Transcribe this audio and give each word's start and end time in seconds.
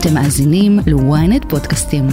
אתם 0.00 0.14
מאזינים 0.14 0.78
ל-ynet 0.86 1.48
פודקאסטים. 1.48 2.04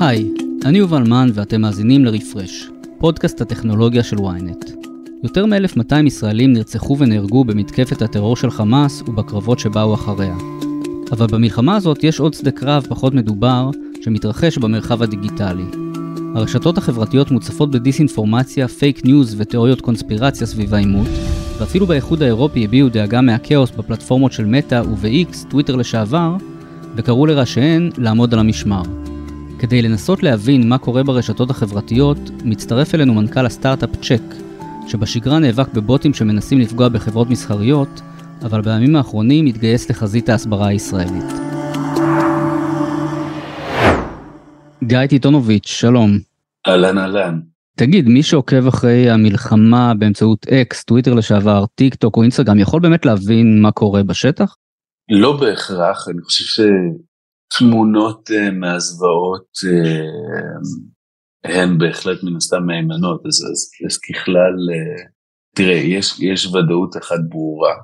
היי, 0.00 0.30
אני 0.64 0.78
יובל 0.78 1.02
מן 1.02 1.30
ואתם 1.34 1.60
מאזינים 1.60 2.04
לרפרש, 2.04 2.68
פודקאסט 2.98 3.40
הטכנולוגיה 3.40 4.02
של 4.02 4.16
ynet. 4.16 4.70
יותר 5.22 5.46
מ-1200 5.46 6.06
ישראלים 6.06 6.52
נרצחו 6.52 6.98
ונהרגו 6.98 7.44
במתקפת 7.44 8.02
הטרור 8.02 8.36
של 8.36 8.50
חמאס 8.50 9.02
ובקרבות 9.02 9.58
שבאו 9.58 9.94
אחריה. 9.94 10.36
אבל 11.12 11.26
במלחמה 11.26 11.76
הזאת 11.76 12.04
יש 12.04 12.20
עוד 12.20 12.34
שדה 12.34 12.50
קרב 12.50 12.86
פחות 12.88 13.14
מדובר 13.14 13.70
שמתרחש 14.02 14.58
במרחב 14.58 15.02
הדיגיטלי. 15.02 15.85
הרשתות 16.34 16.78
החברתיות 16.78 17.30
מוצפות 17.30 17.70
בדיסאינפורמציה, 17.70 18.68
פייק 18.68 19.04
ניוז 19.04 19.34
ותיאוריות 19.38 19.80
קונספירציה 19.80 20.46
סביב 20.46 20.74
העימות, 20.74 21.06
ואפילו 21.58 21.86
באיחוד 21.86 22.22
האירופי 22.22 22.64
הביעו 22.64 22.88
דאגה 22.88 23.20
מהכאוס 23.20 23.70
בפלטפורמות 23.70 24.32
של 24.32 24.44
מטא 24.44 24.82
וב-X, 24.92 25.48
טוויטר 25.48 25.76
לשעבר, 25.76 26.36
וקראו 26.96 27.26
לראשיהן 27.26 27.90
לעמוד 27.98 28.34
על 28.34 28.40
המשמר. 28.40 28.82
כדי 29.58 29.82
לנסות 29.82 30.22
להבין 30.22 30.68
מה 30.68 30.78
קורה 30.78 31.02
ברשתות 31.02 31.50
החברתיות, 31.50 32.18
מצטרף 32.44 32.94
אלינו 32.94 33.14
מנכ"ל 33.14 33.46
הסטארט-אפ 33.46 33.90
CHEQ, 34.02 34.34
שבשגרה 34.88 35.38
נאבק 35.38 35.74
בבוטים 35.74 36.14
שמנסים 36.14 36.60
לפגוע 36.60 36.88
בחברות 36.88 37.30
מסחריות, 37.30 38.00
אבל 38.42 38.60
בימים 38.60 38.96
האחרונים 38.96 39.46
התגייס 39.46 39.90
לחזית 39.90 40.28
ההסברה 40.28 40.66
הישראלית. 40.66 41.45
גיא 44.84 45.06
טיטונוביץ', 45.06 45.66
שלום. 45.66 46.10
אהלן 46.66 46.98
אהלן. 46.98 47.40
תגיד, 47.76 48.08
מי 48.08 48.22
שעוקב 48.22 48.66
אחרי 48.66 49.10
המלחמה 49.10 49.92
באמצעות 49.98 50.46
אקס, 50.48 50.84
טוויטר 50.84 51.14
לשעבר, 51.14 51.64
טיק 51.74 51.94
טוק 51.94 52.16
או 52.16 52.22
אינסטגרם, 52.22 52.58
יכול 52.58 52.80
באמת 52.80 53.06
להבין 53.06 53.62
מה 53.62 53.72
קורה 53.72 54.02
בשטח? 54.02 54.56
לא 55.10 55.40
בהכרח, 55.40 56.08
אני 56.08 56.22
חושב 56.22 56.62
שתמונות 57.52 58.30
uh, 58.30 58.50
מהזוועות 58.52 59.46
uh, 59.64 61.50
הן 61.50 61.78
בהחלט 61.78 62.22
מן 62.22 62.36
הסתם 62.36 62.66
מהימנות, 62.66 63.20
אז, 63.26 63.34
אז, 63.52 63.70
אז 63.86 63.98
ככלל, 63.98 64.54
uh, 64.72 65.08
תראה, 65.56 65.76
יש, 65.76 66.20
יש 66.20 66.46
ודאות 66.46 66.96
אחת 66.96 67.18
ברורה. 67.28 67.74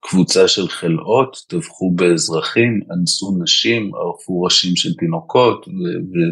קבוצה 0.00 0.48
של 0.48 0.68
חלאות 0.68 1.36
טבחו 1.48 1.94
באזרחים, 1.94 2.80
אנסו 2.92 3.38
נשים, 3.42 3.94
ערפו 3.94 4.42
ראשים 4.42 4.76
של 4.76 4.94
תינוקות 4.94 5.66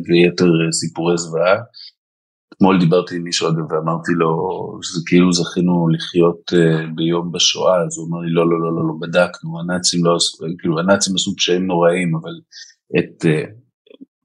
ויתר 0.09 0.51
סיפורי 0.73 1.19
זוועה. 1.19 1.57
אתמול 2.57 2.81
דיברתי 2.81 3.17
עם 3.17 3.23
מישהו 3.23 3.49
אגב 3.49 3.73
ואמרתי 3.73 4.13
לו 4.13 4.31
שזה 4.83 5.01
כאילו 5.07 5.33
זכינו 5.33 5.89
לחיות 5.89 6.53
uh, 6.53 6.95
ביום 6.95 7.33
בשואה, 7.33 7.83
אז 7.87 7.99
הוא 7.99 8.09
אמר 8.09 8.19
לי 8.19 8.31
לא, 8.33 8.51
לא, 8.51 8.61
לא, 8.61 8.77
לא, 8.77 8.89
לא, 8.89 8.95
בדקנו, 9.01 9.61
הנאצים 9.61 10.05
לא 10.05 10.17
עשו, 10.17 10.37
כאילו 10.59 10.79
הנאצים 10.79 11.15
עשו 11.15 11.37
פשעים 11.37 11.67
נוראים, 11.67 12.17
אבל 12.17 12.33
את 12.99 13.25
uh, 13.25 13.51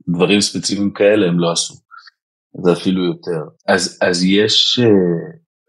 דברים 0.09 0.41
ספציפיים 0.41 0.91
כאלה 0.93 1.27
הם 1.27 1.39
לא 1.39 1.51
עשו. 1.51 1.73
זה 2.63 2.73
אפילו 2.73 3.05
יותר. 3.05 3.41
אז, 3.67 3.99
אז 4.01 4.23
יש, 4.23 4.79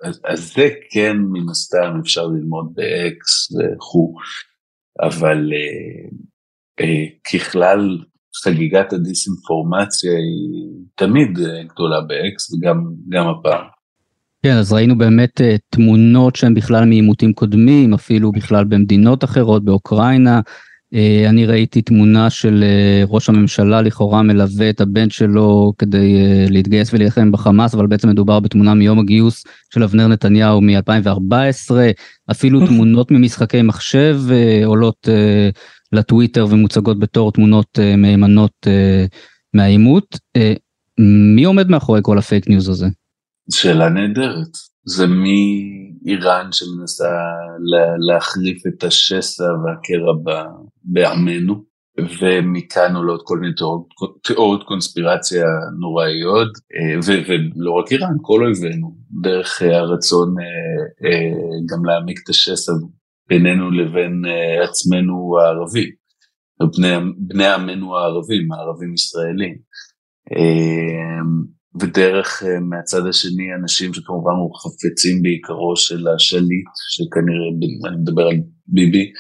אז, 0.05 0.21
אז 0.25 0.53
זה 0.55 0.69
כן 0.91 1.17
מן 1.17 1.49
הסתם 1.51 2.01
אפשר 2.01 2.27
ללמוד 2.27 2.73
ב-X 2.75 3.57
וכו', 3.59 4.15
אבל 5.01 5.51
אה, 5.53 6.09
אה, 6.81 7.05
ככלל 7.33 7.99
חגיגת 8.45 8.93
הדיסאינפורמציה 8.93 10.13
היא 10.13 10.71
תמיד 10.95 11.39
אה, 11.39 11.63
גדולה 11.65 12.01
ב-X 12.01 12.57
וגם 12.57 13.29
הפעם. 13.29 13.67
כן, 14.43 14.57
אז 14.57 14.73
ראינו 14.73 14.99
באמת 14.99 15.41
uh, 15.41 15.45
תמונות 15.71 16.37
שהן 16.37 16.55
בכלל 16.55 16.85
מעימותים 16.85 17.33
קודמים, 17.33 17.95
אפילו 17.95 18.33
בכלל 18.33 18.65
במדינות 18.65 19.25
אחרות, 19.25 19.65
באוקראינה, 19.65 20.37
אה, 20.37 20.41
אני 21.29 21.47
ראיתי 21.47 21.83
תמונה 21.83 22.31
של 22.31 22.65
אה, 22.67 23.05
ראש 23.09 23.29
הממשלה 23.29 23.83
לכאורה 23.83 24.23
מלווה 24.23 24.71
את 24.71 24.81
הבן 24.81 25.11
שלו 25.11 25.73
כדי 25.79 26.17
אה, 26.17 26.47
להתגייס 26.49 26.95
ולהילחם 26.95 27.33
בחמאס, 27.33 27.75
אבל 27.75 27.87
בעצם 27.87 28.09
מדובר 28.09 28.41
בתמונה 28.41 28.75
מיום 28.75 28.99
הגיוס 28.99 29.45
של 29.75 29.83
אבנר 29.83 30.07
נתניהו 30.07 30.61
מ-2014, 30.61 31.71
אפילו 32.31 32.67
תמונות 32.67 33.11
ממשחקי 33.11 33.63
מחשב 33.63 34.21
עולות 34.65 35.09
לטוויטר 35.93 36.47
ומוצגות 36.51 36.99
בתור 36.99 37.33
תמונות 37.33 37.79
מהימנות 37.97 38.67
מהעימות. 39.55 40.19
מי 41.35 41.45
עומד 41.45 41.69
מאחורי 41.71 42.01
כל 42.03 42.19
הפייק 42.19 42.49
ניוז 42.49 42.69
הזה? 42.69 42.87
שאלה 43.51 43.89
נהדרת. 43.89 44.49
זה 44.85 45.07
מאיראן 45.07 46.53
שמנסה 46.53 47.11
להרחיב 48.09 48.67
את 48.67 48.85
השסע 48.85 49.45
והקרע 49.45 50.13
בעמנו, 50.85 51.71
ומכאן 52.21 52.97
עולות 52.97 53.23
כל 53.25 53.39
מיני 53.39 53.53
תיאוריות 54.23 54.63
קונספירציה 54.65 55.45
נוראיות, 55.81 56.49
אה, 56.75 57.25
ולא 57.29 57.73
רק 57.73 57.93
איראן, 57.93 58.17
כל 58.23 58.45
אויבינו, 58.45 58.97
דרך 59.23 59.63
הרצון 59.63 60.35
אה, 60.39 61.09
אה, 61.09 61.33
גם 61.71 61.85
להעמיק 61.85 62.21
את 62.25 62.29
השסע 62.29 62.73
בינינו 63.29 63.71
לבין 63.71 64.23
עצמנו 64.63 65.39
הערבים, 65.39 65.91
בני, 66.77 67.13
בני 67.19 67.47
עמנו 67.47 67.99
הערבים, 67.99 68.53
הערבים 68.53 68.95
ישראלים. 68.95 69.57
ודרך 71.79 72.43
אה, 72.43 72.61
מהצד 72.61 73.07
השני 73.07 73.55
אנשים 73.61 73.95
שכמובן 73.95 74.33
חפצים 74.63 75.23
בעיקרו 75.23 75.77
של 75.77 76.09
השליט, 76.09 76.69
שכנראה, 76.91 77.49
אני 77.89 77.97
מדבר 77.97 78.23
על 78.23 78.37
ביבי, 78.67 79.13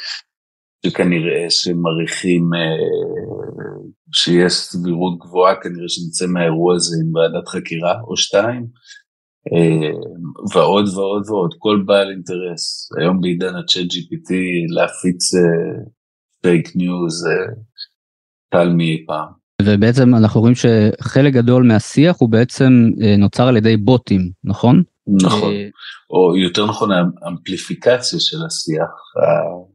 שכנראה 0.86 1.50
שמעריכים 1.50 2.50
אה, 2.54 3.80
שיש 4.12 4.52
סבירות 4.52 5.18
גבוהה 5.18 5.54
כנראה 5.62 5.88
שנצא 5.88 6.26
מהאירוע 6.26 6.74
הזה 6.74 6.96
עם 7.02 7.14
ועדת 7.14 7.48
חקירה 7.48 8.00
או 8.00 8.16
שתיים, 8.16 8.66
אה, 9.52 9.90
ועוד 10.54 10.88
ועוד 10.94 11.22
ועוד, 11.28 11.54
כל 11.58 11.82
בעל 11.86 12.10
אינטרס, 12.10 12.92
היום 12.98 13.20
בעידן 13.20 13.54
ה-chat 13.54 13.90
GPT 13.94 14.30
להפיץ 14.74 15.22
פייק 16.42 16.76
ניוז 16.76 17.26
קל 18.52 18.68
מאי 18.76 19.04
פעם. 19.06 19.39
ובעצם 19.64 20.14
אנחנו 20.14 20.40
רואים 20.40 20.54
שחלק 20.54 21.32
גדול 21.32 21.66
מהשיח 21.66 22.16
הוא 22.18 22.30
בעצם 22.30 22.90
אה, 23.02 23.16
נוצר 23.16 23.48
על 23.48 23.56
ידי 23.56 23.76
בוטים, 23.76 24.30
נכון? 24.44 24.82
נכון, 25.22 25.52
אה, 25.52 25.68
או 26.10 26.36
יותר 26.36 26.66
נכון 26.66 26.90
האמפליפיקציה 27.22 28.20
של 28.20 28.36
השיח, 28.46 28.90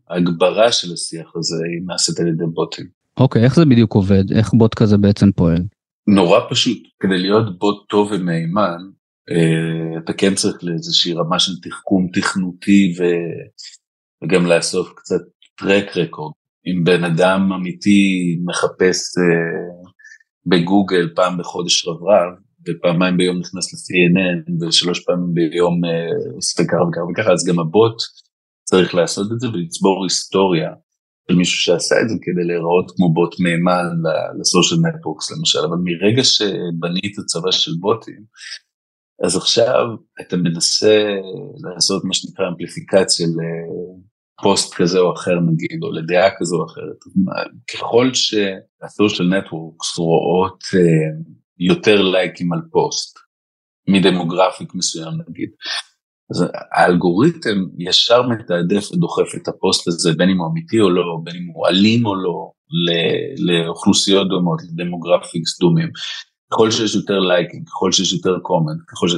ההגברה 0.09 0.71
של 0.71 0.93
השיח 0.93 1.31
הזה 1.35 1.55
היא 1.55 1.87
נעשית 1.87 2.19
על 2.19 2.27
ידי 2.27 2.45
בוטים. 2.53 2.85
אוקיי, 3.17 3.43
איך 3.43 3.55
זה 3.55 3.65
בדיוק 3.65 3.93
עובד? 3.93 4.31
איך 4.31 4.53
בוט 4.53 4.73
כזה 4.73 4.97
בעצם 4.97 5.31
פועל? 5.31 5.63
נורא 6.07 6.39
פשוט, 6.49 6.77
כדי 6.99 7.17
להיות 7.17 7.59
בוט 7.59 7.85
טוב 7.89 8.11
ומהימן, 8.11 8.77
אה, 9.31 9.99
אתה 10.03 10.13
כן 10.13 10.35
צריך 10.35 10.63
לאיזושהי 10.63 11.13
רמה 11.13 11.39
של 11.39 11.51
תחכום 11.61 12.07
תכנותי 12.13 12.93
וגם 14.23 14.45
לאסוף 14.45 14.93
קצת 14.95 15.21
טרק 15.55 15.97
רקורד. 15.97 16.33
אם 16.67 16.83
בן 16.83 17.03
אדם 17.03 17.53
אמיתי 17.53 18.37
מחפש 18.45 18.99
uh, 19.17 19.89
בגוגל 20.45 21.09
פעם 21.15 21.37
בחודש 21.37 21.87
רברב, 21.87 22.31
ופעמיים 22.67 23.17
ביום 23.17 23.37
נכנס 23.39 23.73
ל-CNN, 23.73 24.67
ושלוש 24.67 24.99
פעמים 24.99 25.33
ביום 25.33 25.81
uh, 25.85 26.35
עושה 26.35 26.63
ככה 26.63 26.83
וככה 26.83 27.03
וככה, 27.11 27.31
אז 27.33 27.45
גם 27.47 27.59
הבוט 27.59 27.97
צריך 28.63 28.95
לעשות 28.95 29.27
את 29.31 29.39
זה 29.39 29.47
ולצבור 29.47 30.03
היסטוריה 30.03 30.71
של 31.31 31.35
מישהו 31.35 31.59
שעשה 31.59 31.95
את 32.01 32.09
זה 32.09 32.15
כדי 32.21 32.43
להיראות 32.47 32.91
כמו 32.95 33.13
בוט 33.13 33.39
מהימן 33.39 33.85
ל 34.39 34.45
social 34.45 34.79
networks 34.79 35.31
למשל, 35.31 35.59
אבל 35.59 35.77
מרגע 35.83 36.23
שבנית 36.23 37.15
צבא 37.25 37.51
של 37.51 37.71
בוטים, 37.79 38.23
אז 39.23 39.35
עכשיו 39.35 39.85
אתה 40.21 40.37
מנסה 40.37 41.05
לעשות 41.63 42.03
מה 42.05 42.13
שנקרא 42.13 42.45
אמפליפיקציה 42.49 43.27
פוסט 44.43 44.73
כזה 44.73 44.99
או 44.99 45.13
אחר 45.13 45.39
נגיד, 45.39 45.79
או 45.83 45.91
לדעה 45.91 46.29
כזו 46.39 46.55
או 46.55 46.65
אחרת. 46.65 46.99
ככל 47.73 48.09
שה 48.13 48.54
social 48.54 49.37
networks 49.37 49.97
רואות 49.97 50.63
uh, 50.63 51.33
יותר 51.59 52.01
לייקים 52.01 52.53
על 52.53 52.61
פוסט, 52.71 53.19
מ 53.87 53.94
demographic 53.94 54.75
מסוים 54.75 55.13
נגיד, 55.29 55.49
אז 56.31 56.45
האלגוריתם 56.71 57.65
ישר 57.77 58.21
מתעדף 58.21 58.91
ודוחף 58.91 59.35
את 59.35 59.47
הפוסט 59.47 59.87
הזה, 59.87 60.13
בין 60.17 60.29
אם 60.29 60.37
הוא 60.37 60.47
אמיתי 60.51 60.79
או 60.79 60.89
לא, 60.89 61.19
בין 61.23 61.35
אם 61.35 61.51
הוא 61.53 61.67
אלים 61.67 62.05
או 62.05 62.15
לא, 62.15 62.51
לאוכלוסיות 63.37 64.29
דומות, 64.29 64.59
ל 64.63 64.71
demographics 64.71 65.59
דומים. 65.59 65.89
ככל 66.51 66.71
שיש 66.71 66.95
יותר 66.95 67.19
לייקים, 67.19 67.63
ככל 67.65 67.91
שיש 67.91 68.13
יותר 68.13 68.39
comment, 68.41 68.79
ככל 68.87 69.09
ש... 69.09 69.15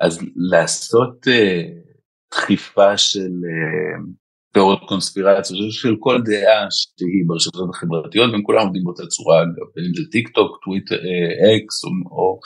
אז 0.00 0.18
לעשות 0.36 1.26
uh, 1.26 2.30
דחיפה 2.34 2.98
של... 2.98 3.30
Uh, 3.30 4.20
תיאוריות 4.52 4.80
קונספירציה 4.88 5.56
של 5.70 5.96
כל 6.00 6.20
דעה 6.24 6.66
שהיא 6.70 7.24
ברשתות 7.26 7.70
החברתיות 7.74 8.30
והם 8.32 8.42
כולם 8.42 8.66
עובדים 8.66 8.84
באותה 8.84 9.06
צורה 9.06 9.42
אגב 9.42 9.86
אם 9.88 9.94
זה 9.94 10.02
טיק 10.12 10.28
טוק 10.28 10.58
טוויטר 10.64 10.96
אקס 10.96 11.84
או 12.10 12.40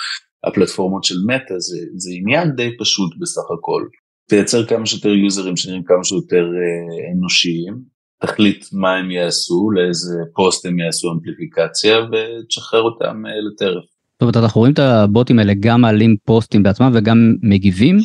הפלטפורמות 0.45 1.05
של 1.05 1.15
מטא 1.27 1.55
זה, 1.59 1.79
זה 1.97 2.11
עניין 2.12 2.51
די 2.56 2.71
פשוט 2.79 3.12
בסך 3.21 3.51
הכל. 3.59 3.83
תייצר 4.29 4.67
כמה 4.67 4.87
שיותר 4.87 5.09
יוזרים 5.09 5.56
שנראים 5.56 5.83
כמה 5.85 6.05
שיותר 6.05 6.45
אה, 6.45 7.12
אנושיים, 7.12 7.75
תחליט 8.23 8.65
מה 8.73 8.95
הם 8.97 9.11
יעשו, 9.11 9.71
לאיזה 9.71 10.15
פוסט 10.35 10.67
הם 10.67 10.79
יעשו 10.79 11.12
אמפליפיקציה 11.12 11.97
ותשחרר 11.99 12.83
אותם 12.83 13.27
אה, 13.27 13.33
לטרף. 13.53 13.85
זאת 14.12 14.23
אומרת 14.23 14.37
אנחנו 14.37 14.59
רואים 14.59 14.75
את 14.75 14.79
הבוטים 14.79 15.39
האלה 15.39 15.53
גם 15.61 15.81
מעלים 15.81 16.17
פוסטים 16.25 16.62
בעצמם 16.62 16.91
וגם 16.95 17.35
מגיבים? 17.43 17.97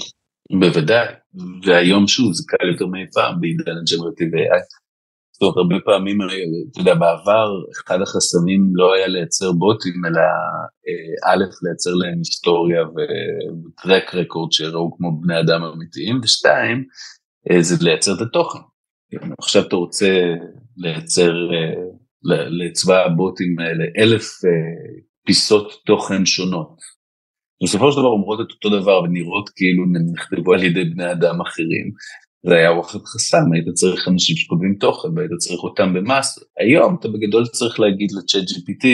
בוודאי, 0.52 1.08
והיום 1.66 2.08
שוב 2.08 2.34
זה 2.34 2.44
קל 2.48 2.68
יותר 2.72 2.86
מאי 2.86 3.06
פעם 3.14 3.42
בעידן 3.42 3.78
הג'נרטיב 3.78 4.36
AI. 4.36 4.64
זאת 5.32 5.42
אומרת 5.42 5.58
הרבה 5.58 5.76
פעמים, 5.86 6.18
אתה 6.72 6.80
יודע, 6.82 6.94
בעבר 6.94 7.50
אחד 7.82 8.02
החסמים 8.02 8.72
לא 8.74 8.94
היה 8.94 9.08
לייצר 9.08 9.52
בוטים, 9.52 10.06
אלא 10.06 10.22
אה, 10.88 11.34
א', 11.34 11.44
לייצר 11.64 11.94
להם 11.94 12.18
היסטוריה 12.18 12.82
וטרק 12.84 14.16
רקורד 14.16 14.52
שיראו 14.52 14.98
כמו 14.98 15.22
בני 15.22 15.40
אדם 15.40 15.64
אמיתיים, 15.64 16.20
ושתיים, 16.24 16.86
אה, 17.52 17.62
זה 17.62 17.76
לייצר 17.82 18.12
את 18.16 18.22
התוכן. 18.22 18.60
עכשיו 19.40 19.68
אתה 19.68 19.76
רוצה 19.76 20.10
לייצר 20.78 21.32
אה, 21.32 21.84
לצבא 22.50 23.06
הבוטים 23.06 23.60
האלה 23.60 23.84
אלף 23.98 24.30
פיסות 25.26 25.82
תוכן 25.86 26.26
שונות. 26.26 26.99
בסופו 27.64 27.92
של 27.92 28.00
דבר 28.00 28.10
אומרות 28.10 28.40
את 28.42 28.52
אותו 28.52 28.80
דבר 28.80 29.02
ונראות 29.02 29.50
כאילו 29.50 29.84
נכתבו 30.14 30.54
על 30.54 30.64
ידי 30.64 30.84
בני 30.84 31.12
אדם 31.12 31.42
אחרים. 31.42 31.92
זה 32.46 32.56
היה 32.56 32.72
וואחד 32.72 33.00
חסם, 33.00 33.54
היית 33.54 33.70
צריך 33.74 34.08
אנשים 34.08 34.36
שכותבים 34.36 34.76
תוכן 34.80 35.08
והיית 35.16 35.32
צריך 35.38 35.64
אותם 35.64 35.94
ב 35.94 36.01
mass. 36.01 36.40
היום 36.60 36.96
אתה 37.00 37.08
בגדול 37.08 37.46
צריך 37.48 37.80
להגיד 37.80 38.10
לצ'אט 38.12 38.44
GPT, 38.44 38.88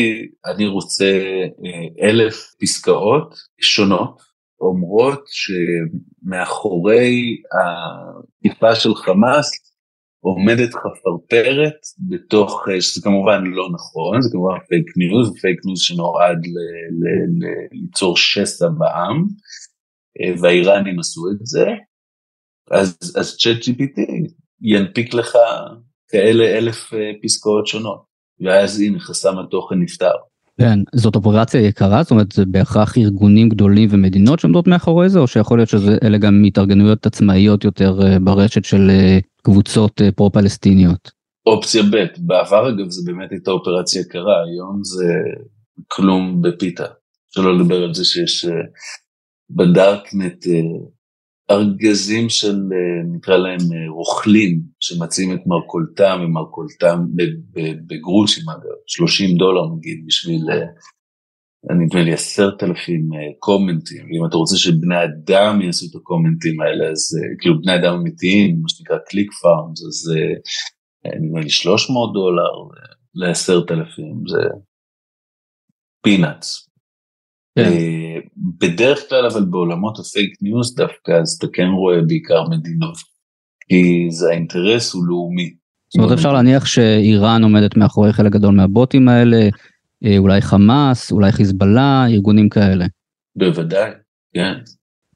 אני 0.46 0.68
רוצה 0.68 1.06
אה, 1.66 2.08
אלף 2.08 2.36
פסקאות 2.62 3.36
שונות, 3.62 4.22
אומרות 4.62 5.24
שמאחורי 6.26 7.38
התקיפה 7.56 8.75
של 8.76 8.96
חמאס 8.96 9.75
עומדת 10.25 10.69
חפרפרת 10.74 11.74
בתוך, 12.10 12.66
אה, 12.72 12.81
שזה 12.81 13.01
כמובן 13.01 13.44
לא 13.44 13.69
נכון, 13.74 14.22
זה 14.22 14.30
כמובן 14.31 14.57
פייק 14.69 14.86
ניוז, 14.98 15.33
פייק 15.42 15.66
ניוז 15.66 15.80
שנועד 15.80 16.38
ל- 16.38 16.92
ל- 17.01 17.45
ל- 17.45 17.68
ליצור 17.81 18.18
שסע 18.18 18.68
בעם, 18.77 19.27
אה, 20.22 20.42
והאיראנים 20.42 21.00
עשו 21.00 21.22
את 21.31 21.45
זה, 21.45 21.68
אז, 22.72 22.98
אז 23.16 23.38
צ'אט 23.38 23.57
GPT 23.57 24.01
ינפיק 24.62 25.13
לך 25.13 25.38
כאלה 26.07 26.57
אלף 26.57 26.94
אה, 26.94 27.12
פסקאות 27.24 27.68
שונות, 27.68 28.04
ואז 28.42 28.80
הנה 28.80 29.00
חסם 29.00 29.39
התוכן 29.39 29.75
נפתר. 29.75 30.12
כן, 30.60 30.80
זאת 30.95 31.16
אופרציה 31.16 31.62
יקרה? 31.62 32.04
זאת 32.04 32.12
אומרת 32.12 32.31
זה 32.31 32.45
בהכרח 32.45 32.98
ארגונים 32.98 33.50
גדולים 33.50 33.89
ומדינות 33.92 34.39
שעומדות 34.39 34.68
מאחורי 34.68 35.10
זה, 35.10 35.19
או 35.19 35.28
שיכול 35.28 35.60
להיות 35.60 35.69
שאלה 35.69 36.18
גם 36.18 36.44
התארגנויות 36.48 37.06
עצמאיות 37.06 37.63
יותר 37.63 38.00
ברשת 38.21 38.66
של 38.66 38.92
קבוצות 39.45 40.01
פרו-פלסטיניות? 40.15 41.12
אופציה 41.45 41.83
ב', 41.83 42.06
בעבר 42.18 42.69
אגב 42.69 42.89
זה 42.89 43.12
באמת 43.12 43.31
הייתה 43.31 43.51
אופרציה 43.51 44.01
יקרה, 44.01 44.44
היום 44.44 44.83
זה 44.83 45.13
כלום 45.88 46.42
בפיתה. 46.42 46.86
שלא 47.30 47.57
לדבר 47.57 47.83
על 47.83 47.94
זה 47.94 48.06
שיש 48.06 48.45
בדארקנט 49.50 50.45
ארגזים 51.51 52.30
של 52.30 52.56
נקרא 53.15 53.38
להם 53.38 53.89
רוכלים 53.89 54.62
שמציעים 54.80 55.33
את 55.33 55.42
מרכולתם 55.45 56.21
ומרכולתם 56.24 57.00
בגרושים 57.88 58.50
אגב, 58.50 58.75
30 58.88 59.38
דולר 59.38 59.75
נגיד 59.75 60.03
בשביל 60.07 60.42
נדמה 61.70 62.04
לי 62.04 62.14
עשרת 62.14 62.64
אלפים 62.64 63.10
קומנטים, 63.40 64.06
ואם 64.06 64.26
אתה 64.30 64.38
רוצה 64.38 64.58
שבני 64.58 65.04
אדם 65.04 65.62
יעשו 65.62 65.86
את 65.92 65.96
הקומנטים 65.96 66.62
האלה 66.62 66.86
אז 66.92 67.18
כאילו 67.40 67.62
בני 67.62 67.76
אדם 67.76 67.94
אמיתיים, 67.94 68.60
מה 68.62 68.70
שנקרא 68.70 68.98
קליק 69.08 69.32
פארמס, 69.32 69.86
אז 69.86 70.14
נדמה 71.22 71.40
לי 71.42 71.50
300 71.50 72.14
דולר 72.14 72.52
לעשרת 73.16 73.72
אלפים, 73.72 74.24
זה 74.28 74.40
peanuts. 76.04 76.66
כן. 77.58 77.66
אה, 77.66 78.16
בדרך 78.62 79.10
כלל 79.10 79.26
אבל 79.26 79.46
בעולמות 79.46 80.00
הפייק 80.00 80.42
ניוז 80.42 80.76
דווקא 80.76 81.12
אז 81.12 81.38
אתה 81.38 81.48
כן 81.54 81.68
רואה 81.68 82.02
בעיקר 82.08 82.44
מדינות, 82.50 82.98
כי 83.70 84.08
זה 84.10 84.30
האינטרס 84.30 84.94
הוא 84.94 85.08
לאומי. 85.08 85.54
זאת 85.90 86.04
אומרת 86.04 86.18
אפשר 86.18 86.34
להניח 86.34 86.66
שאיראן 86.66 87.44
עומדת 87.44 87.78
מאחורי 87.78 88.14
חלק 88.14 88.32
גדול 88.32 88.56
מהבוטים 88.56 89.08
האלה, 89.08 89.38
אה, 89.38 89.50
אולי 90.18 90.42
חמאס, 90.42 91.12
אולי 91.12 91.31
חיזבאללה, 91.31 92.06
ארגונים 92.09 92.50
כאלה. 92.50 92.86
בוודאי, 93.36 93.92
כן. 94.33 94.53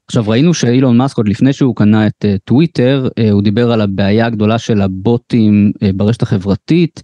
עכשיו 0.06 0.24
ראינו 0.28 0.54
שאילון 0.54 0.96
מאסק 0.96 1.16
עוד 1.16 1.28
לפני 1.28 1.52
שהוא 1.52 1.76
קנה 1.76 2.06
את 2.06 2.24
אה, 2.24 2.36
טוויטר, 2.44 3.08
הוא 3.32 3.42
דיבר 3.42 3.72
על 3.72 3.80
הבעיה 3.80 4.26
הגדולה 4.26 4.58
של 4.58 4.80
הבוטים 4.80 5.72
ברשת 5.94 6.22
החברתית. 6.22 7.02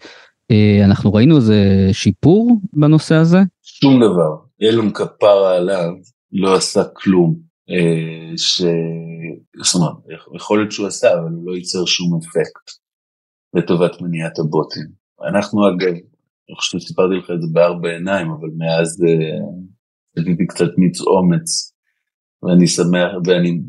אנחנו 0.85 1.15
ראינו 1.15 1.37
איזה 1.37 1.89
שיפור 1.93 2.61
בנושא 2.73 3.15
הזה? 3.15 3.39
שום 3.63 3.97
דבר. 3.97 4.37
אילון 4.61 4.91
כפרה 4.93 5.57
עליו 5.57 5.93
לא 6.33 6.55
עשה 6.55 6.83
כלום. 6.95 7.37
אה, 7.71 8.37
ש... 8.37 8.63
זאת 9.63 9.75
אומרת, 9.75 9.93
יכול 10.37 10.59
להיות 10.59 10.73
שהוא 10.73 10.87
עשה, 10.87 11.13
אבל 11.13 11.33
הוא 11.33 11.47
לא 11.47 11.57
ייצר 11.57 11.85
שום 11.85 12.19
אפקט 12.23 12.71
לטובת 13.55 14.01
מניעת 14.01 14.39
הבוטים. 14.39 14.87
אנחנו 15.29 15.61
אגב, 15.69 15.95
אני 16.49 16.57
חושב 16.57 16.79
שסיפרתי 16.79 17.15
לך 17.15 17.31
את 17.31 17.43
זה 17.43 17.49
בארבע 17.53 17.89
עיניים, 17.89 18.31
אבל 18.31 18.49
מאז 18.57 19.05
עשיתי 20.17 20.43
אה, 20.43 20.47
קצת 20.49 20.71
מיץ 20.79 21.01
אומץ, 21.01 21.75
ואני 22.43 22.67
שמח, 22.67 23.11
ואני 23.25 23.61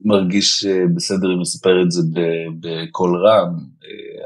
מרגיש 0.00 0.64
אה, 0.64 0.84
בסדר 0.94 1.34
אם 1.34 1.40
לספר 1.40 1.82
את 1.82 1.90
זה 1.90 2.02
בקול 2.60 3.26
רם. 3.26 3.56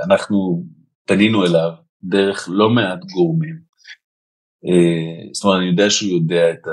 אנחנו 0.05 0.64
פנינו 1.06 1.47
אליו 1.47 1.70
דרך 2.03 2.49
לא 2.53 2.70
מעט 2.70 3.05
גורמים, 3.14 3.67
אה, 4.67 5.32
זאת 5.32 5.44
אומרת, 5.44 5.58
אני 5.58 5.67
יודע 5.67 5.91
שהוא 5.91 6.11
יודע 6.11 6.50
את 6.50 6.67
ה... 6.67 6.70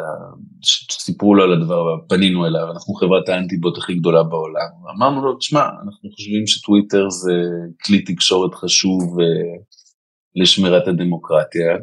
סיפרו 0.92 1.36
לו 1.36 1.44
על 1.44 1.54
הדבר, 1.54 1.98
פנינו 2.10 2.46
אליו, 2.46 2.72
אנחנו 2.72 2.94
חברת 2.94 3.30
האנטיבוט 3.30 3.78
הכי 3.78 3.96
גדולה 3.96 4.24
בעולם. 4.24 4.70
אמרנו 4.98 5.26
לו, 5.26 5.38
תשמע, 5.38 5.60
אנחנו 5.60 6.10
חושבים 6.16 6.48
שטוויטר 6.48 7.10
זה 7.10 7.34
כלי 7.86 8.04
תקשורת 8.04 8.54
חשוב 8.54 9.20
אה, 9.20 9.26
לשמירת 10.36 10.88
הדמוקרטיה. 10.88 11.78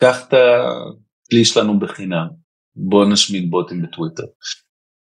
קח 0.00 0.28
את 0.28 0.34
הכלי 0.34 1.44
שלנו 1.44 1.78
בחינם, 1.78 2.26
בוא 2.76 3.04
נשמיד 3.04 3.50
בוטים 3.50 3.82
בטוויטר. 3.82 4.26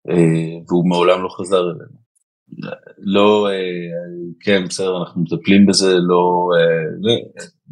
אה, 0.09 0.63
והוא 0.67 0.89
מעולם 0.89 1.23
לא 1.23 1.29
חזר 1.29 1.61
אלינו. 1.61 2.05
לא, 2.97 3.47
כן, 4.39 4.63
בסדר, 4.67 4.97
אנחנו 4.97 5.21
מטפלים 5.21 5.65
בזה, 5.65 5.93
לא, 5.93 6.49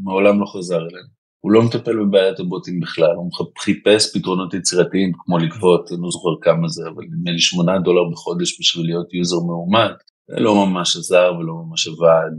מעולם 0.03 0.41
לא 0.41 0.45
חזר 0.45 0.77
אלינו. 0.77 1.13
הוא 1.43 1.51
לא 1.51 1.61
מטפל 1.61 1.95
בבעיית 1.99 2.39
הבוטים 2.39 2.79
בכלל, 2.79 3.15
הוא 3.15 3.31
חיפש 3.59 4.17
פתרונות 4.17 4.53
יצירתיים 4.53 5.11
כמו 5.17 5.37
לגבות, 5.37 5.91
אני 5.91 6.01
לא 6.01 6.09
זוכר 6.11 6.29
כמה 6.41 6.67
זה, 6.67 6.83
אבל 6.87 7.03
נדמה 7.03 7.31
לי 7.31 7.39
8 7.39 7.79
דולר 7.79 8.09
בחודש 8.11 8.59
בשביל 8.59 8.85
להיות 8.85 9.13
יוזר 9.13 9.39
מאומת, 9.47 9.91
לא 10.29 10.65
ממש 10.65 10.97
עזר 10.97 11.31
ולא 11.39 11.53
ממש 11.53 11.87
עבד, 11.87 12.31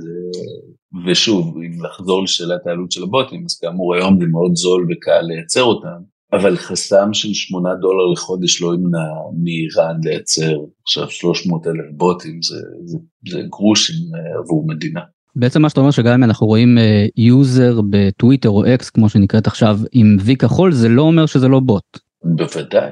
ושוב, 1.06 1.56
אם 1.56 1.84
לחזור 1.84 2.22
לשאלת 2.22 2.66
העלות 2.66 2.92
של 2.92 3.02
הבוטים, 3.02 3.44
אז 3.44 3.58
כאמור 3.58 3.94
היום 3.94 4.20
זה 4.20 4.26
מאוד 4.26 4.54
זול 4.54 4.86
וקל 4.90 5.20
לייצר 5.20 5.62
אותם, 5.62 6.14
אבל 6.32 6.56
חסם 6.56 7.14
של 7.14 7.34
8 7.34 7.74
דולר 7.74 8.12
לחודש 8.12 8.62
לא 8.62 8.74
ימנע 8.74 9.08
מאיראן 9.42 9.96
לייצר 10.04 10.56
עכשיו 10.82 11.10
300 11.10 11.66
אלף 11.66 11.84
בוטים, 11.92 12.42
זה, 12.42 12.56
זה, 12.84 12.98
זה 13.28 13.40
גרושים 13.50 14.14
אה, 14.14 14.38
עבור 14.38 14.66
מדינה. 14.66 15.00
בעצם 15.36 15.62
מה 15.62 15.68
שאתה 15.68 15.80
אומר 15.80 15.90
שגם 15.90 16.14
אם 16.14 16.24
אנחנו 16.24 16.46
רואים 16.46 16.78
יוזר 17.16 17.78
uh, 17.78 17.82
בטוויטר 17.90 18.48
או 18.48 18.74
אקס 18.74 18.90
כמו 18.90 19.08
שנקראת 19.08 19.46
עכשיו 19.46 19.78
עם 19.92 20.16
וי 20.20 20.36
כחול 20.36 20.72
זה 20.72 20.88
לא 20.88 21.02
אומר 21.02 21.26
שזה 21.26 21.48
לא 21.48 21.60
בוט. 21.60 21.98
בוודאי, 22.24 22.90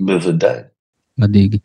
בוודאי. 0.00 0.58
מדאיג. 1.18 1.56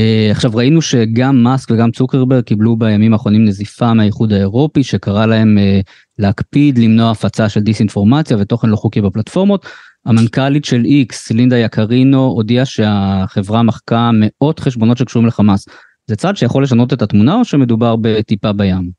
Uh, 0.00 0.30
עכשיו 0.30 0.50
ראינו 0.54 0.82
שגם 0.82 1.42
מאסק 1.42 1.70
וגם 1.70 1.90
צוקרברג 1.90 2.44
קיבלו 2.44 2.76
בימים 2.76 3.12
האחרונים 3.12 3.44
נזיפה 3.44 3.94
מהאיחוד 3.94 4.32
האירופי 4.32 4.82
שקרא 4.82 5.26
להם 5.26 5.58
uh, 5.58 5.90
להקפיד 6.18 6.78
למנוע 6.78 7.10
הפצה 7.10 7.48
של 7.48 7.60
דיסאינפורמציה 7.60 8.36
ותוכן 8.40 8.68
לא 8.68 8.76
חוקי 8.76 9.00
בפלטפורמות. 9.00 9.66
המנכ"לית 10.06 10.64
של 10.64 10.84
איקס 10.84 11.30
לינדה 11.30 11.58
יקרינו 11.58 12.24
הודיעה 12.24 12.64
שהחברה 12.64 13.62
מחקה 13.62 14.10
מאות 14.14 14.60
חשבונות 14.60 14.98
שקשורים 14.98 15.28
לחמאס. 15.28 15.68
זה 16.06 16.16
צעד 16.16 16.36
שיכול 16.36 16.62
לשנות 16.62 16.92
את 16.92 17.02
התמונה 17.02 17.34
או 17.34 17.44
שמדובר 17.44 17.96
בטיפה 17.96 18.52
בים? 18.52 18.90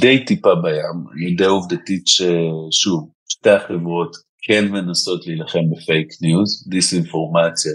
די 0.00 0.24
טיפה 0.24 0.54
בים, 0.54 1.04
אני 1.14 1.30
יודע 1.30 1.46
עובדתית 1.46 2.06
ששוב, 2.06 3.10
שתי 3.28 3.50
החברות 3.50 4.16
כן 4.42 4.68
מנסות 4.68 5.26
להילחם 5.26 5.70
בפייק 5.70 6.08
ניוז, 6.22 6.68
דיסאינפורמציה 6.68 7.72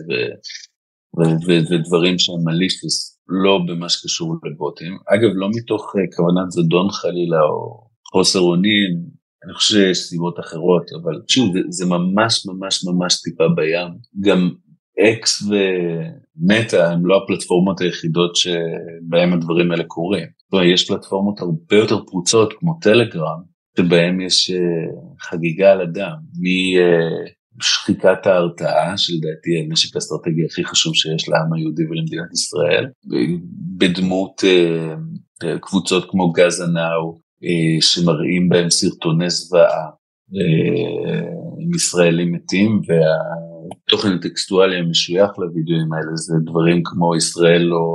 ודברים 1.47 2.19
שהם 2.19 2.43
malicious, 2.45 3.17
לא 3.27 3.59
במה 3.67 3.89
שקשור 3.89 4.35
לבוטים. 4.45 4.97
אגב, 5.07 5.29
לא 5.33 5.49
מתוך 5.55 5.95
uh, 5.95 6.15
כוונת 6.15 6.51
זדון 6.51 6.89
חלילה 6.89 7.41
או 7.41 7.87
חוסר 8.11 8.39
אונים, 8.39 9.17
אני 9.45 9.53
חושב 9.53 9.75
שיש 9.75 9.97
סיבות 9.97 10.39
אחרות, 10.39 10.83
אבל 11.01 11.21
שוב, 11.27 11.53
זה, 11.53 11.59
זה 11.69 11.85
ממש 11.85 12.45
ממש 12.45 12.85
ממש 12.85 13.21
טיפה 13.21 13.43
בים. 13.55 13.87
גם 14.19 14.49
אקס 14.99 15.41
ומטא 15.41 16.91
הם 16.91 17.05
לא 17.05 17.23
הפלטפורמות 17.23 17.81
היחידות 17.81 18.35
שבהם 18.35 19.33
הדברים 19.33 19.71
האלה 19.71 19.83
קורים. 19.83 20.27
זאת 20.43 20.53
אומרת, 20.53 20.67
יש 20.73 20.87
פלטפורמות 20.87 21.39
הרבה 21.39 21.75
יותר 21.75 21.99
פרוצות 22.05 22.53
כמו 22.59 22.79
טלגרם, 22.81 23.39
שבהם 23.77 24.21
יש 24.21 24.51
uh, 24.51 25.23
חגיגה 25.29 25.71
על 25.71 25.81
הדם, 25.81 26.17
משחיקת 27.57 28.25
ההרתעה, 28.25 28.97
שלדעתי 28.97 29.49
הנשק 29.59 29.95
האסטרטגי 29.95 30.45
הכי 30.45 30.65
חשוב 30.65 30.95
שיש 30.95 31.29
לעם 31.29 31.53
היהודי 31.53 31.83
ולמדינת 31.89 32.33
ישראל, 32.33 32.85
בדמות 33.77 34.41
uh, 34.43 35.47
קבוצות 35.61 36.11
כמו 36.11 36.31
גז 36.31 36.61
הנאו, 36.61 37.19
uh, 37.43 37.81
שמראים 37.81 38.49
בהם 38.49 38.69
סרטוני 38.69 39.29
זוועה 39.29 39.89
עם 41.59 41.75
ישראלים 41.75 42.31
מתים, 42.31 42.81
והתוכן 42.87 44.11
הטקסטואלי 44.13 44.77
המשוייך 44.77 45.31
לוידאוים 45.37 45.93
האלה 45.93 46.15
זה 46.15 46.33
דברים 46.45 46.81
כמו 46.85 47.15
ישראל 47.15 47.61
לא 47.61 47.87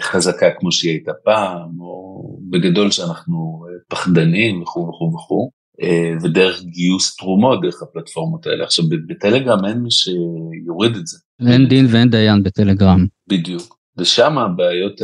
חזקה 0.00 0.46
כמו 0.58 0.72
שהיא 0.72 0.90
הייתה 0.90 1.12
פעם, 1.24 1.80
או 1.80 2.38
בגדול 2.50 2.90
שאנחנו 2.90 3.64
פחדנים 3.88 4.62
וכו' 4.62 4.88
וכו' 4.88 5.12
וכו', 5.14 5.50
ודרך 6.22 6.62
גיוס 6.62 7.16
תרומות 7.16 7.60
דרך 7.62 7.82
הפלטפורמות 7.82 8.46
האלה. 8.46 8.64
עכשיו 8.64 8.84
בטלגרם 9.08 9.64
אין 9.64 9.78
מי 9.78 9.90
שיוריד 9.90 10.96
את 10.96 11.06
זה. 11.06 11.18
אין 11.48 11.68
דין 11.68 11.86
ואין 11.90 12.10
דיין 12.10 12.42
בטלגרם. 12.42 13.06
בדיוק, 13.28 13.78
ושם 13.98 14.38
הבעיות 14.38 15.00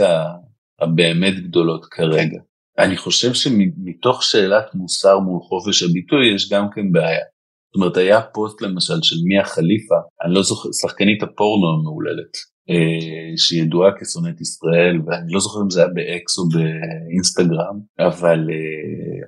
הבאמת 0.80 1.34
גדולות 1.40 1.84
כרגע. 1.90 2.38
אני 2.78 2.96
חושב 2.96 3.34
שמתוך 3.34 4.22
שאלת 4.22 4.74
מוסר 4.74 5.18
מול 5.18 5.40
חופש 5.42 5.82
הביטוי 5.82 6.34
יש 6.34 6.52
גם 6.52 6.66
כן 6.74 6.92
בעיה. 6.92 7.24
זאת 7.66 7.74
אומרת 7.74 7.96
היה 7.96 8.20
פוסט 8.22 8.62
למשל 8.62 9.02
של 9.02 9.16
מיה 9.24 9.44
חליפה, 9.44 9.94
אני 10.24 10.34
לא 10.34 10.42
זוכר, 10.42 10.68
שחקנית 10.72 11.22
הפורנו 11.22 11.66
המהוללת, 11.72 12.32
אה, 12.70 13.36
שידועה 13.36 13.90
כשונאת 14.00 14.40
ישראל, 14.40 15.00
ואני 15.06 15.32
לא 15.32 15.40
זוכר 15.40 15.60
אם 15.64 15.70
זה 15.70 15.80
היה 15.80 15.88
באקס 15.94 16.38
או 16.38 16.44
באינסטגרם, 16.48 17.78
אבל 17.98 18.38
אה, 18.50 19.26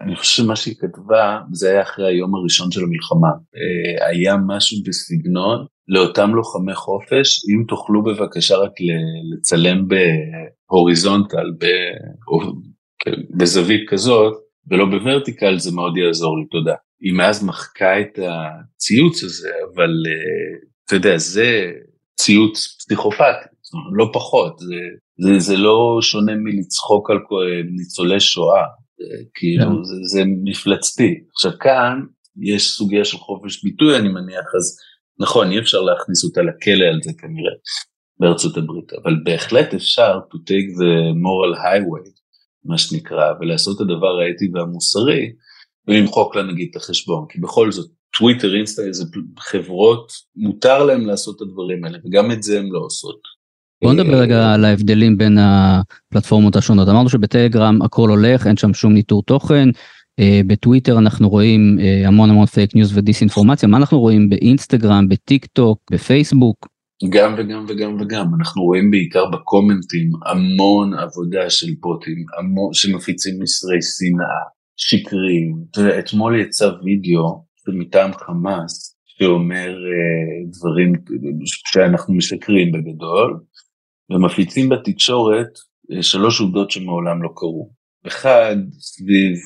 אני 0.00 0.16
חושב 0.16 0.42
שמה 0.42 0.56
שהיא 0.56 0.74
כתבה, 0.78 1.38
זה 1.52 1.70
היה 1.70 1.82
אחרי 1.82 2.08
היום 2.08 2.34
הראשון 2.34 2.70
של 2.70 2.80
המלחמה. 2.84 3.28
אה, 3.28 4.06
היה 4.06 4.36
משהו 4.46 4.78
בסגנון 4.86 5.66
לאותם 5.88 6.34
לוחמי 6.34 6.74
חופש, 6.74 7.40
אם 7.48 7.64
תוכלו 7.68 8.02
בבקשה 8.02 8.56
רק 8.56 8.72
לצלם 9.32 9.88
בהוריזונטל, 9.88 11.46
כן, 12.98 13.36
בזווית 13.38 13.88
כזאת, 13.88 14.34
ולא 14.70 14.84
בוורטיקל, 14.84 15.58
זה 15.58 15.72
מאוד 15.72 15.96
יעזור 15.96 16.38
לי, 16.38 16.46
תודה. 16.46 16.74
היא 17.00 17.14
מאז 17.14 17.44
מחקה 17.44 18.00
את 18.00 18.18
הציוץ 18.18 19.22
הזה, 19.22 19.50
אבל 19.74 19.90
אתה 20.84 20.96
יודע, 20.96 21.18
זה 21.18 21.72
ציוץ 22.20 22.76
פסיכופתי, 22.78 23.48
לא 23.96 24.10
פחות, 24.12 24.58
זה, 24.58 24.74
זה, 25.18 25.38
זה 25.38 25.56
לא 25.56 25.98
שונה 26.02 26.32
מלצחוק 26.34 27.10
על 27.10 27.18
ניצולי 27.76 28.20
שואה, 28.20 28.64
כאילו. 29.34 29.64
כן. 29.64 29.84
זה, 29.84 29.94
זה 30.02 30.22
מפלצתי. 30.44 31.14
עכשיו 31.32 31.52
כאן 31.60 32.00
יש 32.42 32.70
סוגיה 32.70 33.04
של 33.04 33.16
חופש 33.16 33.64
ביטוי 33.64 33.96
אני 33.96 34.08
מניח, 34.08 34.44
אז 34.58 34.78
נכון, 35.20 35.50
אי 35.50 35.58
אפשר 35.58 35.80
להכניס 35.80 36.24
אותה 36.24 36.40
לכלא 36.42 36.84
על 36.84 37.00
זה 37.02 37.12
כנראה 37.18 37.52
בארצות 38.20 38.56
הברית, 38.56 38.92
אבל 38.92 39.16
בהחלט 39.24 39.74
אפשר 39.74 40.18
to 40.34 40.36
take 40.36 40.70
the 40.80 41.14
moral 41.14 41.58
highway, 41.58 42.10
מה 42.64 42.78
שנקרא, 42.78 43.32
ולעשות 43.40 43.76
את 43.76 43.80
הדבר 43.80 44.20
האתי 44.20 44.50
והמוסרי, 44.54 45.32
ולמחוק 45.88 46.36
לה 46.36 46.42
נגיד 46.42 46.68
את 46.70 46.76
החשבון, 46.76 47.26
כי 47.28 47.40
בכל 47.40 47.72
זאת 47.72 47.90
טוויטר, 48.18 48.54
אינסטה, 48.54 48.82
איזה 48.82 49.04
חברות, 49.38 50.12
מותר 50.36 50.84
להם 50.84 51.06
לעשות 51.06 51.36
את 51.36 51.40
הדברים 51.40 51.84
האלה, 51.84 51.98
וגם 52.04 52.30
את 52.30 52.42
זה 52.42 52.58
הם 52.58 52.72
לא 52.72 52.78
עושות. 52.78 53.20
בוא 53.82 53.92
נדבר 53.92 54.20
רגע 54.20 54.54
על 54.54 54.64
ההבדלים 54.64 55.18
בין 55.18 55.38
הפלטפורמות 55.40 56.56
השונות. 56.56 56.88
אמרנו 56.88 57.08
שבטלגרם 57.08 57.82
הכל 57.82 58.08
הולך, 58.08 58.46
אין 58.46 58.56
שם 58.56 58.74
שום 58.74 58.92
ניטור 58.92 59.22
תוכן. 59.22 59.68
אה, 60.20 60.40
בטוויטר 60.46 60.98
אנחנו 60.98 61.28
רואים 61.28 61.78
אה, 61.80 62.08
המון 62.08 62.30
המון 62.30 62.46
פייק 62.46 62.74
ניוז 62.74 62.98
ודיסאינפורמציה. 62.98 63.68
מה 63.68 63.76
אנחנו 63.76 64.00
רואים 64.00 64.28
באינסטגרם, 64.28 65.08
בטיק 65.08 65.46
טוק, 65.46 65.78
בפייסבוק? 65.90 66.68
גם 67.08 67.34
וגם 67.38 67.64
וגם 67.68 67.96
וגם. 68.00 68.26
אנחנו 68.38 68.62
רואים 68.62 68.90
בעיקר 68.90 69.26
בקומנטים 69.26 70.10
המון 70.26 70.94
עבודה 70.94 71.50
של 71.50 71.74
פוטים, 71.80 72.24
המון, 72.38 72.72
שמפיצים 72.72 73.42
מסרי 73.42 73.78
שנאה, 73.82 74.40
שקרים. 74.76 75.56
אתמול 75.98 76.40
יצא 76.40 76.70
וידאו 76.84 77.44
מטעם 77.68 78.10
חמאס, 78.12 78.96
שאומר 79.06 79.74
דברים 80.52 80.92
שאנחנו 81.72 82.14
משקרים 82.14 82.72
בגדול, 82.72 83.40
ומפיצים 84.10 84.68
בתקשורת 84.68 85.48
uh, 85.92 86.02
שלוש 86.02 86.40
עובדות 86.40 86.70
שמעולם 86.70 87.22
לא 87.22 87.28
קרו. 87.36 87.70
אחד, 88.06 88.56
סביב, 88.78 89.36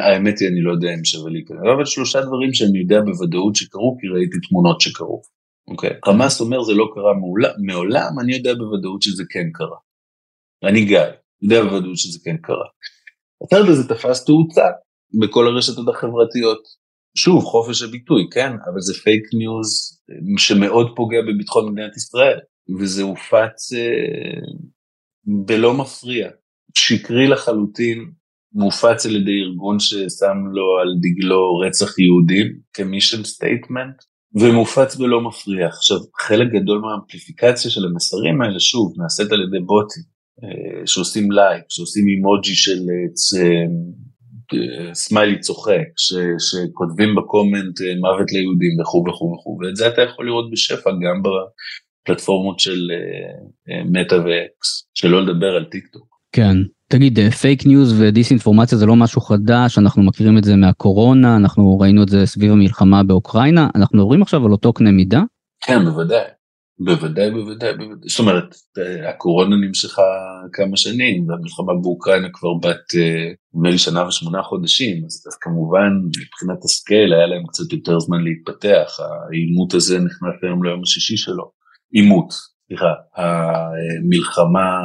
האמת 0.00 0.38
היא 0.38 0.48
אני 0.48 0.60
לא 0.60 0.72
יודע 0.72 0.88
אם 0.94 1.04
שווה 1.04 1.30
להיכנס, 1.30 1.58
אבל 1.74 1.84
שלושה 1.84 2.20
דברים 2.20 2.54
שאני 2.54 2.78
יודע 2.78 3.00
בוודאות 3.00 3.56
שקרו 3.56 3.96
כי 4.00 4.08
ראיתי 4.08 4.36
תמונות 4.48 4.80
שקרו. 4.80 5.22
אוקיי, 5.68 5.90
okay. 5.90 5.94
חמאס 6.04 6.40
אומר 6.40 6.62
זה 6.62 6.74
לא 6.74 6.88
קרה 6.94 7.14
מעולם, 7.14 7.50
מעולם, 7.66 8.10
אני 8.20 8.36
יודע 8.36 8.54
בוודאות 8.54 9.02
שזה 9.02 9.24
כן 9.30 9.48
קרה. 9.52 9.76
אני 10.64 10.84
גיא, 10.84 11.00
יודע 11.42 11.64
בוודאות 11.64 11.96
שזה 11.96 12.18
כן 12.24 12.36
קרה. 12.36 12.66
הצד 13.44 13.68
הזה 13.68 13.88
תפס 13.88 14.24
תאוצה 14.24 14.66
בכל 15.20 15.46
הרשתות 15.46 15.88
החברתיות. 15.88 16.62
שוב, 17.16 17.44
חופש 17.44 17.82
הביטוי, 17.82 18.28
כן, 18.30 18.52
אבל 18.52 18.80
זה 18.80 18.94
פייק 18.94 19.22
ניוז 19.34 20.00
שמאוד 20.38 20.86
פוגע 20.96 21.18
בביטחון 21.28 21.72
מדינת 21.72 21.96
ישראל, 21.96 22.38
וזה 22.80 23.02
הופץ 23.02 23.72
אה, 23.72 24.40
בלא 25.46 25.74
מפריע, 25.74 26.28
שקרי 26.74 27.28
לחלוטין, 27.28 28.10
מופץ 28.52 29.06
על 29.06 29.16
ידי 29.16 29.40
ארגון 29.40 29.80
ששם 29.80 30.36
לו 30.52 30.78
על 30.80 30.88
דגלו 31.00 31.56
רצח 31.56 31.98
יהודים 31.98 32.46
כ 32.72 32.84
mission 32.84 33.24
statement, 33.24 33.96
ומופץ 34.40 34.96
בלא 34.96 35.20
מפריע. 35.20 35.66
עכשיו, 35.66 35.96
חלק 36.20 36.48
גדול 36.52 36.80
מהאמפליפיקציה 36.80 37.70
של 37.70 37.86
המסרים 37.86 38.42
האלה, 38.42 38.60
שוב, 38.60 38.92
נעשית 38.96 39.32
על 39.32 39.42
ידי 39.42 39.64
בוטים, 39.66 40.02
אה, 40.44 40.86
שעושים 40.86 41.32
לייק, 41.32 41.64
שעושים 41.68 42.08
אימוג'י 42.08 42.54
של 42.54 42.80
אה, 43.38 44.94
סמיילי 44.94 45.40
צוחק, 45.40 45.88
ש, 45.96 46.14
שכותבים 46.46 47.14
ב 47.14 47.22
comment 47.22 47.80
אה, 47.80 47.94
מוות 48.00 48.32
ליהודים 48.32 48.80
וכו' 48.80 49.04
וכו' 49.08 49.32
וכו', 49.32 49.58
ואת 49.60 49.76
זה 49.76 49.88
אתה 49.88 50.02
יכול 50.02 50.26
לראות 50.26 50.50
בשפע 50.52 50.90
גם 50.90 51.22
בפלטפורמות 52.08 52.60
של 52.60 52.78
מטא 53.92 54.14
אה, 54.14 54.18
ואקס, 54.18 54.88
שלא 54.94 55.22
לדבר 55.22 55.46
על 55.46 55.64
טיק 55.64 55.86
טוק. 55.86 56.08
כן, 56.32 56.56
תגיד, 56.88 57.18
פייק 57.30 57.66
ניוז 57.66 58.00
ודיסאינפורמציה 58.00 58.78
זה 58.78 58.86
לא 58.86 58.96
משהו 58.96 59.20
חדש, 59.20 59.78
אנחנו 59.78 60.02
מכירים 60.02 60.38
את 60.38 60.44
זה 60.44 60.56
מהקורונה, 60.56 61.36
אנחנו 61.36 61.78
ראינו 61.78 62.02
את 62.02 62.08
זה 62.08 62.26
סביב 62.26 62.52
המלחמה 62.52 63.02
באוקראינה, 63.02 63.68
אנחנו 63.74 63.98
מדברים 63.98 64.22
עכשיו 64.22 64.46
על 64.46 64.52
אותו 64.52 64.72
קנה 64.72 64.90
מידה? 64.90 65.22
כן, 65.64 65.84
בוודאי. 65.84 66.24
בוודאי, 66.80 67.30
בוודאי, 67.30 67.72
בוודאי. 67.72 68.08
זאת 68.08 68.18
אומרת, 68.18 68.54
הקורונה 69.08 69.56
נמשכה 69.56 70.02
כמה 70.52 70.76
שנים, 70.76 71.28
והמלחמה 71.28 71.72
באוקראינה 71.82 72.28
כבר 72.32 72.54
בת, 72.62 72.94
אה, 72.96 73.32
נדמה 73.54 73.70
לי 73.70 73.78
שנה 73.78 74.06
ושמונה 74.06 74.42
חודשים, 74.42 75.04
אז, 75.06 75.24
אז 75.28 75.36
כמובן, 75.40 75.90
מבחינת 76.04 76.64
ה 76.64 76.72
scale 76.72 77.14
היה 77.14 77.26
להם 77.26 77.42
קצת 77.46 77.72
יותר 77.72 78.00
זמן 78.00 78.18
להתפתח, 78.24 78.88
העימות 79.00 79.74
הזה 79.74 79.98
נכנס 79.98 80.34
היום 80.42 80.64
ליום 80.64 80.82
השישי 80.82 81.16
שלו. 81.16 81.57
עימות, 81.92 82.30
סליחה, 82.66 82.92
המלחמה 83.16 84.80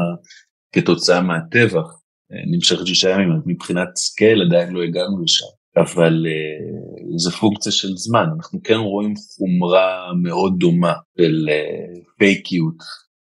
כתוצאה 0.76 1.22
מהטבח 1.22 1.86
אה, 2.32 2.38
נמשכת 2.52 2.88
שישה 2.88 3.10
ימים, 3.10 3.42
מבחינת 3.46 3.88
scale 3.96 4.42
עדיין 4.42 4.74
לא 4.74 4.84
הגענו 4.84 5.24
לשם. 5.24 5.46
אבל 5.78 6.26
אה, 6.25 7.24
זה 7.24 7.32
פונקציה 7.32 7.72
של 7.72 7.88
זמן, 7.96 8.26
אנחנו 8.36 8.60
כן 8.64 8.78
רואים 8.78 9.14
חומרה 9.16 10.14
מאוד 10.24 10.54
דומה 10.58 10.94
של 11.18 11.50
פייקיות 12.18 12.78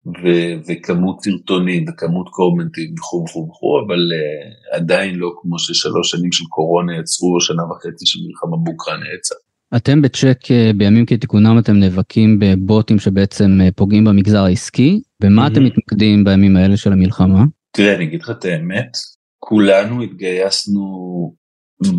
ו- 0.07 0.55
וכמות 0.67 1.23
סרטונים 1.23 1.85
וכמות 1.89 2.29
קומנטים 2.29 2.93
וכו' 2.97 3.23
וכו' 3.23 3.47
וכו', 3.49 3.79
אבל 3.87 4.11
עדיין 4.71 5.15
לא 5.15 5.29
כמו 5.41 5.59
ששלוש 5.59 6.11
שנים 6.11 6.31
של 6.31 6.45
קורונה 6.49 6.99
יצרו 6.99 7.35
או 7.35 7.41
שנה 7.41 7.63
וחצי 7.63 8.05
של 8.05 8.19
מלחמה 8.27 8.57
באוקראינה 8.63 9.05
יצא. 9.17 9.35
אתם 9.75 10.01
בצ'ק 10.01 10.37
בימים 10.77 11.05
כתיקונם 11.05 11.59
אתם 11.59 11.73
נאבקים 11.73 12.39
בבוטים 12.39 12.99
שבעצם 12.99 13.59
פוגעים 13.75 14.03
במגזר 14.03 14.43
העסקי, 14.43 15.01
במה. 15.23 15.47
אתם 15.47 15.63
מתמקדים 15.63 16.23
בימים 16.23 16.57
האלה 16.57 16.77
של 16.77 16.91
המלחמה? 16.91 17.43
תראה, 17.71 17.95
אני 17.95 18.03
אגיד 18.03 18.21
לך 18.21 18.29
את 18.29 18.45
האמת, 18.45 18.97
כולנו 19.39 20.01
התגייסנו 20.01 20.83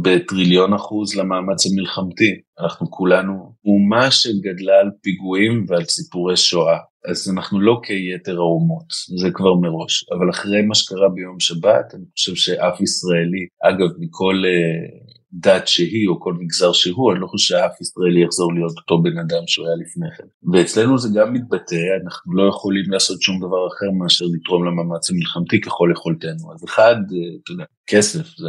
בטריליון 0.02 0.74
אחוז 0.74 1.16
למאמץ 1.16 1.66
המלחמתי. 1.66 2.34
אנחנו 2.60 2.90
כולנו 2.90 3.52
אומה 3.64 4.10
שגדלה 4.10 4.80
על 4.80 4.90
פיגועים 5.02 5.64
ועל 5.68 5.84
סיפורי 5.84 6.36
שואה. 6.36 6.78
אז 7.10 7.30
אנחנו 7.30 7.60
לא 7.60 7.80
כיתר 7.82 8.36
האומות, 8.36 8.86
זה 9.20 9.30
כבר 9.30 9.54
מראש, 9.54 10.04
אבל 10.12 10.30
אחרי 10.30 10.62
מה 10.62 10.74
שקרה 10.74 11.08
ביום 11.08 11.40
שבת, 11.40 11.94
אני 11.94 12.04
חושב 12.12 12.34
שאף 12.34 12.80
ישראלי, 12.80 13.46
אגב, 13.62 13.88
מכל 13.98 14.34
uh, 14.34 15.07
דת 15.32 15.68
שהיא 15.68 16.08
או 16.08 16.20
כל 16.20 16.34
מגזר 16.34 16.72
שהוא, 16.72 17.12
אני 17.12 17.20
לא 17.20 17.26
חושב 17.26 17.54
שאף 17.54 17.80
ישראלי 17.80 18.24
יחזור 18.24 18.54
להיות 18.54 18.76
אותו 18.76 19.02
בן 19.02 19.18
אדם 19.18 19.42
שהוא 19.46 19.66
היה 19.66 19.76
לפני 19.76 20.06
כן. 20.16 20.52
ואצלנו 20.52 20.98
זה 20.98 21.08
גם 21.14 21.32
מתבטא, 21.32 21.84
אנחנו 22.04 22.34
לא 22.34 22.48
יכולים 22.48 22.90
לעשות 22.90 23.22
שום 23.22 23.38
דבר 23.38 23.66
אחר 23.68 23.90
מאשר 23.98 24.24
לתרום 24.34 24.64
למאמץ 24.64 25.10
המלחמתי 25.10 25.60
ככל 25.60 25.88
יכולתנו. 25.92 26.52
אז 26.54 26.64
אחד, 26.64 26.94
אה, 26.94 27.36
אתה 27.42 27.52
יודע, 27.52 27.64
כסף, 27.86 28.26
זה 28.36 28.48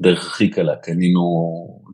הדרך 0.00 0.26
הכי 0.26 0.50
קלה, 0.50 0.76
קנינו, 0.76 1.20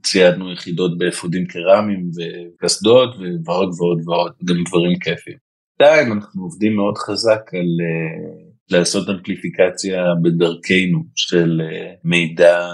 ציידנו 0.02 0.52
יחידות 0.52 0.98
באפודים 0.98 1.46
קרמיים 1.46 2.10
וקסדות 2.16 3.14
ועוד 3.44 3.68
ועוד 3.78 3.98
ועוד, 4.06 4.32
גם 4.44 4.56
דברים 4.68 4.98
כיפים. 4.98 5.44
עדיין 5.80 6.12
אנחנו 6.12 6.42
עובדים 6.42 6.76
מאוד 6.76 6.98
חזק 6.98 7.54
על 7.54 7.60
אה, 7.60 8.54
לעשות 8.70 9.08
אמפליפיקציה 9.10 10.02
בדרכנו 10.22 11.04
של 11.14 11.60
אה, 11.60 12.00
מידע 12.04 12.68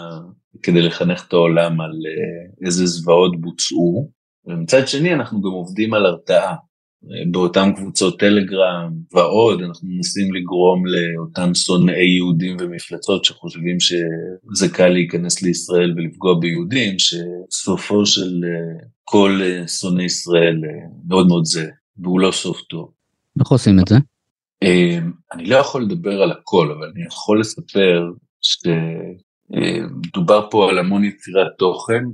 כדי 0.62 0.83
לחנך 0.83 1.25
את 1.29 1.33
העולם 1.33 1.81
על 1.81 1.90
אה, 1.90 2.66
איזה 2.67 2.87
זוועות 2.87 3.40
בוצעו, 3.40 4.11
ומצד 4.47 4.88
שני 4.88 5.14
אנחנו 5.14 5.40
גם 5.40 5.50
עובדים 5.50 5.95
על 5.95 6.07
הרתעה. 6.07 6.55
באותן 7.31 7.73
קבוצות 7.76 8.19
טלגרם 8.19 8.93
ועוד, 9.12 9.62
אנחנו 9.62 9.88
מנסים 9.88 10.35
לגרום 10.35 10.83
לאותם 10.87 11.55
שונאי 11.55 12.17
יהודים 12.17 12.57
ומפלצות 12.61 13.25
שחושבים 13.25 13.76
שזה 13.81 14.69
קל 14.73 14.88
להיכנס 14.88 15.43
לישראל 15.43 15.95
ולפגוע 15.97 16.40
ביהודים, 16.40 16.95
שסופו 16.99 18.07
של 18.07 18.40
כל 19.05 19.40
שונא 19.81 20.02
ישראל 20.02 20.57
מאוד 21.09 21.26
מאוד 21.26 21.45
זה, 21.45 21.69
והוא 21.97 22.21
לא 22.21 22.33
סוף 22.33 22.61
טוב. 22.61 22.90
איך 23.40 23.49
עושים 23.49 23.79
את 23.81 23.88
זה? 23.88 23.97
אני 25.33 25.47
לא 25.47 25.57
יכול 25.57 25.83
לדבר 25.83 26.23
על 26.23 26.31
הכל, 26.31 26.73
אבל 26.79 26.90
אני 26.95 27.05
יכול 27.07 27.40
לספר 27.40 28.11
שדובר 29.54 30.49
פה 30.50 30.69
על 30.71 30.78
המון 30.78 31.04
יצירת 31.04 31.47
תוכן. 31.59 32.04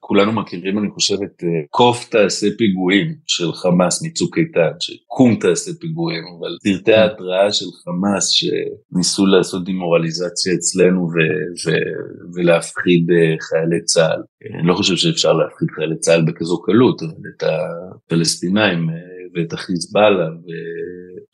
כולנו 0.00 0.32
מכירים, 0.32 0.78
אני 0.78 0.90
חושב, 0.90 1.14
את 1.14 1.44
אה, 1.44 1.48
קוף 1.70 2.08
תעשה 2.10 2.46
פיגועים 2.58 3.14
של 3.26 3.52
חמאס 3.52 4.02
מצוק 4.02 4.38
איתן, 4.38 4.70
שקום 4.80 5.36
תעשה 5.40 5.70
פיגועים, 5.80 6.22
אבל 6.38 6.56
סרטי 6.62 6.92
כן. 6.92 6.98
ההתראה 6.98 7.52
של 7.52 7.66
חמאס 7.84 8.28
שניסו 8.28 9.26
לעשות 9.26 9.64
דימורליזציה 9.64 10.54
אצלנו 10.54 11.00
ו- 11.00 11.68
ו- 11.68 12.34
ולהפחיד 12.34 13.10
אה, 13.10 13.34
חיילי 13.40 13.84
צה"ל. 13.84 14.22
אני 14.58 14.68
לא 14.68 14.74
חושב 14.74 14.96
שאפשר 14.96 15.32
להפחיד 15.32 15.68
חיילי 15.70 15.98
צה"ל 15.98 16.24
בכזו 16.26 16.62
קלות, 16.62 17.02
אבל 17.02 17.12
את 17.36 17.42
הפלסטינאים 17.42 18.90
אה, 18.90 18.94
ואת 19.34 19.52
החיזבאללה 19.52 20.28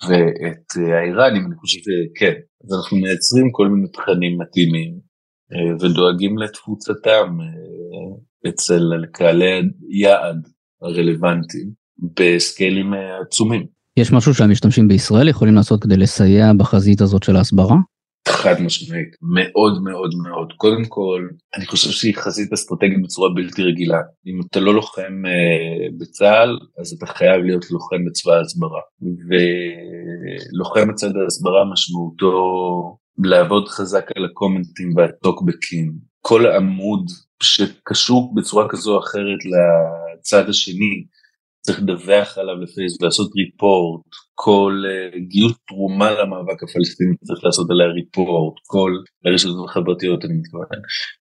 ואת 0.08 0.92
האיראנים, 0.94 1.46
אני 1.46 1.54
חושב 1.60 1.78
שכן. 1.78 2.34
אז 2.64 2.78
אנחנו 2.78 2.96
מייצרים 2.96 3.48
כל 3.52 3.68
מיני 3.68 3.88
תכנים 3.88 4.38
מתאימים 4.38 4.90
אה, 4.94 5.09
ודואגים 5.80 6.38
לתפוצתם 6.38 7.38
אה, 7.40 8.50
אצל 8.50 8.82
קהלי 9.12 9.62
יעד 9.88 10.48
הרלוונטיים 10.82 11.70
בסקיילים 12.18 12.94
אה, 12.94 13.20
עצומים. 13.26 13.66
יש 13.96 14.12
משהו 14.12 14.34
שהמשתמשים 14.34 14.88
בישראל 14.88 15.28
יכולים 15.28 15.54
לעשות 15.54 15.82
כדי 15.82 15.96
לסייע 15.96 16.52
בחזית 16.52 17.00
הזאת 17.00 17.22
של 17.22 17.36
ההסברה? 17.36 17.76
חד 18.28 18.62
משמעית, 18.62 19.16
מאוד 19.22 19.82
מאוד 19.82 20.10
מאוד. 20.22 20.52
קודם 20.56 20.84
כל, 20.84 21.28
אני 21.56 21.66
חושב 21.66 21.90
שהיא 21.90 22.14
חזית 22.16 22.52
אסטרטגית 22.52 23.02
בצורה 23.02 23.30
בלתי 23.34 23.62
רגילה. 23.62 24.00
אם 24.26 24.40
אתה 24.50 24.60
לא 24.60 24.74
לוחם 24.74 25.22
אה, 25.26 25.88
בצה"ל, 25.98 26.58
אז 26.80 26.92
אתה 26.92 27.06
חייב 27.06 27.42
להיות 27.42 27.70
לוחם 27.70 28.04
בצבא 28.06 28.32
ההסברה. 28.32 28.80
ולוחם 29.28 30.88
בצד 30.88 31.16
ההסברה 31.16 31.64
משמעותו 31.72 32.32
לעבוד 33.24 33.68
חזק 33.68 34.06
על 34.16 34.24
הקומנטים 34.24 34.96
והטוקבקים. 34.96 35.92
כל 36.20 36.46
עמוד 36.46 37.06
שקשור 37.42 38.34
בצורה 38.34 38.68
כזו 38.68 38.94
או 38.94 39.00
אחרת 39.00 39.38
לצד 39.44 40.48
השני, 40.48 41.04
צריך 41.60 41.78
לדווח 41.78 42.38
עליו 42.38 42.56
לפייס 42.56 43.02
ולעשות 43.02 43.30
ריפורט, 43.36 44.02
כל 44.34 44.82
uh, 44.86 45.18
גיוס 45.18 45.52
תרומה 45.68 46.10
למאבק 46.10 46.62
הפלסטיני 46.62 47.16
צריך 47.24 47.44
לעשות 47.44 47.70
עליה 47.70 47.86
ריפורט, 47.86 48.54
כל 48.66 48.92
הרשתות 49.24 49.68
החברתיות 49.68 50.24
אני 50.24 50.34
מתכוון, 50.34 50.80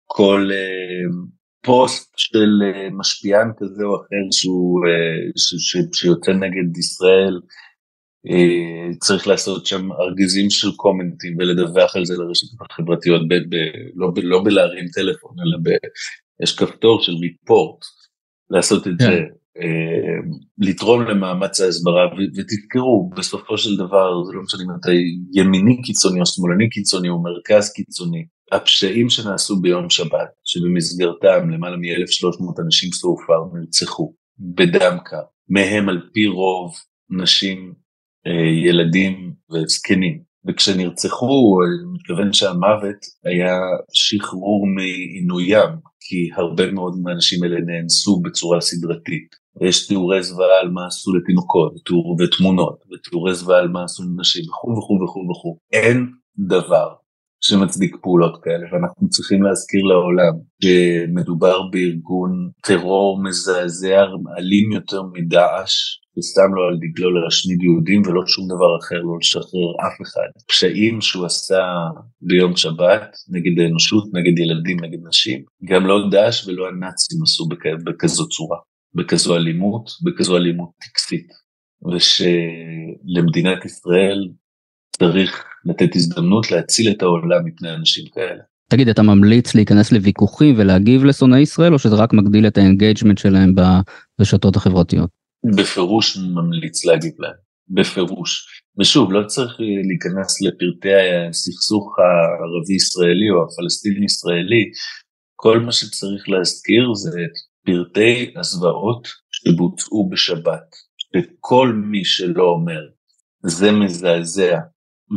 כל 0.06 0.50
uh, 0.52 1.30
פוסט 1.66 2.14
של 2.18 2.52
uh, 2.62 2.94
משפיען 3.00 3.52
כזה 3.58 3.84
או 3.84 3.96
אחר 3.96 4.26
שהוא, 4.32 4.80
uh, 4.86 5.32
ש, 5.38 5.48
ש, 5.68 5.78
שיוצא 5.94 6.32
נגד 6.32 6.78
ישראל, 6.78 7.40
צריך 9.00 9.28
לעשות 9.28 9.66
שם 9.66 9.92
ארגזים 9.92 10.50
של 10.50 10.72
קומנטים 10.72 11.36
ולדווח 11.40 11.96
על 11.96 12.06
זה 12.06 12.14
לרשתות 12.18 12.68
החברתיות, 12.72 13.22
לא, 13.96 14.12
לא 14.24 14.42
בלהרים 14.44 14.86
טלפון 14.88 15.36
אלא 15.40 15.58
ב, 15.64 15.70
יש 16.44 16.56
כפתור 16.56 17.02
של 17.02 17.12
ריפורט, 17.12 17.86
לעשות 18.50 18.88
את 18.88 18.94
yeah. 18.94 18.98
כן. 18.98 19.12
זה. 19.12 19.20
אה, 19.58 20.34
לתרום 20.58 21.02
למאמץ 21.02 21.62
ההסברה 21.62 22.08
ותזכרו 22.38 23.10
בסופו 23.18 23.58
של 23.58 23.78
דבר 23.78 24.24
זה 24.24 24.34
לא 24.34 24.42
משנה 24.42 24.64
אם 24.64 24.80
אתה 24.82 24.90
ימיני 25.34 25.82
קיצוני 25.82 26.20
או 26.20 26.26
שמאלני 26.26 26.70
קיצוני 26.70 27.10
או 27.10 27.24
מרכז 27.24 27.74
קיצוני 27.74 28.26
הפשעים 28.52 29.10
שנעשו 29.10 29.62
ביום 29.62 29.90
שבת 29.90 30.30
שבמסגרתם 30.44 31.50
למעלה 31.50 31.78
מ-1300 31.78 32.62
אנשים 32.66 32.92
סופר 32.92 33.40
נרצחו 33.54 34.14
בדם 34.40 34.98
קר 35.06 35.24
מהם 35.50 35.90
על 35.90 36.02
פי 36.14 36.28
רוב 36.28 36.74
נשים 37.10 37.58
אה, 37.68 37.83
ילדים 38.66 39.34
וזקנים 39.52 40.20
וכשנרצחו 40.48 41.60
אני 41.64 41.94
מתכוון 41.94 42.34
שהמוות 42.34 43.06
היה 43.24 43.58
שחרור 43.94 44.68
מעינוים 44.68 45.70
כי 46.00 46.30
הרבה 46.36 46.72
מאוד 46.72 46.94
מהאנשים 47.04 47.44
האלה 47.44 47.60
נאנסו 47.66 48.22
בצורה 48.22 48.62
סדרתית 48.62 49.36
יש 49.62 49.88
תיאורי 49.88 50.24
זוועה 50.24 50.60
על 50.62 50.70
מה 50.70 50.88
עשו 50.88 51.14
לתינוקות 51.14 51.74
ותיאור, 51.76 52.18
ותמונות 52.20 52.84
ותיאורי 52.92 53.34
זוועה 53.36 53.60
על 53.60 53.68
מה 53.68 53.84
עשו 53.84 54.04
לנשים 54.04 54.44
וכו' 54.50 54.72
וכו' 54.72 55.04
וכו' 55.04 55.30
וכו'. 55.30 55.58
אין 55.74 56.08
דבר 56.38 56.94
שמצדיק 57.42 57.96
פעולות 58.02 58.44
כאלה 58.44 58.66
ואנחנו 58.72 59.10
צריכים 59.10 59.44
להזכיר 59.44 59.82
לעולם 59.82 60.34
שמדובר 60.64 61.62
בארגון 61.72 62.50
טרור 62.62 63.24
מזעזע 63.24 64.02
אלים 64.38 64.72
יותר 64.72 65.02
מדאעש 65.14 66.03
ושם 66.18 66.50
לו 66.56 66.64
על 66.68 66.78
דגלו 66.82 67.24
להשמיד 67.24 67.64
יהודים 67.64 68.02
ולא 68.06 68.22
שום 68.28 68.46
דבר 68.46 68.78
אחר 68.80 69.02
לא 69.02 69.18
לשחרר 69.22 69.70
אף 69.88 70.02
אחד. 70.02 70.30
פשעים 70.48 71.02
שהוא 71.02 71.26
עשה 71.26 71.64
ביום 72.22 72.56
שבת 72.56 73.16
נגד 73.30 73.60
האנושות, 73.62 74.04
נגד 74.14 74.40
ילדים, 74.40 74.78
נגד 74.80 75.08
נשים, 75.08 75.44
גם 75.70 75.86
לא 75.86 76.10
דאעש 76.12 76.48
ולא 76.48 76.68
הנאצים 76.68 77.24
עשו 77.24 77.48
בכזו 77.86 78.28
צורה. 78.28 78.58
בכזו 78.96 79.36
אלימות, 79.36 79.90
בכזו 80.04 80.38
אלימות 80.38 80.70
טקסית, 80.90 81.28
ושלמדינת 81.94 83.66
ישראל 83.66 84.30
צריך 84.98 85.44
לתת 85.66 85.96
הזדמנות 85.96 86.52
להציל 86.52 86.92
את 86.92 87.02
העולם 87.02 87.46
מפני 87.46 87.74
אנשים 87.74 88.06
כאלה. 88.14 88.42
תגיד, 88.70 88.90
אתה 88.90 89.02
ממליץ 89.02 89.56
להיכנס 89.56 89.92
לוויכוחים 89.92 90.56
ולהגיב 90.58 91.04
לשונאי 91.04 91.40
ישראל, 91.40 91.74
או 91.74 91.80
שזה 91.80 91.96
רק 91.96 92.14
מגדיל 92.14 92.48
את 92.48 92.58
ה 92.58 92.63
engagement 92.63 93.18
שלהם 93.18 93.56
ברשתות 94.20 94.56
החברתיות? 94.56 95.23
בפירוש 95.58 96.18
ממליץ 96.18 96.86
להגיב 96.86 97.14
להם, 97.20 97.36
בפירוש. 97.70 98.62
ושוב, 98.80 99.12
לא 99.12 99.28
צריך 99.28 99.56
להיכנס 99.60 100.42
לפרטי 100.42 100.94
הסכסוך 101.30 101.96
הערבי-ישראלי 102.00 103.30
או 103.30 103.44
הפלסטיני-ישראלי, 103.44 104.72
כל 105.36 105.60
מה 105.60 105.72
שצריך 105.72 106.30
להזכיר 106.30 106.94
זה 106.94 107.10
את 107.10 107.36
פרטי 107.66 108.34
הזוועות 108.40 109.08
שבוצעו 109.32 110.10
בשבת, 110.10 110.68
שכל 110.98 111.74
מי 111.92 112.06
שלא 112.06 112.44
אומר 112.44 112.82
זה 113.46 113.72
מזעזע, 113.72 114.60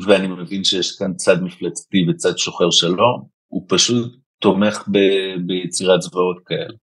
ואני 0.06 0.26
מבין 0.26 0.64
שיש 0.64 0.98
כאן 0.98 1.14
צד 1.14 1.42
מפלצתי 1.42 2.06
וצד 2.08 2.38
שוחר 2.38 2.70
שלום, 2.70 3.28
הוא 3.46 3.66
פשוט 3.68 4.12
תומך 4.40 4.88
ב- 4.92 5.46
ביצירת 5.46 6.02
זוועות 6.02 6.36
כאלה, 6.46 6.74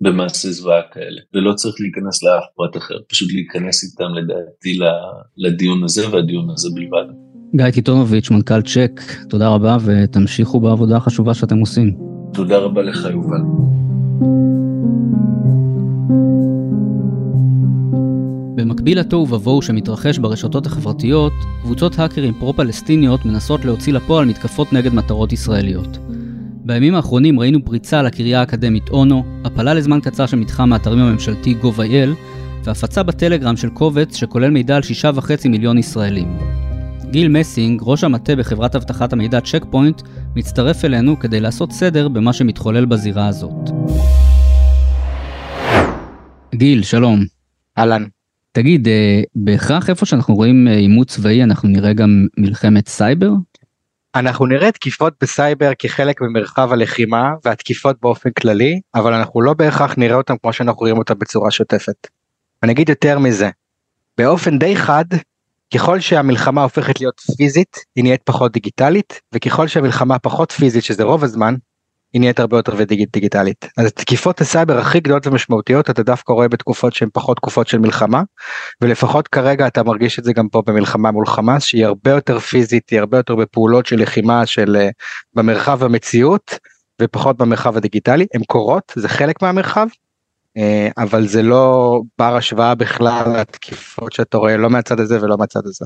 במעשי 0.00 0.52
זוועה 0.52 0.82
כאלה, 0.92 1.20
ולא 1.34 1.52
צריך 1.52 1.74
להיכנס 1.80 2.22
לאף 2.22 2.44
פרט 2.56 2.76
אחר, 2.76 2.94
פשוט 3.08 3.32
להיכנס 3.32 3.84
איתם 3.84 4.14
לדעתי 4.14 4.78
לדיון 5.36 5.84
הזה 5.84 6.10
והדיון 6.10 6.50
הזה 6.50 6.68
בלבד. 6.74 7.14
גיא 7.56 7.70
קיטונוביץ', 7.70 8.30
מנכ"ל 8.30 8.62
צ'ק, 8.62 9.00
תודה 9.28 9.48
רבה 9.48 9.76
ותמשיכו 9.84 10.60
בעבודה 10.60 10.96
החשובה 10.96 11.34
שאתם 11.34 11.58
עושים. 11.58 11.96
תודה 12.34 12.58
רבה 12.58 12.82
לך 12.82 13.08
יובל. 13.12 13.40
במקביל 18.54 19.00
לתוהו 19.00 19.28
ובוהו 19.28 19.62
שמתרחש 19.62 20.18
ברשתות 20.18 20.66
החברתיות, 20.66 21.32
קבוצות 21.62 21.98
האקרים 21.98 22.34
פרו-פלסטיניות 22.34 23.24
מנסות 23.24 23.64
להוציא 23.64 23.92
לפועל 23.92 24.24
מתקפות 24.24 24.72
נגד 24.72 24.94
מטרות 24.94 25.32
ישראליות. 25.32 25.98
בימים 26.70 26.94
האחרונים 26.94 27.40
ראינו 27.40 27.64
פריצה 27.64 28.02
לקריה 28.02 28.40
האקדמית 28.40 28.88
אונו, 28.88 29.24
הפלה 29.44 29.74
לזמן 29.74 30.00
קצר 30.00 30.26
של 30.26 30.36
מתחם 30.36 30.72
האתרים 30.72 30.98
הממשלתי 30.98 31.54
gov.il, 31.62 32.08
והפצה 32.64 33.02
בטלגרם 33.02 33.56
של 33.56 33.68
קובץ 33.68 34.16
שכולל 34.16 34.50
מידע 34.50 34.76
על 34.76 34.82
6.5 34.82 35.48
מיליון 35.48 35.78
ישראלים. 35.78 36.38
גיל 37.10 37.28
מסינג, 37.28 37.80
ראש 37.84 38.04
המטה 38.04 38.36
בחברת 38.36 38.76
אבטחת 38.76 39.12
המידע 39.12 39.40
צ'ק 39.40 39.64
פוינט, 39.70 40.02
מצטרף 40.36 40.84
אלינו 40.84 41.18
כדי 41.18 41.40
לעשות 41.40 41.72
סדר 41.72 42.08
במה 42.08 42.32
שמתחולל 42.32 42.84
בזירה 42.84 43.26
הזאת. 43.26 43.70
גיל, 46.54 46.82
שלום. 46.82 47.24
אהלן. 47.78 48.04
תגיד, 48.52 48.88
אה, 48.88 49.22
בהכרח 49.34 49.90
איפה 49.90 50.06
שאנחנו 50.06 50.34
רואים 50.34 50.68
אה, 50.68 50.74
עימות 50.76 51.08
צבאי 51.08 51.42
אנחנו 51.42 51.68
נראה 51.68 51.92
גם 51.92 52.26
מלחמת 52.38 52.88
סייבר? 52.88 53.30
אנחנו 54.14 54.46
נראה 54.46 54.72
תקיפות 54.72 55.14
בסייבר 55.20 55.70
כחלק 55.78 56.20
ממרחב 56.20 56.72
הלחימה 56.72 57.32
והתקיפות 57.44 57.96
באופן 58.02 58.30
כללי, 58.30 58.80
אבל 58.94 59.14
אנחנו 59.14 59.42
לא 59.42 59.54
בהכרח 59.54 59.94
נראה 59.98 60.16
אותם 60.16 60.34
כמו 60.42 60.52
שאנחנו 60.52 60.78
רואים 60.78 60.98
אותם 60.98 61.18
בצורה 61.18 61.50
שוטפת. 61.50 62.06
אני 62.62 62.72
אגיד 62.72 62.88
יותר 62.88 63.18
מזה, 63.18 63.50
באופן 64.18 64.58
די 64.58 64.76
חד, 64.76 65.04
ככל 65.74 66.00
שהמלחמה 66.00 66.62
הופכת 66.62 67.00
להיות 67.00 67.20
פיזית, 67.36 67.76
היא 67.96 68.04
נהיית 68.04 68.22
פחות 68.22 68.52
דיגיטלית, 68.52 69.20
וככל 69.34 69.68
שהמלחמה 69.68 70.18
פחות 70.18 70.52
פיזית, 70.52 70.84
שזה 70.84 71.02
רוב 71.02 71.24
הזמן, 71.24 71.54
היא 72.12 72.20
נהיית 72.20 72.40
הרבה 72.40 72.56
יותר 72.56 72.84
דיגיטלית. 72.84 73.66
אז 73.76 73.92
תקיפות 73.92 74.40
הסייבר 74.40 74.78
הכי 74.78 75.00
גדולות 75.00 75.26
ומשמעותיות 75.26 75.90
אתה 75.90 76.02
דווקא 76.02 76.32
רואה 76.32 76.48
בתקופות 76.48 76.92
שהן 76.92 77.08
פחות 77.12 77.36
תקופות 77.36 77.68
של 77.68 77.78
מלחמה, 77.78 78.22
ולפחות 78.80 79.28
כרגע 79.28 79.66
אתה 79.66 79.82
מרגיש 79.82 80.18
את 80.18 80.24
זה 80.24 80.32
גם 80.32 80.48
פה 80.48 80.62
במלחמה 80.66 81.10
מול 81.10 81.26
חמאס, 81.26 81.64
שהיא 81.64 81.86
הרבה 81.86 82.10
יותר 82.10 82.38
פיזית, 82.38 82.90
היא 82.90 83.00
הרבה 83.00 83.16
יותר 83.16 83.34
בפעולות 83.34 83.86
של 83.86 84.02
לחימה 84.02 84.46
של 84.46 84.76
אה, 84.76 84.88
במרחב 85.34 85.84
המציאות, 85.84 86.58
ופחות 87.02 87.36
במרחב 87.36 87.76
הדיגיטלי, 87.76 88.26
הן 88.34 88.42
קורות, 88.46 88.92
זה 88.96 89.08
חלק 89.08 89.42
מהמרחב, 89.42 89.86
אה, 90.56 90.88
אבל 90.98 91.26
זה 91.26 91.42
לא 91.42 92.00
בר 92.18 92.36
השוואה 92.36 92.74
בכלל 92.74 93.36
לתקיפות 93.40 94.12
שאתה 94.12 94.38
רואה 94.38 94.56
לא 94.56 94.70
מהצד 94.70 95.00
הזה 95.00 95.22
ולא 95.22 95.36
מהצד 95.38 95.60
הזה. 95.64 95.84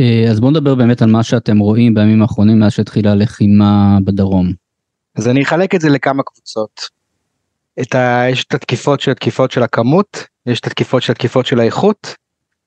אה, 0.00 0.30
אז 0.30 0.40
בוא 0.40 0.50
נדבר 0.50 0.74
באמת 0.74 1.02
על 1.02 1.10
מה 1.10 1.22
שאתם 1.22 1.58
רואים 1.58 1.94
בימים 1.94 2.22
האחרונים 2.22 2.58
מאז 2.58 2.72
שהתחילה 2.72 3.12
הלחימה 3.12 3.98
בדרום. 4.04 4.67
אז 5.18 5.28
אני 5.28 5.42
אחלק 5.42 5.74
את 5.74 5.80
זה 5.80 5.88
לכמה 5.88 6.22
קבוצות. 6.22 6.88
את 7.80 7.94
ה... 7.94 8.24
יש 8.30 8.44
את 8.44 8.54
התקיפות 8.54 9.00
של 9.00 9.10
התקיפות 9.10 9.50
של 9.50 9.62
הכמות, 9.62 10.26
יש 10.46 10.60
את 10.60 10.66
התקיפות 10.66 11.02
של 11.02 11.12
התקיפות 11.12 11.46
של 11.46 11.60
האיכות, 11.60 12.14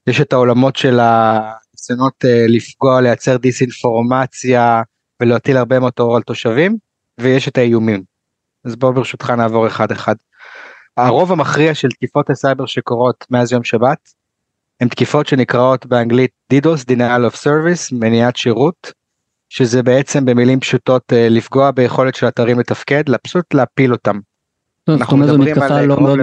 יש 0.07 0.21
את 0.21 0.33
העולמות 0.33 0.75
של 0.75 0.99
הניסיונות 1.01 2.25
אה, 2.25 2.45
לפגוע, 2.47 3.01
לייצר 3.01 3.37
דיסאינפורמציה 3.37 4.81
ולהטיל 5.19 5.57
הרבה 5.57 5.79
מאוד 5.79 5.93
טרור 5.93 6.15
על 6.15 6.21
תושבים, 6.21 6.77
ויש 7.19 7.47
את 7.47 7.57
האיומים. 7.57 8.03
אז 8.65 8.75
בואו 8.75 8.93
ברשותך 8.93 9.29
נעבור 9.29 9.67
אחד 9.67 9.91
אחד. 9.91 10.15
הרוב 10.97 11.31
המכריע 11.31 11.73
של 11.73 11.89
תקיפות 11.89 12.29
הסייבר 12.29 12.65
שקורות 12.65 13.25
מאז 13.29 13.51
יום 13.51 13.63
שבת, 13.63 14.09
הן 14.81 14.87
תקיפות 14.87 15.27
שנקראות 15.27 15.85
באנגלית 15.85 16.31
DDoS, 16.53 16.85
Denial 16.91 17.31
of 17.31 17.35
Service, 17.35 17.89
מניעת 17.91 18.35
שירות, 18.35 18.91
שזה 19.53 19.83
בעצם 19.83 20.25
במילים 20.25 20.59
פשוטות 20.59 21.13
אה, 21.13 21.29
לפגוע 21.29 21.71
ביכולת 21.71 22.15
של 22.15 22.27
אתרים 22.27 22.59
לתפקד, 22.59 23.03
פשוט 23.23 23.53
להפיל 23.53 23.91
אותם. 23.91 24.19
זאת 24.89 25.11
אומרת 25.11 25.27
זו 25.27 25.37
מתקפה 25.37 25.81
לא 25.81 26.01
מאוד. 26.01 26.19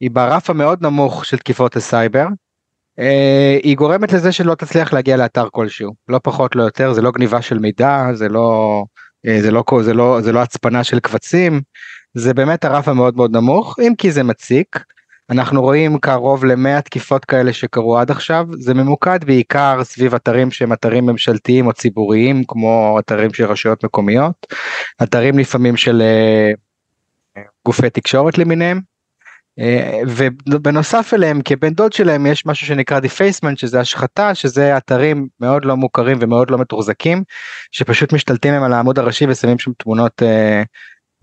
היא 0.00 0.10
ברף 0.10 0.50
המאוד 0.50 0.82
נמוך 0.82 1.24
של 1.24 1.38
תקיפות 1.38 1.76
הסייבר. 1.76 2.26
אה, 2.98 3.58
היא 3.62 3.76
גורמת 3.76 4.12
לזה 4.12 4.32
שלא 4.32 4.54
תצליח 4.54 4.92
להגיע 4.92 5.16
לאתר 5.16 5.48
כלשהו, 5.50 5.94
לא 6.08 6.20
פחות 6.22 6.56
לא 6.56 6.62
יותר, 6.62 6.92
זה 6.92 7.02
לא 7.02 7.10
גניבה 7.10 7.42
של 7.42 7.58
מידע, 7.58 8.06
זה 8.12 8.28
לא, 8.28 8.84
אה, 9.26 9.42
זה 9.42 9.50
לא, 9.50 9.64
זה 9.82 9.94
לא, 9.94 10.20
זה 10.20 10.32
לא 10.32 10.42
הצפנה 10.42 10.84
של 10.84 11.00
קבצים, 11.00 11.60
זה 12.14 12.34
באמת 12.34 12.64
הרף 12.64 12.88
המאוד 12.88 13.16
מאוד 13.16 13.36
נמוך, 13.36 13.76
אם 13.80 13.92
כי 13.98 14.12
זה 14.12 14.22
מציק. 14.22 14.84
אנחנו 15.32 15.62
רואים 15.62 15.98
קרוב 15.98 16.44
למאה 16.44 16.80
תקיפות 16.80 17.24
כאלה 17.24 17.52
שקרו 17.52 17.98
עד 17.98 18.10
עכשיו, 18.10 18.46
זה 18.58 18.74
ממוקד 18.74 19.24
בעיקר 19.24 19.84
סביב 19.84 20.14
אתרים 20.14 20.50
שהם 20.50 20.72
אתרים 20.72 21.06
ממשלתיים 21.06 21.66
או 21.66 21.72
ציבוריים, 21.72 22.44
כמו 22.48 22.96
אתרים 22.98 23.34
של 23.34 23.44
רשויות 23.44 23.84
מקומיות, 23.84 24.46
אתרים 25.02 25.38
לפעמים 25.38 25.76
של 25.76 26.02
אה, 27.36 27.40
גופי 27.66 27.90
תקשורת 27.90 28.38
למיניהם, 28.38 28.80
אה, 29.60 29.62
ובנוסף 30.50 31.14
אליהם 31.14 31.40
כבן 31.44 31.74
דוד 31.74 31.92
שלהם 31.92 32.26
יש 32.26 32.46
משהו 32.46 32.66
שנקרא 32.66 32.98
defacement 32.98 33.58
שזה 33.58 33.80
השחתה 33.80 34.34
שזה 34.34 34.76
אתרים 34.76 35.28
מאוד 35.40 35.64
לא 35.64 35.76
מוכרים 35.76 36.18
ומאוד 36.20 36.50
לא 36.50 36.58
מתוחזקים 36.58 37.24
שפשוט 37.70 38.12
משתלטים 38.12 38.54
הם 38.54 38.62
על 38.62 38.72
העמוד 38.72 38.98
הראשי 38.98 39.26
ושמים 39.28 39.58
שם 39.58 39.72
תמונות 39.72 40.22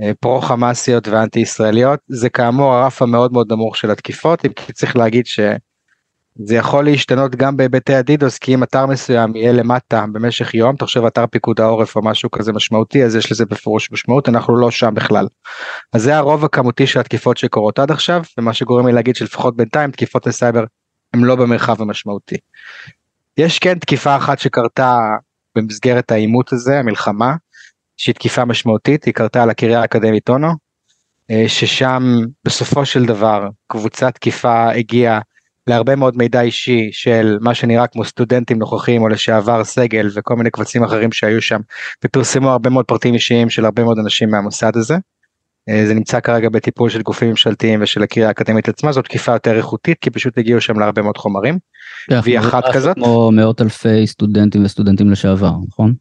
אה, 0.02 0.12
פרו 0.20 0.42
חמאסיות 0.42 1.08
ואנטי 1.08 1.40
ישראליות 1.40 2.00
זה 2.08 2.30
כאמור 2.30 2.74
הרף 2.74 3.02
המאוד 3.02 3.34
מאוד 3.34 3.52
נמוך 3.52 3.78
של 3.78 3.92
התקיפות 3.92 4.46
אם 4.46 4.54
כי 4.54 4.74
צריך 4.74 4.96
להגיד 4.96 5.26
שזה 5.26 6.56
יכול 6.56 6.86
להשתנות 6.86 7.36
גם 7.36 7.58
בהיבטי 7.58 7.96
ה 7.95 8.04
DDoS 8.04 8.38
כי 8.38 8.54
אם 8.54 8.64
אתר 8.64 8.86
מסוים 8.86 9.36
יהיה 9.36 9.52
למטה 9.52 10.06
במשך 10.12 10.54
יום 10.54 10.76
תחשב 10.76 11.06
אתר 11.06 11.28
פיקוד 11.28 11.62
העורף 11.62 11.96
או 11.96 12.02
משהו 12.04 12.32
כזה 12.32 12.54
משמעותי 12.54 13.04
אז 13.04 13.16
יש 13.16 13.32
לזה 13.32 13.46
בפירוש 13.46 13.92
משמעות 13.92 14.30
אנחנו 14.30 14.58
לא 14.58 14.72
שם 14.72 14.94
בכלל. 14.94 15.28
אז 15.94 16.04
זה 16.04 16.18
הרוב 16.18 16.46
הכמותי 16.46 16.88
של 16.88 17.00
התקיפות 17.00 17.38
שקורות 17.38 17.80
עד 17.80 17.92
עכשיו 17.92 18.22
ומה 18.38 18.54
שגורם 18.54 18.88
לי 18.88 18.94
להגיד 18.94 19.16
שלפחות 19.16 19.58
בינתיים 19.58 19.92
תקיפות 19.92 20.28
הסייבר 20.28 20.64
הם 21.14 21.26
לא 21.26 21.36
במרחב 21.36 21.82
המשמעותי. 21.82 22.36
יש 23.38 23.60
כן 23.60 23.80
תקיפה 23.80 24.16
אחת 24.16 24.40
שקרתה 24.40 24.98
במסגרת 25.56 26.12
העימות 26.12 26.54
הזה 26.54 26.80
המלחמה 26.80 27.36
שהיא 28.00 28.16
תקיפה 28.16 28.46
משמעותית, 28.46 29.04
היא 29.04 29.14
קרתה 29.14 29.44
על 29.44 29.50
הקריה 29.50 29.82
האקדמית 29.82 30.30
אונו, 30.30 30.48
אה, 31.32 31.44
ששם 31.48 32.04
בסופו 32.46 32.86
של 32.86 33.06
דבר 33.06 33.48
קבוצת 33.68 34.16
תקיפה 34.16 34.72
הגיעה 34.72 35.20
להרבה 35.68 35.96
מאוד 35.96 36.18
מידע 36.18 36.42
אישי 36.42 36.90
של 36.92 37.38
מה 37.42 37.54
שנראה 37.54 37.88
כמו 37.88 38.06
סטודנטים 38.06 38.60
נוכחים 38.60 39.02
או 39.02 39.08
לשעבר 39.08 39.64
סגל 39.64 40.10
וכל 40.16 40.36
מיני 40.36 40.52
קבצים 40.52 40.84
אחרים 40.84 41.12
שהיו 41.12 41.42
שם 41.42 41.60
ופרסמו 42.06 42.50
הרבה 42.50 42.70
מאוד 42.70 42.86
פרטים 42.86 43.14
אישיים 43.14 43.50
של 43.50 43.66
הרבה 43.66 43.84
מאוד 43.84 44.00
אנשים 44.00 44.32
מהמוסד 44.32 44.78
הזה. 44.78 44.98
אה, 45.70 45.86
זה 45.88 45.94
נמצא 45.94 46.20
כרגע 46.20 46.50
בטיפול 46.50 46.90
של 46.90 47.02
גופים 47.02 47.30
ממשלתיים 47.30 47.82
ושל 47.82 48.04
הקריה 48.04 48.28
האקדמית 48.28 48.70
עצמה 48.70 48.92
זאת 48.92 49.06
תקיפה 49.06 49.32
יותר 49.32 49.58
איכותית 49.58 49.98
כי 50.02 50.10
פשוט 50.10 50.38
הגיעו 50.38 50.62
שם 50.62 50.80
להרבה 50.80 51.02
מאוד 51.02 51.18
חומרים. 51.18 51.58
והיא 52.24 52.40
אחת 52.40 52.64
כזאת. 52.74 52.96
כמו 52.96 53.32
מאות 53.32 53.62
אלפי 53.62 54.08
סטודנטים 54.08 54.66
וסטודנטים 54.66 55.12
לשעבר 55.12 55.52
נכון? 55.68 55.94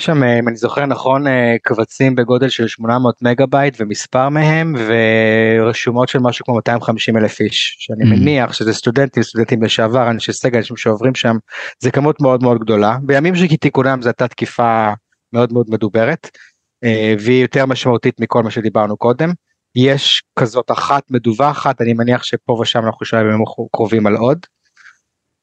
יש 0.00 0.06
שם 0.06 0.22
אם 0.22 0.48
אני 0.48 0.56
זוכר 0.56 0.86
נכון 0.86 1.26
אה, 1.26 1.56
קבצים 1.62 2.14
בגודל 2.14 2.48
של 2.48 2.68
800 2.68 3.22
מגה 3.22 3.46
בייט 3.46 3.76
ומספר 3.80 4.28
מהם 4.28 4.74
ורשומות 4.86 6.08
של 6.08 6.18
משהו 6.18 6.44
כמו 6.44 6.54
250 6.54 7.16
אלף 7.16 7.40
איש 7.40 7.76
שאני 7.78 8.04
אהמ. 8.04 8.06
מניח 8.06 8.52
שזה 8.52 8.72
סטודנטים 8.72 9.22
סטודנטים 9.22 9.62
לשעבר 9.62 10.10
אנשי 10.10 10.32
סגל 10.32 10.58
אנשים 10.58 10.76
שעוברים 10.76 11.14
שם 11.14 11.36
זה 11.80 11.90
כמות 11.90 12.20
מאוד 12.20 12.42
מאוד 12.42 12.60
גדולה 12.60 12.98
בימים 13.02 13.36
שכתיקונם 13.36 14.02
זו 14.02 14.08
הייתה 14.08 14.28
תקיפה 14.28 14.92
מאוד 15.32 15.52
מאוד 15.52 15.66
מדוברת 15.70 16.30
אה, 16.84 17.14
והיא 17.18 17.42
יותר 17.42 17.66
משמעותית 17.66 18.20
מכל 18.20 18.42
מה 18.42 18.50
שדיברנו 18.50 18.96
קודם. 18.96 19.32
יש 19.76 20.22
כזאת 20.38 20.70
אחת 20.70 21.10
מדווחת 21.10 21.80
אני 21.80 21.92
מניח 21.92 22.22
שפה 22.22 22.52
ושם 22.52 22.86
אנחנו 22.86 23.06
שומעים 23.06 23.28
בימים 23.28 23.46
קרובים 23.72 24.06
על 24.06 24.16
עוד. 24.16 24.46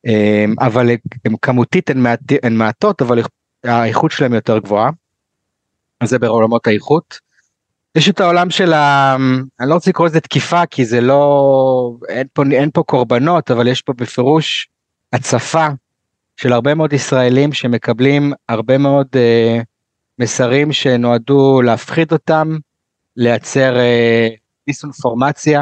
אה, 0.07 0.45
אבל 0.59 0.89
הם 1.25 1.35
כמותית 1.41 1.89
הן, 1.89 1.99
מעט, 1.99 2.19
הן 2.43 2.53
מעטות 2.53 3.01
אבל 3.01 3.19
האיכות 3.67 4.11
שלהם 4.11 4.33
יותר 4.33 4.57
גבוהה. 4.57 4.89
זה 6.03 6.19
בעולמות 6.19 6.67
האיכות. 6.67 7.19
יש 7.95 8.09
את 8.09 8.19
העולם 8.19 8.49
של 8.49 8.73
ה... 8.73 9.15
אני 9.59 9.69
לא 9.69 9.73
רוצה 9.73 9.89
לקרוא 9.89 10.07
לזה 10.07 10.19
תקיפה 10.19 10.65
כי 10.65 10.85
זה 10.85 11.01
לא... 11.01 11.97
אין 12.09 12.27
פה, 12.33 12.43
אין 12.51 12.69
פה 12.73 12.83
קורבנות 12.83 13.51
אבל 13.51 13.67
יש 13.67 13.81
פה 13.81 13.93
בפירוש 13.93 14.69
הצפה 15.13 15.67
של 16.37 16.53
הרבה 16.53 16.73
מאוד 16.73 16.93
ישראלים 16.93 17.53
שמקבלים 17.53 18.33
הרבה 18.49 18.77
מאוד 18.77 19.07
אה, 19.15 19.59
מסרים 20.19 20.73
שנועדו 20.73 21.61
להפחיד 21.61 22.11
אותם, 22.11 22.57
לייצר 23.17 23.77
אה, 23.77 24.27
דיסאינפורמציה, 24.67 25.61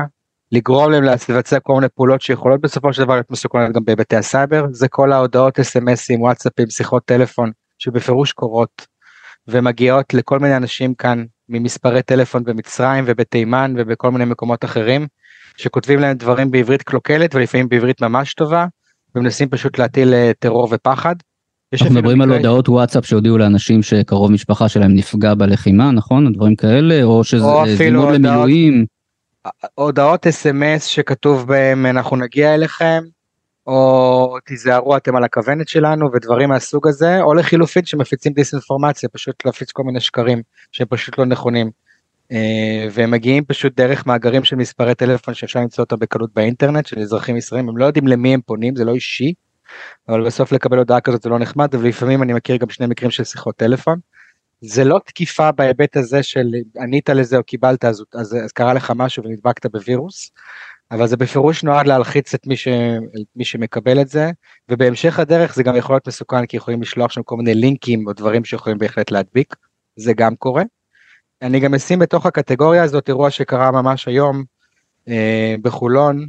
לגרום 0.52 0.91
להם 0.91 1.04
לבצע 1.04 1.60
כל 1.60 1.74
מיני 1.74 1.88
פעולות 1.96 2.22
שיכולות 2.22 2.62
בסופו 2.62 2.94
של 2.94 3.04
דבר 3.04 3.13
להיות 3.13 3.32
מסוכנות 3.32 3.72
גם 3.72 3.86
בהיבטי 3.86 4.15
הסייבר, 4.15 4.65
זה 4.72 4.88
כל 4.88 5.12
ההודעות 5.12 5.60
אס.אם.אסים, 5.60 6.22
וואטסאפים, 6.22 6.70
שיחות 6.70 7.06
טלפון 7.06 7.52
שבפירוש 7.86 8.32
קורות 8.32 8.88
ומגיעות 9.48 10.13
לכל 10.13 10.39
מיני 10.39 10.58
אנשים 10.58 10.93
כאן 10.93 11.26
ממספרי 11.50 12.02
טלפון 12.02 12.43
במצרים 12.43 13.04
ובתימן 13.08 13.74
ובכל 13.78 14.12
מיני 14.12 14.26
מקומות 14.26 14.65
אחרים 14.65 15.08
שכותבים 15.58 16.00
להם 16.00 16.17
דברים 16.17 16.52
בעברית 16.52 16.82
קלוקלת 16.82 17.36
ולפעמים 17.36 17.69
בעברית 17.69 18.02
ממש 18.02 18.34
טובה 18.34 18.65
ומנסים 19.15 19.50
פשוט 19.50 19.80
להטיל 19.80 20.13
אה, 20.13 20.32
טרור 20.39 20.67
ופחד. 20.71 21.15
אנחנו 21.74 21.95
מדברים 21.95 22.21
על 22.21 22.32
הודעות 22.32 22.69
וואטסאפ 22.69 23.06
שהודיעו 23.06 23.38
לאנשים 23.38 23.84
שקרוב 23.84 24.32
משפחה 24.32 24.69
שלהם 24.69 24.95
נפגע 24.95 25.34
בלחימה 25.34 25.91
נכון 25.91 26.34
דברים 26.34 26.56
כאלה 26.56 27.04
או 27.04 27.24
שזה 27.24 27.45
זימון 27.78 28.13
למילואים. 28.13 28.86
הודעות 29.76 30.28
אס.אם.אס 30.28 30.86
שכתוב 30.86 31.48
בהם 31.48 31.86
אנחנו 31.86 32.15
נגיע 32.17 32.56
אליכם 32.56 33.04
או 33.67 34.38
תיזהרו 34.45 34.97
אתם 34.97 35.15
על 35.15 35.23
הכוונת 35.23 35.67
שלנו 35.67 36.12
ודברים 36.13 36.49
מהסוג 36.49 36.88
הזה, 36.88 37.21
או 37.21 37.34
לחילופין 37.34 37.86
שמפיצים 37.86 38.34
דיסאינפורמציה, 38.34 39.10
פשוט 39.10 39.45
להפיץ 39.45 39.71
כל 39.71 39.84
מיני 39.84 39.99
שקרים 39.99 40.41
שהם 40.71 40.88
פשוט 40.88 41.17
לא 41.17 41.25
נכונים. 41.25 41.71
אה, 42.32 42.88
והם 42.91 43.12
מגיעים 43.12 43.45
פשוט 43.45 43.75
דרך 43.75 44.08
מאגרים 44.08 44.43
של 44.43 44.56
מספרי 44.56 44.95
טלפון 44.95 45.34
שאפשר 45.34 45.60
למצוא 45.60 45.84
אותם 45.84 45.95
בקלות 45.99 46.34
באינטרנט 46.34 46.86
של 46.86 46.99
אזרחים 46.99 47.38
ישראלים 47.38 47.69
הם 47.69 47.78
לא 47.78 47.86
יודעים 47.86 48.08
למי 48.08 48.34
הם 48.34 48.41
פונים 48.45 48.75
זה 48.75 48.86
לא 48.86 48.93
אישי. 48.93 49.34
אבל 50.10 50.25
בסוף 50.25 50.51
לקבל 50.51 50.78
הודעה 50.78 51.01
כזאת 51.01 51.21
זה 51.21 51.30
לא 51.30 51.39
נחמד 51.39 51.75
ולפעמים 51.75 52.23
אני 52.23 52.34
מכיר 52.34 52.58
גם 52.58 52.69
שני 52.69 52.88
מקרים 52.88 53.12
של 53.12 53.23
שיחות 53.23 53.56
טלפון. 53.56 53.99
זה 54.62 54.84
לא 54.84 54.99
תקיפה 55.06 55.51
בהיבט 55.51 55.97
הזה 55.97 56.23
של 56.23 56.47
ענית 56.82 57.10
לזה 57.10 57.38
או 57.38 57.43
קיבלת 57.43 57.86
אז, 57.86 58.04
אז, 58.13 58.38
אז 58.45 58.51
קרה 58.51 58.73
לך 58.73 58.93
משהו 58.95 59.23
ונדבקת 59.23 59.65
בווירוס. 59.65 60.32
אבל 60.91 61.08
זה 61.08 61.17
בפירוש 61.17 61.63
נועד 61.63 61.88
להלחיץ 61.88 62.34
את 62.34 62.48
מי, 62.48 62.58
ש... 62.58 62.67
מי 63.36 63.45
שמקבל 63.45 64.02
את 64.02 64.08
זה 64.08 64.32
ובהמשך 64.69 65.19
הדרך 65.19 65.56
זה 65.56 65.63
גם 65.63 65.76
יכול 65.76 65.95
להיות 65.95 66.08
מסוכן 66.08 66.45
כי 66.45 66.58
יכולים 66.58 66.82
לשלוח 66.82 67.12
שם 67.12 67.24
כל 67.24 67.38
מיני 67.38 67.56
לינקים 67.56 68.08
או 68.08 68.13
דברים 68.13 68.45
שיכולים 68.45 68.78
בהחלט 68.78 69.12
להדביק 69.12 69.56
זה 69.95 70.13
גם 70.13 70.36
קורה. 70.36 70.63
אני 71.41 71.60
גם 71.60 71.74
אשים 71.74 72.00
בתוך 72.00 72.26
הקטגוריה 72.26 72.84
הזאת 72.84 73.10
אירוע 73.10 73.30
שקרה 73.30 73.71
ממש 73.71 74.08
היום 74.08 74.43
אה, 75.08 75.56
בחולון 75.62 76.28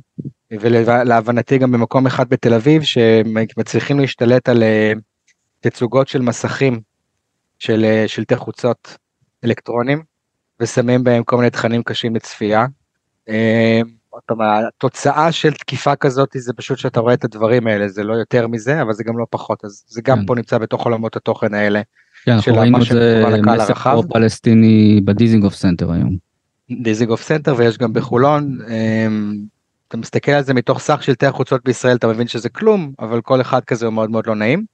ולהבנתי 0.51 1.59
גם 1.59 1.73
במקום 1.73 2.07
אחד 2.07 2.29
בתל 2.29 2.55
אביב 2.55 2.83
שמצליחים 2.83 4.01
להשתלט 4.01 4.49
על 4.49 4.63
אה, 4.63 4.93
תצוגות 5.61 6.09
של 6.09 6.23
מסכים 6.23 6.81
של 7.59 7.85
אה, 7.85 8.05
שלטי 8.07 8.37
חוצות 8.37 8.97
אלקטרונים 9.45 10.03
ושמים 10.61 11.05
בהם 11.05 11.25
כל 11.25 11.37
מיני 11.37 11.51
תכנים 11.51 11.83
קשים 11.83 12.17
לצפייה. 12.17 12.67
אה, 13.29 13.81
התוצאה 14.41 15.33
של 15.33 15.53
תקיפה 15.53 15.97
כזאת 15.97 16.29
זה 16.37 16.53
פשוט 16.53 16.79
שאתה 16.79 17.01
רואה 17.01 17.15
את 17.15 17.25
הדברים 17.25 17.67
האלה 17.67 17.89
זה 17.89 18.05
לא 18.05 18.15
יותר 18.15 18.47
מזה 18.47 18.83
אבל 18.83 18.93
זה 18.93 19.05
גם 19.05 19.19
לא 19.19 19.27
פחות 19.31 19.65
אז 19.65 19.85
זה 19.89 20.01
גם 20.05 20.19
כן. 20.19 20.27
פה 20.27 20.35
נמצא 20.35 20.59
בתוך 20.59 20.85
עולמות 20.85 21.17
התוכן 21.17 21.55
האלה. 21.55 21.81
כן, 22.25 22.33
אנחנו 22.33 22.55
ראינו 22.55 22.83
את 22.83 22.87
זה 22.87 23.25
מסר 23.43 24.03
פלסטיני 24.03 25.01
בדיזינגוף 25.05 25.55
סנטר 25.55 25.93
היום. 25.93 26.17
דיזינגוף 26.83 27.23
סנטר 27.23 27.55
ויש 27.57 27.79
גם 27.79 27.93
בחולון. 27.93 28.59
אמ, 28.69 29.37
אתה 29.89 29.97
מסתכל 29.97 30.33
על 30.33 30.43
זה 30.43 30.55
מתוך 30.55 30.79
סך 30.79 31.03
שלטי 31.03 31.27
החוצות 31.27 31.65
בישראל 31.65 31.97
אתה 31.97 32.07
מבין 32.07 32.29
שזה 32.29 32.49
כלום 32.49 32.93
אבל 32.99 33.21
כל 33.21 33.41
אחד 33.41 33.65
כזה 33.65 33.87
הוא 33.87 33.95
מאוד 33.95 34.11
מאוד 34.11 34.27
לא 34.27 34.35
נעים. 34.35 34.65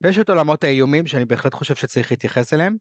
ויש 0.00 0.18
את 0.18 0.30
עולמות 0.30 0.64
האיומים 0.64 1.06
שאני 1.06 1.24
בהחלט 1.24 1.54
חושב 1.54 1.74
שצריך 1.74 2.10
להתייחס 2.10 2.54
אליהם. 2.54 2.76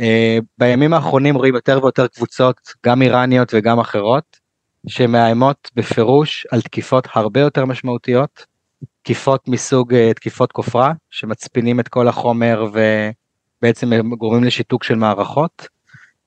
אה, 0.00 0.38
בימים 0.58 0.94
האחרונים 0.94 1.34
רואים 1.34 1.54
יותר 1.54 1.80
ויותר 1.82 2.06
קבוצות 2.06 2.60
גם 2.86 3.02
איראניות 3.02 3.54
וגם 3.54 3.80
אחרות 3.80 4.47
שמאיימות 4.88 5.70
בפירוש 5.74 6.46
על 6.50 6.60
תקיפות 6.60 7.08
הרבה 7.14 7.40
יותר 7.40 7.64
משמעותיות, 7.64 8.46
תקיפות 9.02 9.48
מסוג 9.48 9.94
אה, 9.94 10.14
תקיפות 10.14 10.52
כופרה, 10.52 10.92
שמצפינים 11.10 11.80
את 11.80 11.88
כל 11.88 12.08
החומר 12.08 12.66
ובעצם 12.72 13.90
גורמים 14.18 14.44
לשיתוק 14.44 14.84
של 14.84 14.94
מערכות, 14.94 15.68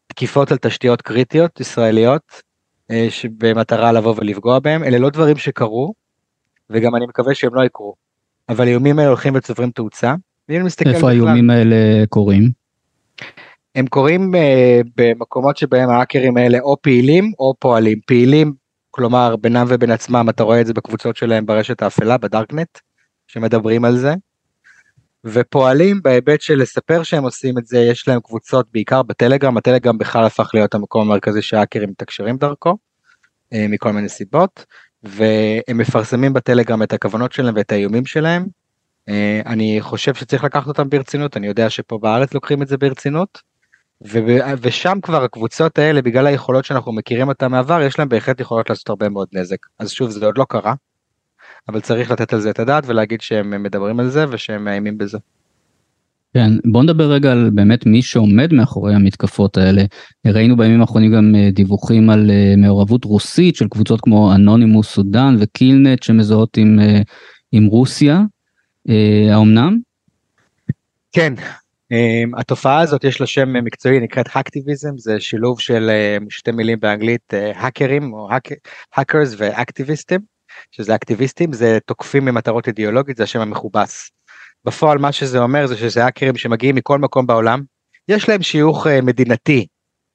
תקיפות 0.08 0.52
על 0.52 0.58
תשתיות 0.58 1.02
קריטיות 1.02 1.60
ישראליות, 1.60 2.42
אה, 2.92 3.08
במטרה 3.38 3.92
לבוא 3.92 4.16
ולפגוע 4.18 4.60
בהם, 4.60 4.84
אלה 4.84 4.98
לא 4.98 5.10
דברים 5.10 5.38
שקרו, 5.38 5.94
וגם 6.70 6.96
אני 6.96 7.06
מקווה 7.06 7.36
שהם 7.36 7.56
לא 7.56 7.66
יקרו, 7.66 7.96
אבל 8.50 8.68
האיומים 8.68 9.00
האלה 9.00 9.10
הולכים 9.10 9.36
וצוברים 9.36 9.72
תאוצה. 9.72 10.14
איפה 10.96 11.10
האיומים 11.10 11.50
האלה 11.50 11.76
קורים? 12.10 12.52
הם 13.76 13.88
קורים 13.88 14.36
uh, 14.36 14.88
במקומות 14.98 15.58
שבהם 15.58 15.90
האקרים 15.90 16.38
האלה 16.38 16.60
או 16.60 16.78
פעילים 16.82 17.32
או 17.40 17.54
פועלים. 17.60 18.00
פעילים, 18.08 18.54
כלומר 18.92 19.36
בינם 19.36 19.66
ובין 19.70 19.92
עצמם, 19.92 20.26
אתה 20.30 20.44
רואה 20.44 20.62
את 20.62 20.66
זה 20.68 20.74
בקבוצות 20.74 21.16
שלהם 21.16 21.46
ברשת 21.46 21.82
האפלה, 21.82 22.18
בדארקנט, 22.18 22.80
שמדברים 23.28 23.86
על 23.86 23.98
זה. 23.98 24.14
ופועלים 25.26 26.02
בהיבט 26.02 26.42
של 26.42 26.62
לספר 26.62 27.04
שהם 27.04 27.24
עושים 27.24 27.58
את 27.58 27.66
זה, 27.66 27.80
יש 27.80 28.08
להם 28.08 28.20
קבוצות 28.20 28.68
בעיקר 28.74 29.04
בטלגרם, 29.04 29.58
הטלגרם 29.58 29.98
בכלל 29.98 30.26
הפך 30.26 30.52
להיות 30.54 30.76
המקום 30.76 31.02
המרכזי 31.02 31.42
שהאקרים 31.42 31.90
מתקשרים 31.90 32.38
דרכו, 32.38 32.78
uh, 33.54 33.58
מכל 33.70 33.92
מיני 33.92 34.10
סיבות, 34.10 34.66
והם 35.04 35.78
מפרסמים 35.78 36.34
בטלגרם 36.34 36.84
את 36.84 36.94
הכוונות 36.94 37.32
שלהם 37.32 37.54
ואת 37.56 37.72
האיומים 37.72 38.06
שלהם. 38.06 38.46
Uh, 39.10 39.12
אני 39.46 39.78
חושב 39.82 40.14
שצריך 40.14 40.44
לקחת 40.44 40.68
אותם 40.68 40.90
ברצינות, 40.90 41.38
אני 41.38 41.48
יודע 41.48 41.70
שפה 41.70 41.98
בארץ 41.98 42.34
לוקחים 42.34 42.62
את 42.62 42.68
זה 42.68 42.78
ברצינות. 42.78 43.51
ושם 44.62 44.98
כבר 45.02 45.24
הקבוצות 45.24 45.80
האלה 45.80 46.02
בגלל 46.02 46.28
היכולות 46.28 46.66
שאנחנו 46.66 46.92
מכירים 46.92 47.28
אותן 47.28 47.52
מעבר 47.52 47.82
יש 47.82 48.00
להם 48.00 48.10
בהחלט 48.10 48.40
יכולות 48.40 48.70
לעשות 48.70 48.90
הרבה 48.90 49.10
מאוד 49.10 49.28
נזק 49.34 49.58
אז 49.80 49.92
שוב 49.92 50.10
זה 50.10 50.26
עוד 50.26 50.38
לא 50.38 50.46
קרה. 50.50 50.74
אבל 51.68 51.80
צריך 51.80 52.12
לתת 52.12 52.34
על 52.34 52.40
זה 52.40 52.50
את 52.50 52.60
הדעת 52.60 52.84
ולהגיד 52.88 53.22
שהם 53.22 53.64
מדברים 53.64 54.00
על 54.00 54.10
זה 54.10 54.26
ושהם 54.30 54.66
מאיימים 54.66 54.98
בזה. 54.98 55.18
כן 56.34 56.52
בוא 56.66 56.84
נדבר 56.84 57.12
רגע 57.12 57.32
על 57.32 57.50
באמת 57.50 57.86
מי 57.86 58.02
שעומד 58.02 58.54
מאחורי 58.54 58.96
המתקפות 58.96 59.58
האלה 59.58 59.84
ראינו 60.28 60.58
בימים 60.58 60.82
האחרונים 60.82 61.12
גם 61.16 61.36
אה, 61.36 61.50
דיווחים 61.52 62.10
על 62.10 62.32
אה, 62.32 62.54
מעורבות 62.58 63.06
רוסית 63.06 63.56
של 63.56 63.68
קבוצות 63.68 64.02
כמו 64.02 64.36
אנונימוס 64.36 64.88
סודן 64.88 65.36
וקילנט 65.40 66.04
שמזוהות 66.04 66.58
עם, 66.58 66.80
אה, 66.80 67.02
עם 67.52 67.66
רוסיה 67.66 68.22
האומנם? 69.32 69.80
כן 71.12 71.34
התופעה 72.38 72.80
הזאת 72.80 73.04
יש 73.04 73.22
לה 73.22 73.28
שם 73.28 73.54
מקצועי 73.64 74.00
נקראת 74.00 74.26
האקטיביזם 74.32 74.98
זה 74.98 75.20
שילוב 75.20 75.60
של 75.60 75.90
uh, 75.90 76.24
שתי 76.30 76.52
מילים 76.52 76.80
באנגלית 76.80 77.34
האקרים 77.34 78.14
uh, 78.14 78.16
או 78.16 78.30
האקרס 78.96 79.36
ואקטיביסטים 79.38 80.20
שזה 80.72 80.96
אקטיביסטים 80.96 81.54
זה 81.54 81.78
תוקפים 81.86 82.26
ממטרות 82.26 82.68
אידיאולוגית 82.68 83.18
זה 83.18 83.24
השם 83.24 83.40
המכובס. 83.40 84.12
בפועל 84.66 84.98
מה 84.98 85.12
שזה 85.12 85.40
אומר 85.40 85.68
זה 85.68 85.78
שזה 85.78 86.06
האקרים 86.06 86.38
שמגיעים 86.38 86.76
מכל 86.76 87.00
מקום 87.00 87.28
בעולם 87.28 87.62
יש 88.08 88.30
להם 88.30 88.42
שיוך 88.42 88.88
uh, 88.88 88.90
מדינתי 89.04 89.68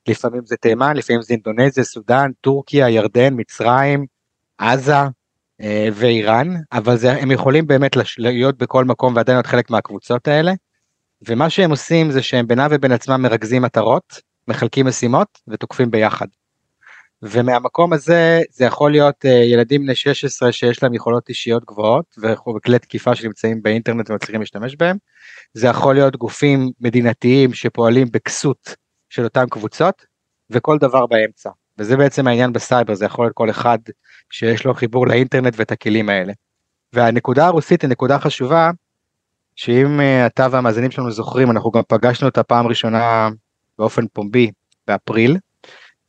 לפעמים 0.08 0.40
זה 0.44 0.56
תימן 0.56 0.96
לפעמים 0.96 1.22
זה 1.22 1.34
אינדונזיה 1.34 1.84
סודאן 1.84 2.30
טורקיה 2.40 2.90
ירדן 2.90 3.34
מצרים 3.36 4.06
עזה 4.58 5.02
uh, 5.02 5.64
ואיראן 5.92 6.48
אבל 6.72 6.96
זה, 6.96 7.12
הם 7.12 7.30
יכולים 7.30 7.66
באמת 7.66 7.92
להיות 8.18 8.58
בכל 8.58 8.84
מקום 8.84 9.16
ועדיין 9.16 9.36
להיות 9.36 9.46
חלק 9.46 9.70
מהקבוצות 9.70 10.28
האלה. 10.28 10.52
ומה 11.28 11.50
שהם 11.50 11.70
עושים 11.70 12.10
זה 12.10 12.22
שהם 12.22 12.46
בינם 12.46 12.68
ובין 12.70 12.92
עצמם 12.92 13.22
מרכזים 13.22 13.62
מטרות, 13.62 14.20
מחלקים 14.48 14.86
משימות 14.86 15.38
ותוקפים 15.48 15.90
ביחד. 15.90 16.26
ומהמקום 17.22 17.92
הזה 17.92 18.40
זה 18.50 18.64
יכול 18.64 18.90
להיות 18.90 19.24
uh, 19.24 19.28
ילדים 19.28 19.82
בני 19.82 19.94
16 19.94 20.52
שיש 20.52 20.82
להם 20.82 20.94
יכולות 20.94 21.28
אישיות 21.28 21.64
גבוהות 21.64 22.16
וכלי 22.56 22.78
תקיפה 22.78 23.14
שנמצאים 23.14 23.62
באינטרנט 23.62 24.10
ומצליחים 24.10 24.40
להשתמש 24.40 24.76
בהם. 24.76 24.96
זה 25.54 25.66
יכול 25.66 25.94
להיות 25.94 26.16
גופים 26.16 26.70
מדינתיים 26.80 27.52
שפועלים 27.52 28.08
בכסות 28.12 28.74
של 29.10 29.24
אותן 29.24 29.46
קבוצות 29.50 30.06
וכל 30.50 30.78
דבר 30.78 31.06
באמצע. 31.06 31.50
וזה 31.78 31.96
בעצם 31.96 32.26
העניין 32.26 32.52
בסייבר 32.52 32.94
זה 32.94 33.04
יכול 33.04 33.24
להיות 33.24 33.34
כל 33.34 33.50
אחד 33.50 33.78
שיש 34.30 34.64
לו 34.64 34.74
חיבור 34.74 35.06
לאינטרנט 35.06 35.54
ואת 35.56 35.72
הכלים 35.72 36.08
האלה. 36.08 36.32
והנקודה 36.92 37.46
הרוסית 37.46 37.82
היא 37.82 37.90
נקודה 37.90 38.18
חשובה 38.18 38.70
שאם 39.56 40.00
אה, 40.00 40.26
אתה 40.26 40.46
והמאזינים 40.50 40.90
שלנו 40.90 41.10
זוכרים 41.10 41.50
אנחנו 41.50 41.70
גם 41.70 41.82
פגשנו 41.88 42.28
אותה 42.28 42.42
פעם 42.42 42.66
ראשונה 42.66 43.28
באופן 43.78 44.06
פומבי 44.12 44.50
באפריל 44.86 45.36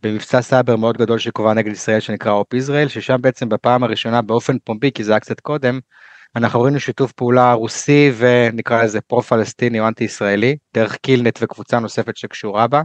במבצע 0.04 0.42
סייבר 0.42 0.76
מאוד 0.76 0.98
גדול 0.98 1.20
שבוצע 1.20 1.54
נגד 1.54 1.72
ישראל 1.72 2.00
שנקרא 2.00 2.32
OpIsrael 2.32 2.88
ששם 2.88 3.18
בעצם 3.22 3.50
בפעם 3.50 3.84
הראשונה 3.84 4.22
באופן 4.22 4.58
פומבי 4.64 4.92
כי 4.92 5.04
זה 5.04 5.12
היה 5.12 5.20
קצת 5.20 5.40
קודם 5.40 5.80
אנחנו 6.36 6.62
ראינו 6.62 6.80
שיתוף 6.80 7.12
פעולה 7.12 7.54
רוסי 7.54 8.12
ונקרא 8.18 8.84
לזה 8.84 9.02
פרו 9.02 9.22
פלסטיני 9.22 9.80
או 9.80 9.88
אנטי 9.88 10.04
ישראלי 10.04 10.58
דרך 10.74 10.98
קילנט 10.98 11.40
וקבוצה 11.42 11.80
נוספת 11.80 12.18
שקשורה 12.18 12.68
בה. 12.68 12.82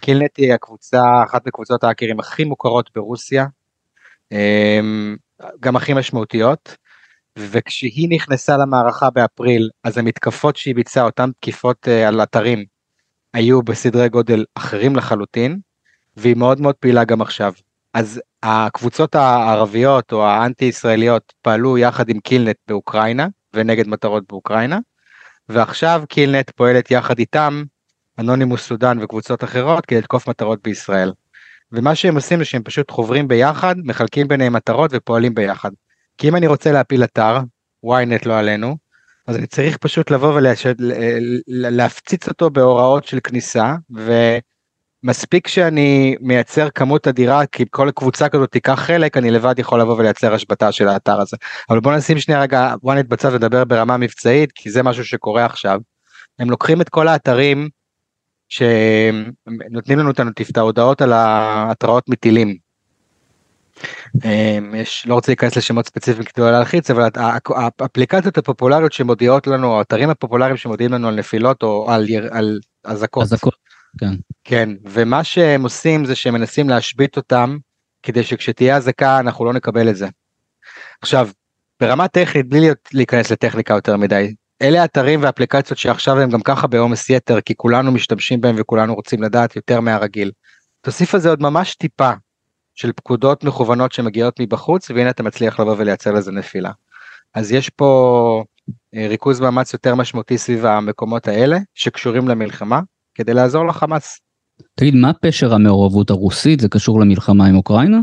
קילנט 0.00 0.36
היא 0.36 0.52
הקבוצה 0.54 1.02
אחת 1.26 1.46
מקבוצות 1.46 1.84
האקרים 1.84 2.20
הכי 2.20 2.44
מוכרות 2.44 2.90
ברוסיה 2.94 3.46
אמ, 4.32 5.16
גם 5.60 5.76
הכי 5.76 5.94
משמעותיות 5.94 6.76
וכשהיא 7.38 8.08
נכנסה 8.10 8.56
למערכה 8.56 9.10
באפריל 9.10 9.70
אז 9.84 9.98
המתקפות 9.98 10.56
שהיא 10.56 10.74
ביצעה 10.74 11.04
אותן 11.04 11.30
תקיפות 11.40 11.88
uh, 11.88 12.08
על 12.08 12.22
אתרים 12.22 12.64
היו 13.34 13.62
בסדרי 13.62 14.08
גודל 14.08 14.44
אחרים 14.54 14.96
לחלוטין 14.96 15.58
והיא 16.16 16.36
מאוד 16.36 16.60
מאוד 16.60 16.74
פעילה 16.74 17.04
גם 17.04 17.22
עכשיו 17.22 17.52
אז 17.94 18.20
הקבוצות 18.42 19.14
הערביות 19.14 20.12
או 20.12 20.26
האנטי 20.26 20.64
ישראליות 20.64 21.32
פעלו 21.42 21.78
יחד 21.78 22.08
עם 22.08 22.20
קילנט 22.20 22.56
באוקראינה 22.68 23.26
ונגד 23.54 23.88
מטרות 23.88 24.24
באוקראינה 24.28 24.78
ועכשיו 25.48 26.02
קילנט 26.08 26.50
פועלת 26.50 26.90
יחד 26.90 27.18
איתם 27.18 27.62
אנונימוס 28.18 28.62
סודן 28.62 28.98
וקבוצות 29.00 29.44
אחרות 29.44 29.86
כדי 29.86 29.98
לתקוף 29.98 30.28
מטרות 30.28 30.58
בישראל. 30.62 31.12
ומה 31.72 31.94
שהם 31.94 32.14
עושים 32.14 32.38
זה 32.38 32.44
שהם 32.44 32.62
פשוט 32.62 32.90
חוברים 32.90 33.28
ביחד 33.28 33.74
מחלקים 33.84 34.28
ביניהם 34.28 34.52
מטרות 34.52 34.90
ופועלים 34.94 35.34
ביחד. 35.34 35.70
כי 36.18 36.28
אם 36.28 36.36
אני 36.36 36.46
רוצה 36.46 36.72
להפיל 36.72 37.04
אתר, 37.04 37.38
ynet 37.86 38.26
לא 38.26 38.38
עלינו, 38.38 38.76
אז 39.26 39.36
אני 39.36 39.46
צריך 39.46 39.76
פשוט 39.76 40.10
לבוא 40.10 40.40
ולהפציץ 41.48 42.28
אותו 42.28 42.50
בהוראות 42.50 43.04
של 43.04 43.20
כניסה, 43.20 43.74
ומספיק 45.04 45.48
שאני 45.48 46.16
מייצר 46.20 46.70
כמות 46.70 47.08
אדירה, 47.08 47.46
כי 47.46 47.64
כל 47.70 47.90
קבוצה 47.94 48.28
כזאת 48.28 48.50
תיקח 48.50 48.80
חלק, 48.80 49.16
אני 49.16 49.30
לבד 49.30 49.58
יכול 49.58 49.80
לבוא 49.80 49.96
ולייצר 49.96 50.34
השבתה 50.34 50.72
של 50.72 50.88
האתר 50.88 51.20
הזה. 51.20 51.36
אבל 51.70 51.80
בוא 51.80 51.96
נשים 51.96 52.18
שנייה 52.18 52.40
רגע 52.40 52.74
ynet 52.86 53.08
בצד 53.08 53.32
ונדבר 53.32 53.64
ברמה 53.64 53.96
מבצעית, 53.96 54.52
כי 54.52 54.70
זה 54.70 54.82
משהו 54.82 55.04
שקורה 55.04 55.44
עכשיו. 55.44 55.80
הם 56.38 56.50
לוקחים 56.50 56.80
את 56.80 56.88
כל 56.88 57.08
האתרים 57.08 57.68
שנותנים 58.48 59.98
לנו 59.98 60.10
את 60.50 60.56
ההודעות 60.56 61.02
על 61.02 61.12
ההתראות 61.12 62.08
מטילים. 62.08 62.71
אמ, 64.24 64.74
יש, 64.74 65.06
לא 65.06 65.14
רוצה 65.14 65.32
להיכנס 65.32 65.56
לשמות 65.56 65.86
ספציפיים 65.86 66.24
כדי 66.24 66.44
לא 66.44 66.50
להלחיץ, 66.50 66.90
אבל 66.90 67.08
האפליקציות 67.80 68.38
הפופולריות 68.38 68.92
שמודיעות 68.92 69.46
לנו, 69.46 69.78
האתרים 69.78 70.10
הפופולריים 70.10 70.56
שמודיעים 70.56 70.92
לנו 70.92 71.08
על 71.08 71.14
נפילות 71.14 71.62
או 71.62 71.90
על, 71.90 72.06
על 72.30 72.58
אזעקות. 72.84 73.22
אזעקות, 73.22 73.54
כן. 73.98 74.12
כן, 74.44 74.68
ומה 74.84 75.24
שהם 75.24 75.62
עושים 75.62 76.04
זה 76.04 76.14
שהם 76.14 76.34
מנסים 76.34 76.68
להשבית 76.68 77.16
אותם, 77.16 77.56
כדי 78.02 78.22
שכשתהיה 78.22 78.76
אזעקה 78.76 79.20
אנחנו 79.20 79.44
לא 79.44 79.52
נקבל 79.52 79.88
את 79.88 79.96
זה. 79.96 80.08
עכשיו, 81.02 81.28
ברמה 81.80 82.08
טכנית, 82.08 82.48
בלי 82.48 82.68
להיכנס 82.94 83.30
לטכניקה 83.30 83.74
יותר 83.74 83.96
מדי, 83.96 84.34
אלה 84.62 84.84
אתרים 84.84 85.22
ואפליקציות 85.22 85.78
שעכשיו 85.78 86.18
הם 86.18 86.30
גם 86.30 86.40
ככה 86.40 86.66
בעומס 86.66 87.10
יתר, 87.10 87.40
כי 87.40 87.54
כולנו 87.56 87.92
משתמשים 87.92 88.40
בהם 88.40 88.54
וכולנו 88.58 88.94
רוצים 88.94 89.22
לדעת 89.22 89.56
יותר 89.56 89.80
מהרגיל. 89.80 90.30
תוסיף 90.80 91.14
על 91.14 91.20
זה 91.20 91.28
עוד 91.28 91.42
ממש 91.42 91.74
טיפה 91.74 92.10
של 92.74 92.92
פקודות 92.92 93.44
מכוונות 93.44 93.92
שמגיעות 93.92 94.40
מבחוץ, 94.40 94.90
והנה 94.90 95.10
אתה 95.10 95.22
מצליח 95.22 95.60
לבוא 95.60 95.74
ולייצר 95.78 96.12
לזה 96.12 96.32
נפילה. 96.32 96.70
אז 97.34 97.52
יש 97.52 97.68
פה 97.68 98.44
אה, 98.94 99.06
ריכוז 99.08 99.40
מאמץ 99.40 99.72
יותר 99.72 99.94
משמעותי 99.94 100.38
סביב 100.38 100.66
המקומות 100.66 101.28
האלה, 101.28 101.58
שקשורים 101.74 102.28
למלחמה, 102.28 102.80
כדי 103.14 103.34
לעזור 103.34 103.66
לחמאס. 103.66 104.18
תגיד, 104.74 104.94
מה 104.94 105.12
פשר 105.12 105.54
המעורבות 105.54 106.10
הרוסית? 106.10 106.60
זה 106.60 106.68
קשור 106.68 107.00
למלחמה 107.00 107.46
עם 107.46 107.56
אוקראינה? 107.56 107.98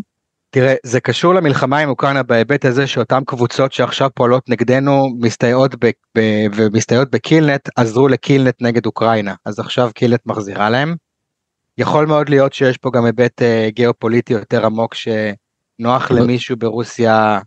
תראה, 0.51 0.75
זה 0.85 0.99
קשור 0.99 1.33
למלחמה 1.33 1.77
עם 1.77 1.89
אוקראינה 1.89 2.23
בהיבט 2.23 2.65
הזה 2.65 2.87
שאותן 2.87 3.23
קבוצות 3.25 3.73
שעכשיו 3.73 4.09
פועלות 4.15 4.49
נגדנו 4.49 5.09
מסתייעות, 5.19 5.75
ב, 5.85 5.89
ב, 6.17 6.21
ומסתייעות 6.55 7.11
בקילנט 7.11 7.69
עזרו 7.75 8.07
לקילנט 8.07 8.61
נגד 8.61 8.85
אוקראינה, 8.85 9.33
אז 9.45 9.59
עכשיו 9.59 9.91
קילנט 9.95 10.25
מחזירה 10.25 10.69
להם. 10.69 10.95
יכול 11.79 12.05
מאוד 12.05 12.29
להיות 12.29 12.53
שיש 12.53 12.77
פה 12.77 12.91
גם 12.93 13.05
היבט 13.05 13.41
uh, 13.41 13.71
גיאופוליטי 13.71 14.33
יותר 14.33 14.65
עמוק 14.65 14.95
שנוח 14.95 16.11
למישהו 16.11 16.57
ברוסיה 16.57 17.39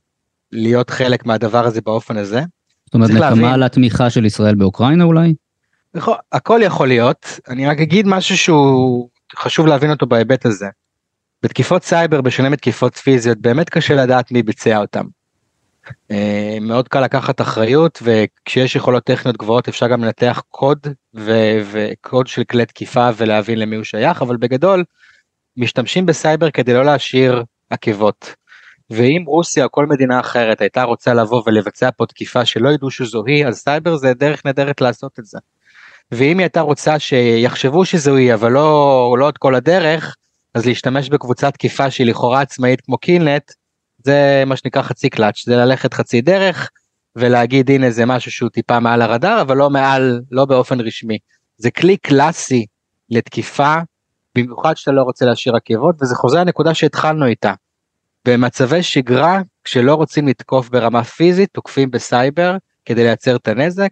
להיות 0.53 0.91
חלק 0.91 1.27
מהדבר 1.27 1.67
הזה 1.67 1.81
באופן 1.81 2.17
הזה. 2.17 2.43
זאת 2.85 2.95
אומרת 2.95 3.11
נקמה 3.11 3.55
על 3.55 3.63
התמיכה 3.63 4.11
של 4.11 4.25
ישראל 4.25 4.55
באוקראינה 4.55 5.05
אולי? 5.05 5.35
יכול, 5.95 6.15
הכל 6.33 6.61
יכול 6.63 6.89
להיות, 6.89 7.41
אני 7.49 7.67
רק 7.67 7.81
אגיד 7.81 8.07
משהו 8.07 8.37
שהוא 8.37 9.09
חשוב 9.37 9.67
להבין 9.67 9.91
אותו 9.91 10.07
בהיבט 10.07 10.47
הזה. 10.47 10.67
בתקיפות 11.43 11.85
סייבר 11.85 12.21
בשונה 12.21 12.49
מתקיפות 12.49 12.97
פיזיות 12.97 13.39
באמת 13.39 13.71
קשה 13.71 13.95
לדעת 13.95 14.33
מי 14.33 14.43
ביצע 14.43 14.79
אותם. 14.79 15.05
אה, 16.11 16.59
מאוד 16.61 16.89
קל 16.89 17.01
לקחת 17.01 17.41
אחריות 17.41 18.03
וכשיש 18.03 18.77
יכולות 18.77 19.05
טכניות 19.05 19.37
גבוהות 19.37 19.69
אפשר 19.69 19.89
גם 19.89 20.05
לנתח 20.05 20.43
קוד 20.49 20.87
וקוד 21.15 22.27
של 22.27 22.45
כלי 22.45 22.67
תקיפה 22.67 23.11
ולהבין 23.17 23.59
למי 23.59 23.77
הוא 23.77 23.85
שייך 23.85 24.23
אבל 24.23 24.37
בגדול 24.37 24.85
משתמשים 25.57 26.07
בסייבר 26.07 26.51
כדי 26.51 26.75
לא 26.75 26.85
להשאיר 26.85 27.45
עקבות. 27.71 28.35
ואם 28.91 29.25
רוסיה 29.27 29.65
או 29.65 29.71
כל 29.71 29.87
מדינה 29.87 30.21
אחרת 30.21 30.61
הייתה 30.61 30.83
רוצה 30.83 31.15
לבוא 31.15 31.43
ולבצע 31.47 31.91
פה 31.97 32.07
תקיפה 32.07 32.45
שלא 32.45 32.69
ידעו 32.69 32.91
שזו 32.91 33.25
היא 33.27 33.47
אז 33.47 33.59
סייבר 33.59 33.97
זה 33.97 34.15
דרך 34.15 34.47
נהדרת 34.47 34.81
לעשות 34.81 35.19
את 35.19 35.25
זה. 35.25 35.39
ואם 36.13 36.39
היא 36.39 36.45
הייתה 36.45 36.61
רוצה 36.61 36.99
שיחשבו 36.99 37.85
שזו 37.85 38.17
היא 38.17 38.35
אבל 38.35 38.53
לא, 38.53 39.17
לא 39.19 39.27
עד 39.27 39.39
כל 39.39 39.55
הדרך 39.55 40.17
אז 40.55 40.67
להשתמש 40.67 41.09
בקבוצת 41.09 41.55
תקיפה 41.55 41.91
שהיא 41.91 42.07
לכאורה 42.07 42.41
עצמאית 42.41 42.81
כמו 42.81 42.99
Killnet 42.99 43.53
זה 44.05 44.43
מה 44.47 44.57
שנקרא 44.57 44.83
חצי 44.83 45.11
קלאץ', 45.11 45.45
זה 45.47 45.57
ללכת 45.57 45.95
חצי 45.95 46.21
דרך 46.21 46.71
ולהגיד 47.17 47.71
הנה 47.71 47.91
זה 47.91 48.07
משהו 48.07 48.31
שהוא 48.31 48.51
טיפה 48.51 48.81
מעל 48.81 49.03
הרדאר 49.03 49.41
אבל 49.41 49.57
לא 49.57 49.71
מעל, 49.71 50.21
לא 50.31 50.45
באופן 50.45 50.81
רשמי. 50.81 51.19
זה 51.57 51.71
כלי 51.71 51.97
קלאסי 51.97 52.67
לתקיפה, 53.11 53.75
במיוחד 54.35 54.77
שאתה 54.77 54.93
לא 54.93 55.03
רוצה 55.03 55.25
להשאיר 55.25 55.57
עקבות 55.57 55.95
וזה 56.01 56.15
חוזר 56.15 56.41
לנקודה 56.41 56.75
שהתחלנו 56.75 57.27
איתה. 57.27 57.55
במצבי 58.25 58.83
שגרה 58.83 59.41
כשלא 59.65 59.95
רוצים 59.95 60.29
לתקוף 60.29 60.69
ברמה 60.69 61.05
פיזית 61.05 61.49
תוקפים 61.53 61.91
בסייבר 61.91 62.57
כדי 62.85 63.05
לייצר 63.05 63.37
את 63.37 63.49
הנזק 63.49 63.91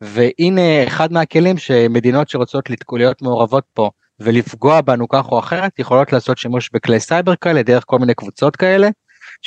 והנה 0.00 0.86
אחד 0.86 1.12
מהכלים 1.12 1.58
שמדינות 1.58 2.28
שרוצות 2.28 2.70
להיות 2.92 3.22
מעורבות 3.22 3.64
פה 3.74 3.90
ולפגוע 4.20 4.80
בנו 4.80 5.08
כך 5.08 5.32
או 5.32 5.38
אחרת 5.38 5.78
יכולות 5.78 6.12
לעשות 6.12 6.38
שימוש 6.38 6.70
בכלי 6.72 7.00
סייבר 7.00 7.36
כאלה 7.36 7.62
דרך 7.62 7.82
כל 7.86 7.98
מיני 7.98 8.14
קבוצות 8.14 8.56
כאלה 8.56 8.88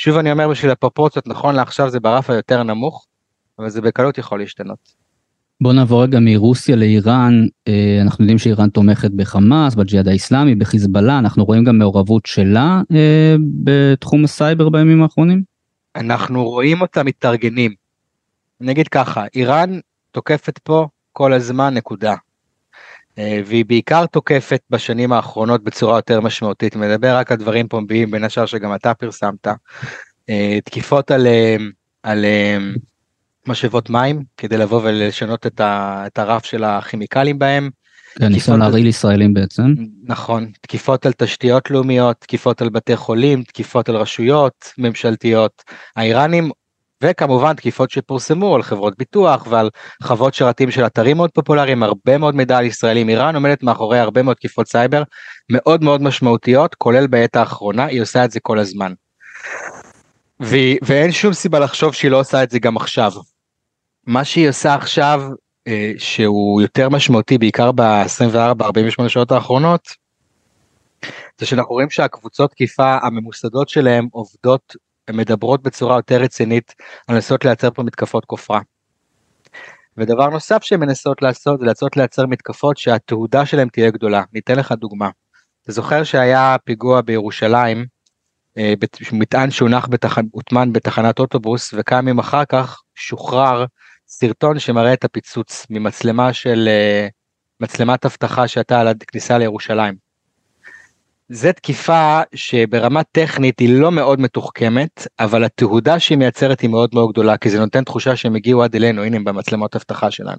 שוב 0.00 0.16
אני 0.16 0.32
אומר 0.32 0.48
בשביל 0.48 0.70
הפרופורציות 0.70 1.26
נכון 1.26 1.54
לעכשיו 1.54 1.90
זה 1.90 2.00
ברף 2.00 2.30
היותר 2.30 2.62
נמוך 2.62 3.06
אבל 3.58 3.68
זה 3.68 3.80
בקלות 3.80 4.18
יכול 4.18 4.38
להשתנות. 4.38 4.78
בוא 5.60 5.72
נעבור 5.72 6.02
רגע 6.02 6.18
מרוסיה 6.20 6.76
לאיראן 6.76 7.46
אה, 7.68 7.98
אנחנו 8.02 8.24
יודעים 8.24 8.38
שאיראן 8.38 8.68
תומכת 8.68 9.10
בחמאס 9.10 9.74
בג'יהאד 9.74 10.08
האיסלאמי 10.08 10.54
בחיזבאללה 10.54 11.18
אנחנו 11.18 11.44
רואים 11.44 11.64
גם 11.64 11.78
מעורבות 11.78 12.26
שלה 12.26 12.82
אה, 12.92 13.36
בתחום 13.64 14.24
הסייבר 14.24 14.68
בימים 14.68 15.02
האחרונים. 15.02 15.42
אנחנו 15.96 16.44
רואים 16.44 16.80
אותה 16.80 17.02
מתארגנים. 17.02 17.74
נגיד 18.60 18.88
ככה 18.88 19.24
איראן 19.34 19.78
תוקפת 20.10 20.58
פה 20.58 20.86
כל 21.12 21.32
הזמן 21.32 21.74
נקודה. 21.74 22.14
אה, 23.18 23.40
והיא 23.46 23.64
בעיקר 23.64 24.06
תוקפת 24.06 24.60
בשנים 24.70 25.12
האחרונות 25.12 25.64
בצורה 25.64 25.98
יותר 25.98 26.20
משמעותית, 26.20 26.76
מדבר 26.76 27.16
רק 27.16 27.32
על 27.32 27.38
דברים 27.38 27.68
פומביים 27.68 28.10
בין 28.10 28.24
השאר 28.24 28.46
שגם 28.46 28.74
אתה 28.74 28.94
פרסמת, 28.94 29.46
אה, 30.30 30.58
תקיפות 30.64 31.10
על, 31.10 31.26
אה, 31.26 31.56
על 32.02 32.24
משאבות 33.46 33.90
מים 33.90 34.22
כדי 34.36 34.56
לבוא 34.56 34.80
ולשנות 34.84 35.46
את, 35.46 35.60
ה, 35.60 36.02
את 36.06 36.18
הרף 36.18 36.44
של 36.44 36.64
הכימיקלים 36.64 37.38
בהם. 37.38 37.70
כן, 38.18 38.26
ניסיון 38.26 38.60
להרעיל 38.60 38.86
ישראלים 38.86 39.34
בעצם. 39.34 39.74
נכון, 40.04 40.50
תקיפות 40.60 41.06
על 41.06 41.12
תשתיות 41.12 41.70
לאומיות, 41.70 42.16
תקיפות 42.20 42.62
על 42.62 42.68
בתי 42.68 42.96
חולים, 42.96 43.42
תקיפות 43.42 43.88
על 43.88 43.96
רשויות 43.96 44.72
ממשלתיות. 44.78 45.62
האיראנים 45.96 46.50
וכמובן 47.02 47.54
תקיפות 47.54 47.90
שפורסמו 47.90 48.54
על 48.54 48.62
חברות 48.62 48.98
ביטוח 48.98 49.46
ועל 49.50 49.70
חוות 50.02 50.34
שרתים 50.34 50.70
של 50.70 50.86
אתרים 50.86 51.16
מאוד 51.16 51.30
פופולריים, 51.30 51.82
הרבה 51.82 52.18
מאוד 52.18 52.34
מידע 52.34 52.58
על 52.58 52.64
ישראלים. 52.64 53.08
איראן 53.08 53.34
עומדת 53.34 53.62
מאחורי 53.62 53.98
הרבה 53.98 54.22
מאוד 54.22 54.36
תקיפות 54.36 54.68
סייבר 54.68 55.02
מאוד 55.50 55.84
מאוד 55.84 56.02
משמעותיות, 56.02 56.74
כולל 56.74 57.06
בעת 57.06 57.36
האחרונה, 57.36 57.84
היא 57.84 58.02
עושה 58.02 58.24
את 58.24 58.30
זה 58.30 58.40
כל 58.40 58.58
הזמן. 58.58 58.92
ו- 60.42 60.76
ואין 60.82 61.12
שום 61.12 61.32
סיבה 61.32 61.58
לחשוב 61.58 61.94
שהיא 61.94 62.10
לא 62.10 62.20
עושה 62.20 62.42
את 62.42 62.50
זה 62.50 62.58
גם 62.58 62.76
עכשיו. 62.76 63.12
מה 64.06 64.24
שהיא 64.24 64.48
עושה 64.48 64.74
עכשיו, 64.74 65.22
אה, 65.68 65.92
שהוא 65.98 66.62
יותר 66.62 66.88
משמעותי 66.88 67.38
בעיקר 67.38 67.72
ב-24-48 67.72 69.08
שעות 69.08 69.32
האחרונות, 69.32 69.88
זה 71.38 71.46
שאנחנו 71.46 71.72
רואים 71.74 71.90
שהקבוצות 71.90 72.50
תקיפה 72.50 72.98
הממוסדות 73.02 73.68
שלהם 73.68 74.08
עובדות 74.10 74.76
מדברות 75.16 75.62
בצורה 75.62 75.96
יותר 75.96 76.20
רצינית 76.20 76.74
על 77.08 77.14
לנסות 77.14 77.44
לייצר 77.44 77.70
פה 77.70 77.82
מתקפות 77.82 78.24
כופרה. 78.24 78.60
ודבר 79.96 80.28
נוסף 80.28 80.62
שהן 80.62 80.80
מנסות 80.80 81.22
לעשות 81.22 81.60
זה 81.60 81.66
לנסות 81.66 81.96
לייצר 81.96 82.26
מתקפות 82.26 82.76
שהתהודה 82.76 83.46
שלהן 83.46 83.68
תהיה 83.68 83.90
גדולה. 83.90 84.22
ניתן 84.32 84.54
לך 84.54 84.72
דוגמה. 84.72 85.10
אתה 85.62 85.72
זוכר 85.72 86.04
שהיה 86.04 86.56
פיגוע 86.64 87.00
בירושלים, 87.00 87.84
אה, 88.58 88.74
מטען 89.12 89.50
שהונח, 89.50 89.88
בתח... 89.90 90.18
הוטמן 90.30 90.72
בתחנת 90.72 91.18
אוטובוס 91.18 91.74
וכמה 91.76 91.98
ימים 91.98 92.18
אחר 92.18 92.44
כך 92.44 92.82
שוחרר 92.94 93.64
סרטון 94.06 94.58
שמראה 94.58 94.92
את 94.92 95.04
הפיצוץ 95.04 95.66
ממצלמה 95.70 96.32
של 96.32 96.68
אה, 96.68 97.08
מצלמת 97.60 98.06
אבטחה 98.06 98.48
שהייתה 98.48 98.80
על 98.80 98.88
הכניסה 98.88 99.38
לירושלים. 99.38 100.07
זה 101.28 101.52
תקיפה 101.52 102.20
שברמה 102.34 103.02
טכנית 103.02 103.58
היא 103.58 103.80
לא 103.80 103.92
מאוד 103.92 104.20
מתוחכמת, 104.20 105.06
אבל 105.20 105.44
התהודה 105.44 105.98
שהיא 105.98 106.18
מייצרת 106.18 106.60
היא 106.60 106.70
מאוד 106.70 106.90
מאוד 106.94 107.10
גדולה, 107.10 107.36
כי 107.36 107.50
זה 107.50 107.58
נותן 107.60 107.84
תחושה 107.84 108.16
שהם 108.16 108.36
הגיעו 108.36 108.62
עד 108.62 108.74
אלינו, 108.74 109.02
הנה 109.02 109.16
הם 109.16 109.24
במצלמות 109.24 109.76
אבטחה 109.76 110.10
שלנו. 110.10 110.38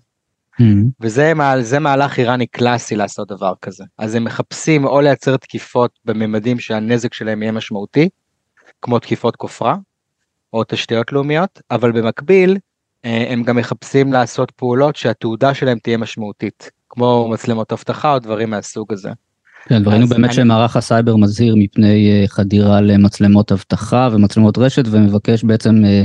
Mm-hmm. 0.62 0.63
וזה 1.02 1.34
זה 1.62 1.80
מהלך 1.80 2.19
איראני 2.19 2.47
קלאסי 2.47 2.95
לעשות 2.95 3.28
דבר 3.28 3.54
כזה. 3.62 3.84
אז 3.97 4.15
הם 4.15 4.23
מחפשים 4.23 4.86
או 4.86 5.02
לייצר 5.02 5.38
תקיפות 5.38 5.91
בממדים 6.06 6.60
שהנזק 6.60 7.13
שלהם 7.13 7.41
יהיה 7.41 7.52
משמעותי, 7.52 8.10
כמו 8.82 8.99
תקיפות 8.99 9.36
כופרה, 9.36 9.75
או 10.54 10.63
תשתיות 10.67 11.12
לאומיות, 11.12 11.62
אבל 11.71 11.91
במקביל 11.91 12.58
אה, 13.06 13.25
הם 13.30 13.43
גם 13.43 13.56
מחפשים 13.56 14.13
לעשות 14.13 14.52
פעולות 14.52 14.95
שהתעודה 14.95 15.54
שלהם 15.54 15.80
תהיה 15.80 15.97
משמעותית, 15.97 16.71
כמו 16.89 17.28
מצלמות 17.32 17.71
אבטחה 17.71 18.13
או 18.13 18.19
דברים 18.19 18.50
מהסוג 18.50 18.94
הזה. 18.94 19.10
כן, 19.68 19.82
וראינו 19.86 20.08
באמת 20.08 20.26
אני... 20.26 20.34
שמערך 20.34 20.76
הסייבר 20.76 21.16
מזהיר 21.16 21.56
מפני 21.56 22.12
אה, 22.12 22.28
חדירה 22.28 22.82
למצלמות 22.82 23.52
אבטחה 23.52 24.10
ומצלמות 24.12 24.58
רשת 24.58 24.84
ומבקש 24.92 25.44
בעצם 25.44 25.86
אה, 25.86 26.04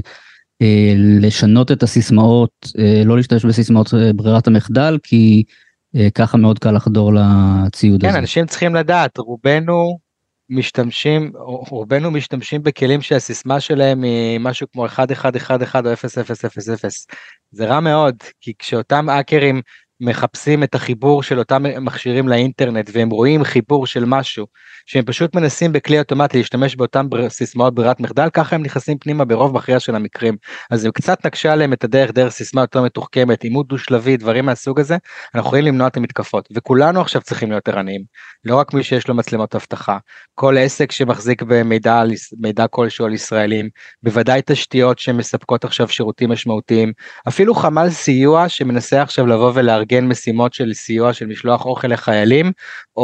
אה, 0.63 0.95
לשנות 0.97 1.73
את 1.73 1.83
הסיסמאות, 1.83 2.51
אה, 2.79 3.03
לא 3.05 3.17
להשתמש 3.17 3.45
בסיסמאות 3.45 3.95
אה, 3.95 4.13
ברירת 4.13 4.47
המחדל, 4.47 4.99
כי 5.03 5.45
אה, 5.97 6.09
ככה 6.15 6.37
מאוד 6.37 6.59
קל 6.59 6.71
לחדור 6.71 7.13
לציוד 7.15 8.01
כן, 8.01 8.07
הזה. 8.07 8.17
כן, 8.17 8.21
אנשים 8.21 8.47
צריכים 8.47 8.75
לדעת, 8.75 9.19
רובנו 9.19 9.99
משתמשים, 10.51 11.33
רובנו 11.71 12.11
משתמשים 12.11 12.63
בכלים 12.63 13.03
שהסיסמה 13.03 13.61
שלהם 13.61 14.03
היא 14.03 14.39
משהו 14.41 14.67
כמו 14.73 14.85
1111 14.85 16.25
או 16.29 16.35
0000. 16.51 16.91
זה 17.51 17.67
רע 17.67 17.81
מאוד, 17.81 18.17
כי 18.41 18.53
כשאותם 18.59 19.09
האקרים 19.09 19.61
מחפשים 20.01 20.62
את 20.62 20.74
החיבור 20.74 21.22
של 21.22 21.38
אותם 21.38 21.62
מכשירים 21.80 22.28
לאינטרנט 22.28 22.90
והם 22.92 23.11
רואים 23.11 23.45
חיבור 23.45 23.86
של 23.86 24.05
משהו 24.05 24.47
שהם 24.86 25.05
פשוט 25.05 25.36
מנסים 25.36 25.72
בכלי 25.72 25.99
אוטומטי 25.99 26.38
להשתמש 26.38 26.76
באותם 26.76 27.11
בר... 27.11 27.30
סיסמאות 27.30 27.74
ברירת 27.74 28.01
מחדל 28.01 28.30
ככה 28.30 28.57
הם 28.57 28.62
נכנסים 28.62 28.99
פנימה 28.99 29.24
ברוב 29.24 29.55
מכריע 29.55 29.80
של 29.80 29.95
המקרים. 29.95 30.36
אז 30.70 30.80
זה 30.80 30.88
קצת 30.95 31.26
נקשה 31.26 31.53
עליהם 31.53 31.72
את 31.72 31.84
הדרך 31.84 32.12
דרך 32.12 32.32
סיסמה 32.32 32.61
יותר 32.61 32.82
מתוחכמת 32.82 33.42
עימות 33.42 33.68
דו 33.68 33.78
שלבי 33.78 34.16
דברים 34.16 34.47
מהסוג 34.47 34.80
הזה 34.80 34.97
אנחנו 35.34 35.49
יכולים 35.49 35.64
למנוע 35.64 35.86
את 35.86 35.97
המתקפות. 35.97 36.49
וכולנו 36.55 37.01
עכשיו 37.01 37.22
צריכים 37.22 37.51
להיות 37.51 37.68
ערניים 37.68 38.03
לא 38.45 38.57
רק 38.57 38.74
מי 38.74 38.82
שיש 38.82 39.09
לו 39.09 39.14
מצלמות 39.14 39.55
אבטחה. 39.55 39.99
כל 40.34 40.57
עסק 40.59 40.92
שמחזיק 40.92 41.42
במידע 41.42 42.03
מידע 42.38 42.66
כלשהו 42.66 43.07
על 43.07 43.14
ישראלים 43.14 43.68
בוודאי 44.03 44.40
תשתיות 44.47 44.99
שמספקות 44.99 45.64
עכשיו 45.64 45.88
שירותים 45.88 46.30
משמעותיים 46.30 46.92
אפילו 47.28 47.55
חמ"ל 47.55 47.90
סיוע 47.90 48.49
שמנסה 48.49 49.03
עכשיו 49.03 49.26
לבוא 49.26 49.53
ולארגן 49.85 50.09
משימות 50.09 50.55
של 50.55 50.72
סיוע 50.72 51.12
של 51.12 51.26
משלוח 51.26 51.66
אוכל 51.66 51.89
לחיילים 51.89 52.53
או, 52.97 53.03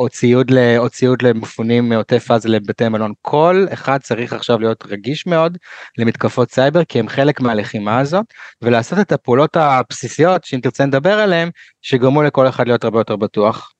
או 0.00 0.08
ציוד 0.08 0.50
ל, 0.50 0.58
או 0.78 0.88
ציוד 0.88 1.22
למפונים 1.22 1.88
מעוטף 1.88 2.30
עזה 2.30 2.48
לבתי 2.48 2.88
מלון 2.88 3.12
כל 3.22 3.66
אחד 3.72 3.98
צריך 4.00 4.32
עכשיו 4.32 4.58
להיות 4.58 4.84
רגיש 4.88 5.26
מאוד 5.26 5.58
למתקפות 5.98 6.50
סייבר 6.50 6.84
כי 6.84 6.98
הם 6.98 7.08
חלק 7.08 7.40
מהלחימה 7.40 7.98
הזאת 7.98 8.26
ולעשות 8.62 8.98
את 8.98 9.12
הפעולות 9.12 9.56
הבסיסיות 9.56 10.44
שאם 10.44 10.60
תרצה 10.60 10.86
נדבר 10.86 11.12
עליהם 11.12 11.50
שגרמו 11.82 12.22
לכל 12.22 12.48
אחד 12.48 12.66
להיות 12.66 12.84
הרבה 12.84 13.00
יותר 13.00 13.16
בטוח. 13.16 13.72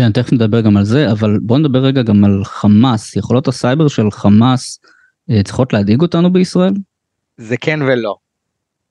כן, 0.00 0.12
תכף 0.12 0.32
נדבר 0.32 0.60
גם 0.60 0.76
על 0.76 0.84
זה 0.84 1.12
אבל 1.12 1.38
בוא 1.42 1.58
נדבר 1.58 1.78
רגע 1.78 2.02
גם 2.02 2.24
על 2.24 2.44
חמאס 2.44 3.16
יכולות 3.16 3.48
הסייבר 3.48 3.88
של 3.88 4.10
חמאס 4.10 4.80
אה, 5.30 5.42
צריכות 5.42 5.72
להדאיג 5.72 6.02
אותנו 6.02 6.32
בישראל? 6.32 6.72
זה 7.36 7.56
כן 7.56 7.82
ולא. 7.82 8.25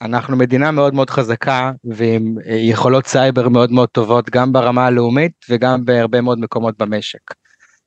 אנחנו 0.01 0.37
מדינה 0.37 0.71
מאוד 0.71 0.93
מאוד 0.93 1.09
חזקה 1.09 1.71
ועם 1.83 2.35
אה, 2.47 2.55
יכולות 2.55 3.07
סייבר 3.07 3.49
מאוד 3.49 3.71
מאוד 3.71 3.89
טובות 3.89 4.29
גם 4.29 4.51
ברמה 4.51 4.85
הלאומית 4.85 5.31
וגם 5.49 5.85
בהרבה 5.85 6.21
מאוד 6.21 6.39
מקומות 6.39 6.77
במשק. 6.77 7.33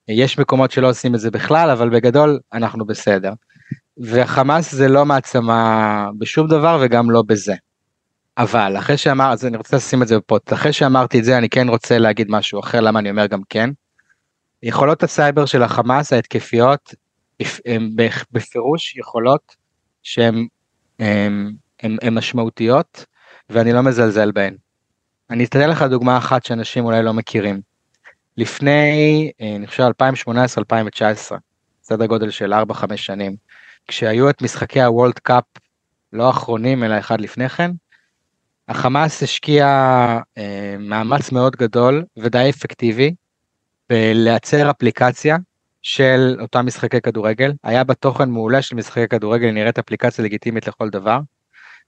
יש 0.09 0.39
מקומות 0.39 0.71
שלא 0.71 0.89
עושים 0.89 1.15
את 1.15 1.21
זה 1.21 1.31
בכלל, 1.31 1.71
אבל 1.71 1.89
בגדול 1.89 2.39
אנחנו 2.53 2.87
בסדר. 2.87 3.33
וחמאס 3.99 4.75
זה 4.75 4.89
לא 4.89 5.05
מעצמה 5.05 6.11
בשום 6.19 6.49
דבר 6.49 6.79
וגם 6.83 7.11
לא 7.11 7.23
בזה. 7.27 7.55
אבל 8.39 8.79
אחרי 8.79 8.97
שאמר, 8.97 9.33
אז 9.33 9.47
אני 9.47 9.57
רוצה 9.57 9.77
לשים 9.77 10.03
את 10.03 10.09
זה 10.09 10.21
פה, 10.21 10.39
אחרי 10.53 10.73
שאמרתי 10.73 11.19
את 11.19 11.25
זה 11.25 11.39
אני 11.39 11.49
כן 11.49 11.69
רוצה 11.69 11.99
להגיד 11.99 12.27
משהו 12.31 12.61
אחר, 12.61 12.81
למה 12.81 12.99
אני 12.99 13.11
אומר 13.11 13.27
גם 13.27 13.41
כן. 13.49 13.71
יכולות 14.63 15.03
הסייבר 15.03 15.47
של 15.47 15.63
החמאס 15.63 16.13
ההתקפיות 16.13 16.95
הן 17.67 17.91
בפירוש 18.33 18.97
יכולות 18.97 19.57
שהן 20.03 20.47
משמעותיות 22.13 23.05
ואני 23.51 23.73
לא 23.73 23.83
מזלזל 23.83 24.33
בהן. 24.33 24.57
אני 25.31 25.45
אתן 25.45 25.71
לך 25.71 25.83
דוגמה 25.83 26.19
אחת 26.19 26.45
שאנשים 26.45 26.85
אולי 26.85 27.03
לא 27.03 27.15
מכירים. 27.15 27.61
לפני, 28.37 29.31
אה, 29.41 29.57
אני 29.57 29.67
חושב 29.67 29.83
2018-2019, 31.33 31.37
סדר 31.83 32.07
גודל 32.07 32.31
של 32.31 32.55
4-5 32.55 32.97
שנים, 32.97 33.37
כשהיו 33.87 34.31
את 34.31 34.43
משחקי 34.43 34.83
הוולד 34.83 35.19
קאפ, 35.19 35.45
לא 36.13 36.27
האחרונים 36.27 36.85
אלא 36.85 36.99
אחד 36.99 37.21
לפני 37.21 37.49
כן, 37.49 37.71
החמאס 38.69 39.23
השקיע 39.23 39.67
אה, 40.39 40.77
מאמץ 40.79 41.33
מאוד 41.33 41.57
גדול 41.57 42.05
ודי 42.17 42.51
אפקטיבי 42.51 43.15
בלייצר 43.91 44.71
אפליקציה 44.71 45.37
של 45.83 46.37
אותם 46.41 46.67
משחקי 46.67 47.01
כדורגל, 47.01 47.53
היה 47.63 47.85
בה 47.85 47.95
תוכן 47.95 48.31
מעולה 48.31 48.63
של 48.63 48.77
משחקי 48.77 49.09
כדורגל, 49.09 49.51
נראית 49.51 49.79
אפליקציה 49.79 50.25
לגיטימית 50.25 50.69
לכל 50.69 50.91
דבר, 50.91 51.19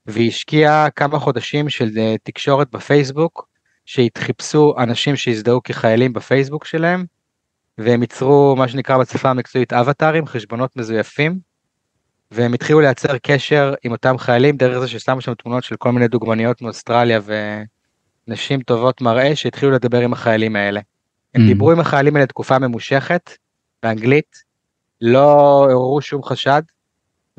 והשקיע 0.05 0.87
כמה 0.95 1.19
חודשים 1.19 1.69
של 1.69 1.89
אה, 1.97 2.15
תקשורת 2.23 2.71
בפייסבוק, 2.71 3.47
שהתחיפשו 3.85 4.73
אנשים 4.77 5.15
שהזדהו 5.15 5.63
כחיילים 5.63 6.13
בפייסבוק 6.13 6.65
שלהם, 6.65 7.05
והם 7.77 8.01
ייצרו 8.01 8.55
מה 8.57 8.67
שנקרא 8.67 8.97
בשפה 8.97 9.29
המקצועית 9.29 9.73
אבטארים, 9.73 10.25
חשבונות 10.25 10.75
מזויפים, 10.77 11.39
והם 12.31 12.53
התחילו 12.53 12.79
לייצר 12.79 13.17
קשר 13.17 13.73
עם 13.83 13.91
אותם 13.91 14.17
חיילים 14.17 14.57
דרך 14.57 14.79
זה 14.79 14.87
ששמו 14.87 15.21
שם 15.21 15.33
תמונות 15.33 15.63
של 15.63 15.75
כל 15.75 15.91
מיני 15.91 16.07
דוגמניות 16.07 16.61
מאוסטרליה 16.61 17.19
ונשים 18.27 18.61
טובות 18.61 19.01
מראה 19.01 19.35
שהתחילו 19.35 19.71
לדבר 19.71 20.01
עם 20.01 20.13
החיילים 20.13 20.55
האלה. 20.55 20.79
הם 21.35 21.41
mm. 21.41 21.45
דיברו 21.45 21.71
עם 21.71 21.79
החיילים 21.79 22.15
האלה 22.15 22.27
תקופה 22.27 22.59
ממושכת, 22.59 23.31
באנגלית, 23.83 24.35
לא 25.01 25.65
עוררו 25.71 26.01
שום 26.01 26.23
חשד, 26.23 26.61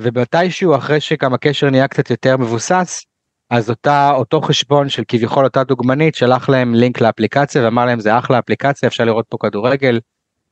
ומתישהו 0.02 0.76
אחרי 0.76 1.00
שגם 1.00 1.34
הקשר 1.34 1.70
נהיה 1.70 1.88
קצת 1.88 2.10
יותר 2.10 2.36
מבוסס, 2.36 3.04
אז 3.50 3.70
אותה, 3.70 4.10
אותו 4.14 4.40
חשבון 4.40 4.88
של 4.88 5.02
כביכול 5.08 5.44
אותה 5.44 5.64
דוגמנית 5.64 6.14
שלח 6.14 6.48
להם 6.48 6.74
לינק 6.74 7.00
לאפליקציה 7.00 7.64
ואמר 7.64 7.84
להם 7.84 8.00
זה 8.00 8.18
אחלה 8.18 8.38
אפליקציה 8.38 8.86
אפשר 8.86 9.04
לראות 9.04 9.26
פה 9.28 9.36
כדורגל. 9.40 10.00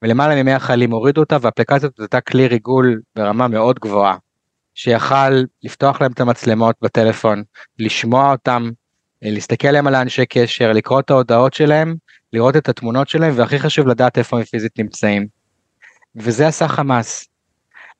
ולמעלה 0.03 0.43
מ-100 0.43 0.59
חיילים 0.59 0.91
הורידו 0.91 1.21
אותה 1.21 1.37
והאפליקציה 1.41 1.77
הזאת 1.77 2.01
הייתה 2.01 2.21
כלי 2.21 2.47
ריגול 2.47 3.01
ברמה 3.17 3.49
מאוד 3.49 3.79
גבוהה. 3.79 4.17
שיכל 4.75 5.43
לפתוח 5.63 6.01
להם 6.01 6.13
את 6.13 6.21
המצלמות 6.21 6.77
בטלפון, 6.83 7.43
לשמוע 7.79 8.33
אותם, 8.33 8.71
להסתכל 9.23 9.69
עליהם 9.69 9.87
על 9.87 9.95
האנשי 9.95 10.27
קשר, 10.27 10.73
לקרוא 10.73 11.01
את 11.01 11.11
ההודעות 11.11 11.55
שלהם, 11.55 11.95
לראות 12.33 12.57
את 12.57 12.69
התמונות 12.69 13.09
שלהם 13.09 13.33
והכי 13.37 13.59
חשוב 13.59 13.87
לדעת 13.87 14.19
איפה 14.19 14.39
הם 14.39 14.45
פיזית 14.45 14.79
נמצאים. 14.79 15.27
וזה 16.17 16.47
עשה 16.47 16.69
חמאס. 16.69 17.30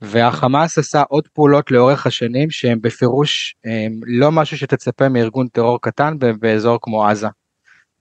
והחמאס 0.03 0.79
עשה 0.79 1.03
עוד 1.09 1.29
פעולות 1.29 1.71
לאורך 1.71 2.07
השנים 2.07 2.51
שהם 2.51 2.81
בפירוש 2.81 3.55
הם 3.65 4.01
לא 4.07 4.33
משהו 4.33 4.57
שתצפה 4.57 5.09
מארגון 5.09 5.49
טרור 5.49 5.81
קטן 5.81 6.19
באזור 6.41 6.79
כמו 6.83 7.07
עזה. 7.07 7.29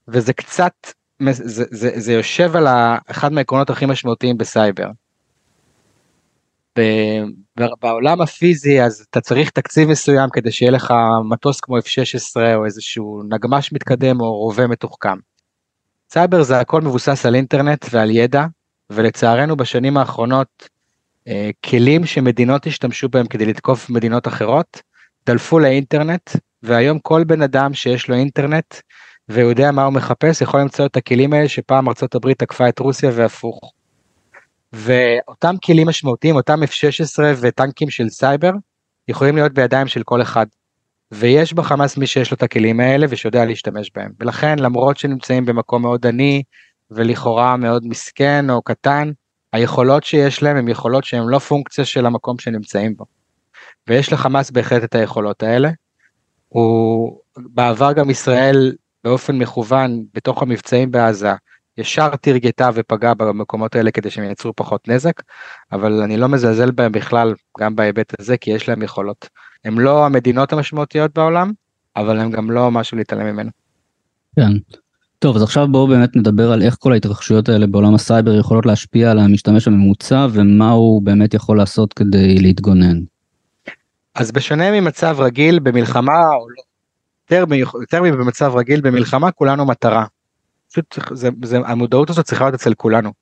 וזה 0.08 0.32
קצת, 0.32 0.72
זה, 1.30 1.64
זה, 1.70 1.90
זה 2.00 2.12
יושב 2.12 2.56
על 2.56 2.66
אחד 3.10 3.32
מהעקרונות 3.32 3.70
הכי 3.70 3.86
משמעותיים 3.86 4.38
בסייבר. 4.38 4.90
בעולם 7.80 8.20
הפיזי 8.20 8.82
אז 8.82 9.06
אתה 9.10 9.20
צריך 9.20 9.50
תקציב 9.50 9.88
מסוים 9.88 10.30
כדי 10.30 10.52
שיהיה 10.52 10.70
לך 10.70 10.94
מטוס 11.30 11.60
כמו 11.60 11.78
F-16 11.78 12.54
או 12.54 12.64
איזשהו 12.64 13.22
נגמש 13.28 13.72
מתקדם 13.72 14.20
או 14.20 14.32
רובה 14.38 14.66
מתוחכם. 14.66 15.18
סייבר 16.12 16.42
זה 16.42 16.60
הכל 16.60 16.80
מבוסס 16.80 17.26
על 17.26 17.34
אינטרנט 17.34 17.86
ועל 17.90 18.10
ידע 18.10 18.46
ולצערנו 18.90 19.56
בשנים 19.56 19.96
האחרונות 19.96 20.68
כלים 21.66 22.06
שמדינות 22.06 22.66
השתמשו 22.66 23.08
בהם 23.08 23.26
כדי 23.26 23.46
לתקוף 23.46 23.90
מדינות 23.90 24.28
אחרות, 24.28 24.82
דלפו 25.26 25.58
לאינטרנט, 25.58 26.30
והיום 26.62 26.98
כל 26.98 27.24
בן 27.24 27.42
אדם 27.42 27.74
שיש 27.74 28.08
לו 28.08 28.14
אינטרנט 28.14 28.74
והוא 29.28 29.50
יודע 29.50 29.70
מה 29.72 29.84
הוא 29.84 29.92
מחפש, 29.92 30.40
יכול 30.40 30.60
למצוא 30.60 30.86
את 30.86 30.96
הכלים 30.96 31.32
האלה 31.32 31.48
שפעם 31.48 31.88
ארצות 31.88 32.14
הברית 32.14 32.38
תקפה 32.38 32.68
את 32.68 32.78
רוסיה 32.78 33.10
והפוך. 33.14 33.72
ואותם 34.72 35.54
כלים 35.64 35.88
משמעותיים, 35.88 36.36
אותם 36.36 36.62
F-16 36.62 37.22
וטנקים 37.40 37.90
של 37.90 38.08
סייבר, 38.08 38.52
יכולים 39.08 39.36
להיות 39.36 39.52
בידיים 39.52 39.86
של 39.86 40.02
כל 40.02 40.22
אחד. 40.22 40.46
ויש 41.12 41.52
בחמאס 41.52 41.96
מי 41.96 42.06
שיש 42.06 42.30
לו 42.30 42.34
את 42.34 42.42
הכלים 42.42 42.80
האלה 42.80 43.06
ושיודע 43.10 43.44
להשתמש 43.44 43.90
בהם. 43.94 44.10
ולכן 44.20 44.58
למרות 44.58 44.96
שנמצאים 44.96 45.44
במקום 45.44 45.82
מאוד 45.82 46.06
עני 46.06 46.42
ולכאורה 46.90 47.56
מאוד 47.56 47.86
מסכן 47.86 48.50
או 48.50 48.62
קטן, 48.62 49.10
היכולות 49.52 50.04
שיש 50.04 50.42
להם 50.42 50.56
הן 50.56 50.68
יכולות 50.68 51.04
שהן 51.04 51.28
לא 51.28 51.38
פונקציה 51.38 51.84
של 51.84 52.06
המקום 52.06 52.38
שנמצאים 52.38 52.96
בו. 52.96 53.04
ויש 53.88 54.12
לחמאס 54.12 54.50
בהחלט 54.50 54.84
את 54.84 54.94
היכולות 54.94 55.42
האלה. 55.42 55.70
הוא 56.48 57.18
בעבר 57.36 57.92
גם 57.92 58.10
ישראל 58.10 58.72
באופן 59.04 59.38
מכוון 59.38 60.04
בתוך 60.14 60.42
המבצעים 60.42 60.90
בעזה 60.90 61.32
ישר 61.78 62.16
תרגתה 62.16 62.70
ופגעה 62.74 63.14
במקומות 63.14 63.76
האלה 63.76 63.90
כדי 63.90 64.10
שהם 64.10 64.24
ייצרו 64.24 64.52
פחות 64.56 64.88
נזק 64.88 65.22
אבל 65.72 66.02
אני 66.02 66.16
לא 66.16 66.28
מזלזל 66.28 66.70
בהם 66.70 66.92
בכלל 66.92 67.34
גם 67.60 67.76
בהיבט 67.76 68.20
הזה 68.20 68.36
כי 68.36 68.50
יש 68.50 68.68
להם 68.68 68.82
יכולות. 68.82 69.28
הם 69.64 69.80
לא 69.80 70.06
המדינות 70.06 70.52
המשמעותיות 70.52 71.14
בעולם 71.14 71.52
אבל 71.96 72.18
הם 72.20 72.30
גם 72.30 72.50
לא 72.50 72.70
משהו 72.70 72.96
להתעלם 72.96 73.26
ממנו. 73.26 73.50
כן 74.36 74.52
טוב 75.22 75.36
אז 75.36 75.42
עכשיו 75.42 75.68
בואו 75.70 75.86
באמת 75.86 76.16
נדבר 76.16 76.52
על 76.52 76.62
איך 76.62 76.76
כל 76.78 76.92
ההתרחשויות 76.92 77.48
האלה 77.48 77.66
בעולם 77.66 77.94
הסייבר 77.94 78.34
יכולות 78.34 78.66
להשפיע 78.66 79.10
על 79.10 79.18
המשתמש 79.18 79.66
הממוצע 79.66 80.26
ומה 80.32 80.70
הוא 80.70 81.02
באמת 81.02 81.34
יכול 81.34 81.56
לעשות 81.56 81.92
כדי 81.92 82.38
להתגונן. 82.38 82.96
אז 84.14 84.32
בשונה 84.32 84.80
ממצב 84.80 85.16
רגיל 85.20 85.58
במלחמה 85.58 86.12
או 86.12 86.50
לא, 86.50 86.62
יותר, 87.30 87.54
יותר 87.80 88.02
מבמצב 88.02 88.52
רגיל 88.56 88.80
במלחמה 88.80 89.30
כולנו 89.30 89.66
מטרה. 89.66 90.04
פשוט 90.70 90.98
זה, 91.12 91.28
זה, 91.44 91.58
המודעות 91.64 92.10
הזאת 92.10 92.24
צריכה 92.24 92.44
להיות 92.44 92.54
אצל 92.54 92.74
כולנו. 92.74 93.12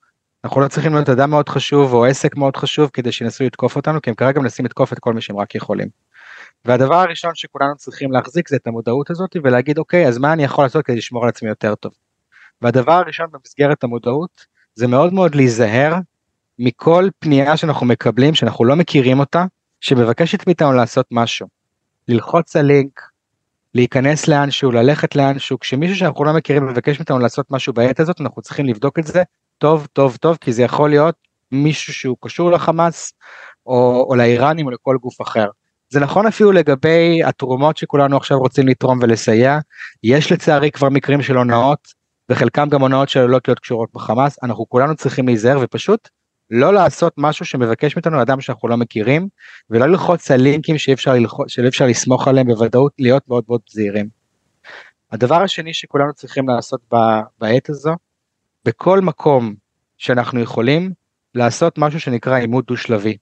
אנחנו 0.44 0.60
לא 0.60 0.68
צריכים 0.68 0.94
להיות 0.94 1.08
אדם 1.08 1.30
מאוד 1.30 1.48
חשוב 1.48 1.92
או 1.92 2.04
עסק 2.04 2.36
מאוד 2.36 2.56
חשוב 2.56 2.90
כדי 2.92 3.12
שינסו 3.12 3.44
לתקוף 3.44 3.76
אותנו 3.76 4.02
כי 4.02 4.10
הם 4.10 4.16
כרגע 4.16 4.40
מנסים 4.40 4.64
לתקוף 4.64 4.92
את 4.92 4.98
כל 4.98 5.14
מי 5.14 5.20
שהם 5.20 5.36
רק 5.36 5.54
יכולים. 5.54 5.88
והדבר 6.64 6.94
הראשון 6.94 7.34
שכולנו 7.34 7.76
צריכים 7.76 8.12
להחזיק 8.12 8.48
זה 8.48 8.56
את 8.56 8.66
המודעות 8.66 9.10
הזאת 9.10 9.36
ולהגיד 9.44 9.78
אוקיי 9.78 10.08
אז 10.08 10.18
מה 10.18 10.32
אני 10.32 10.44
יכול 10.44 10.64
לעשות 10.64 10.84
כדי 10.84 10.96
לשמור 10.96 11.22
על 11.22 11.28
עצמי 11.28 11.48
יותר 11.48 11.74
טוב. 11.74 11.92
והדבר 12.62 12.92
הראשון 12.92 13.26
במסגרת 13.32 13.84
המודעות 13.84 14.46
זה 14.74 14.86
מאוד 14.86 15.12
מאוד 15.12 15.34
להיזהר 15.34 15.94
מכל 16.58 17.08
פנייה 17.18 17.56
שאנחנו 17.56 17.86
מקבלים 17.86 18.34
שאנחנו 18.34 18.64
לא 18.64 18.76
מכירים 18.76 19.20
אותה 19.20 19.44
שמבקשת 19.80 20.46
מאיתנו 20.46 20.72
לעשות 20.72 21.06
משהו. 21.10 21.46
ללחוץ 22.08 22.56
על 22.56 22.66
לינק, 22.66 23.02
להיכנס 23.74 24.28
לאנשהו, 24.28 24.70
ללכת 24.72 25.16
לאנשהו, 25.16 25.58
כשמישהו 25.58 25.96
שאנחנו 25.96 26.24
לא 26.24 26.32
מכירים 26.32 26.66
מבקש 26.66 26.98
מאיתנו 26.98 27.18
לעשות 27.18 27.50
משהו 27.50 27.72
בעת 27.72 28.00
הזאת, 28.00 28.20
אנחנו 28.20 28.42
צריכים 28.42 28.66
לבדוק 28.66 28.98
את 28.98 29.04
זה 29.04 29.22
טוב, 29.58 29.86
טוב, 29.92 30.16
טוב, 30.16 30.38
כי 30.40 30.52
זה 30.52 30.62
יכול 30.62 30.90
להיות 30.90 31.14
מישהו 31.52 31.92
שהוא 31.92 32.16
קשור 32.20 32.50
לחמאס, 32.50 33.12
או, 33.66 34.06
או 34.08 34.14
לאיראנים 34.14 34.66
או 34.66 34.70
לכל 34.70 34.96
גוף 35.00 35.20
אחר. 35.20 35.46
זה 35.90 36.00
נכון 36.00 36.26
אפילו 36.26 36.52
לגבי 36.52 37.24
התרומות 37.24 37.76
שכולנו 37.76 38.16
עכשיו 38.16 38.38
רוצים 38.38 38.68
לתרום 38.68 38.98
ולסייע, 39.02 39.58
יש 40.02 40.32
לצערי 40.32 40.70
כבר 40.70 40.88
מקרים 40.88 41.22
של 41.22 41.36
הונאות, 41.36 41.88
וחלקם 42.30 42.68
גם 42.68 42.80
הונאות 42.80 43.08
שעלולות 43.08 43.48
להיות 43.48 43.58
קשורות 43.58 43.88
בחמאס, 43.94 44.38
אנחנו 44.42 44.68
כולנו 44.68 44.96
צריכים 44.96 45.26
להיזהר 45.26 45.58
ופשוט 45.62 46.08
לא 46.50 46.72
לעשות 46.72 47.12
משהו 47.16 47.44
שמבקש 47.44 47.96
מאיתנו 47.96 48.22
אדם 48.22 48.40
שאנחנו 48.40 48.68
לא 48.68 48.76
מכירים, 48.76 49.28
ולא 49.70 49.86
ללחוץ 49.86 50.30
על 50.30 50.40
לינקים 50.40 50.78
שאי 50.78 50.92
אפשר, 50.92 51.14
ללחוץ, 51.14 51.50
שאי 51.50 51.68
אפשר 51.68 51.86
לסמוך 51.86 52.28
עליהם 52.28 52.46
בוודאות, 52.46 52.92
להיות 52.98 53.28
מאוד 53.28 53.44
מאוד 53.48 53.60
זהירים. 53.70 54.08
הדבר 55.12 55.42
השני 55.42 55.74
שכולנו 55.74 56.12
צריכים 56.12 56.48
לעשות 56.48 56.80
בעת 57.40 57.68
הזו, 57.68 57.94
בכל 58.64 59.00
מקום 59.00 59.54
שאנחנו 59.98 60.40
יכולים, 60.40 60.92
לעשות 61.34 61.78
משהו 61.78 62.00
שנקרא 62.00 62.38
עימות 62.38 62.66
דו 62.66 62.76
שלבי. 62.76 63.16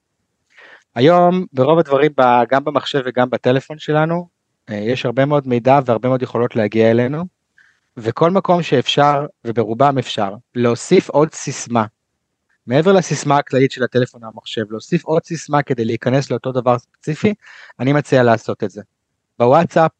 היום 0.97 1.45
ברוב 1.53 1.79
הדברים 1.79 2.13
גם 2.51 2.65
במחשב 2.65 3.03
וגם 3.05 3.31
בטלפון 3.31 3.79
שלנו 3.79 4.29
אה, 4.71 4.75
יש 4.75 5.07
הרבה 5.07 5.25
מאוד 5.25 5.49
מידע 5.49 5.81
והרבה 5.87 6.09
מאוד 6.09 6.23
יכולות 6.23 6.57
להגיע 6.57 6.91
אלינו 6.91 7.25
וכל 7.97 8.31
מקום 8.31 8.63
שאפשר 8.63 9.27
וברובם 9.45 9.99
אפשר 9.99 10.35
להוסיף 10.55 11.09
עוד 11.09 11.35
סיסמה 11.35 11.85
מעבר 12.67 12.93
לסיסמה 12.93 13.37
הכללית 13.37 13.71
של 13.71 13.85
הטלפון 13.85 14.25
או 14.25 14.29
המחשב 14.35 14.63
להוסיף 14.71 15.05
עוד 15.05 15.25
סיסמה 15.25 15.63
כדי 15.63 15.85
להיכנס 15.85 16.31
לאותו 16.31 16.53
דבר 16.53 16.79
ספציפי 16.79 17.35
אני 17.81 17.93
מציע 17.93 18.23
לעשות 18.23 18.65
את 18.65 18.71
זה. 18.71 18.83
בוואטסאפ, 19.39 19.91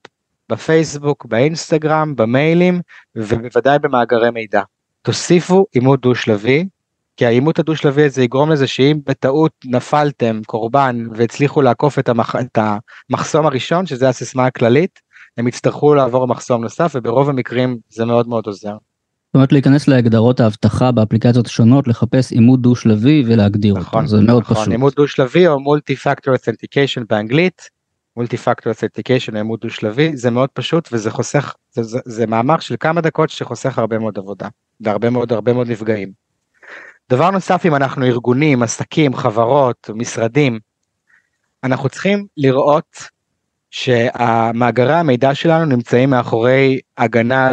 בפייסבוק, 0.49 1.27
באינסטגרם, 1.27 2.17
במיילים 2.17 2.81
ובוודאי 3.17 3.79
במאגרי 3.79 4.31
מידע. 4.31 4.63
תוסיפו 5.03 5.67
עימות 5.73 6.01
דו 6.01 6.15
שלבי 6.15 6.69
כי 7.17 7.27
העימות 7.27 7.59
הדו 7.59 7.77
שלבי 7.77 8.05
הזה 8.05 8.23
יגרום 8.23 8.51
לזה 8.51 8.67
שאם 8.67 8.99
בטעות 9.07 9.53
נפלתם 9.65 10.41
קורבן 10.47 11.07
והצליחו 11.13 11.63
לעקוף 11.63 11.99
את, 11.99 12.09
המח... 12.09 12.37
את 12.37 12.59
המחסום 13.11 13.47
הראשון 13.47 13.87
שזה 13.87 14.09
הסיסמה 14.09 14.47
הכללית 14.47 15.01
הם 15.37 15.49
יצטרכו 15.49 15.95
לעבור 15.95 16.27
מחסום 16.27 16.63
נוסף 16.63 16.93
וברוב 16.95 17.29
המקרים 17.29 17.79
זה 17.89 18.05
מאוד 18.05 18.29
מאוד 18.29 18.47
עוזר. 18.47 18.77
זאת 19.27 19.35
אומרת 19.35 19.53
להיכנס 19.53 19.89
להגדרות 19.89 20.41
האבטחה 20.41 20.93
באפליקציות 20.93 21.47
שונות 21.47 21.89
לחפש 21.89 22.33
עימות 22.33 22.61
דו 22.61 22.77
שלבי 22.77 23.23
ולהגדיר 23.27 23.75
נכון, 23.75 24.05
אותו 24.05 24.17
זה 24.17 24.23
מאוד 24.23 24.43
נכון, 24.43 24.57
פשוט. 24.57 24.69
עימות 24.69 24.95
דו 24.97 25.09
שלבי 25.09 25.47
או 25.49 25.61
מולטי 25.61 25.97
פקטור 25.97 26.35
אותנטיקיישן 26.35 27.03
באנגלית 27.11 27.63
מולטי 28.17 28.37
פקטור 28.37 28.73
אותנטיקיישן 28.73 29.37
עימות 29.37 29.61
דו 29.61 29.71
שלבי 29.71 30.17
זה 30.17 30.31
מאוד 30.31 30.49
פשוט 30.53 30.89
וזה 30.93 31.11
חוסך 31.11 31.55
זה, 31.73 31.83
זה, 31.83 31.99
זה 32.05 32.27
מאמר 32.27 32.59
של 32.59 32.77
כמה 32.81 33.01
דקות 33.01 33.31
שחוסך 33.31 33.79
הרבה 33.79 33.99
מאוד 33.99 34.19
עבודה 34.19 34.49
והרבה 34.81 35.11
מאוד 35.11 35.33
הרבה 35.33 35.53
מאוד 35.53 35.71
נפגעים. 35.71 36.26
דבר 37.11 37.31
נוסף 37.31 37.67
אם 37.67 37.75
אנחנו 37.75 38.07
ארגונים, 38.07 38.63
עסקים, 38.63 39.15
חברות, 39.15 39.91
משרדים, 39.95 40.59
אנחנו 41.65 41.89
צריכים 41.89 42.27
לראות 42.37 43.09
שהמאגרי 43.71 44.95
המידע 44.95 45.35
שלנו 45.35 45.65
נמצאים 45.65 46.11
מאחורי 46.11 46.81
הגנה 46.99 47.51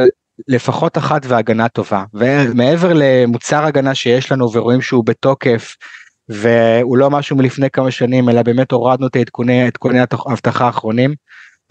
לפחות 0.48 0.98
אחת 0.98 1.26
והגנה 1.26 1.70
טובה. 1.70 2.04
ומעבר 2.14 2.92
למוצר 2.96 3.66
הגנה 3.66 3.96
שיש 3.96 4.32
לנו 4.32 4.54
ורואים 4.54 4.82
שהוא 4.82 5.06
בתוקף 5.06 5.76
והוא 6.30 6.98
לא 6.98 7.10
משהו 7.10 7.38
מלפני 7.38 7.70
כמה 7.70 7.92
שנים 7.92 8.30
אלא 8.30 8.42
באמת 8.42 8.72
הורדנו 8.72 9.08
את 9.08 9.16
עדכוני 9.16 9.64
עדכוני 9.64 10.00
האבטחה 10.00 10.66
האחרונים 10.66 11.14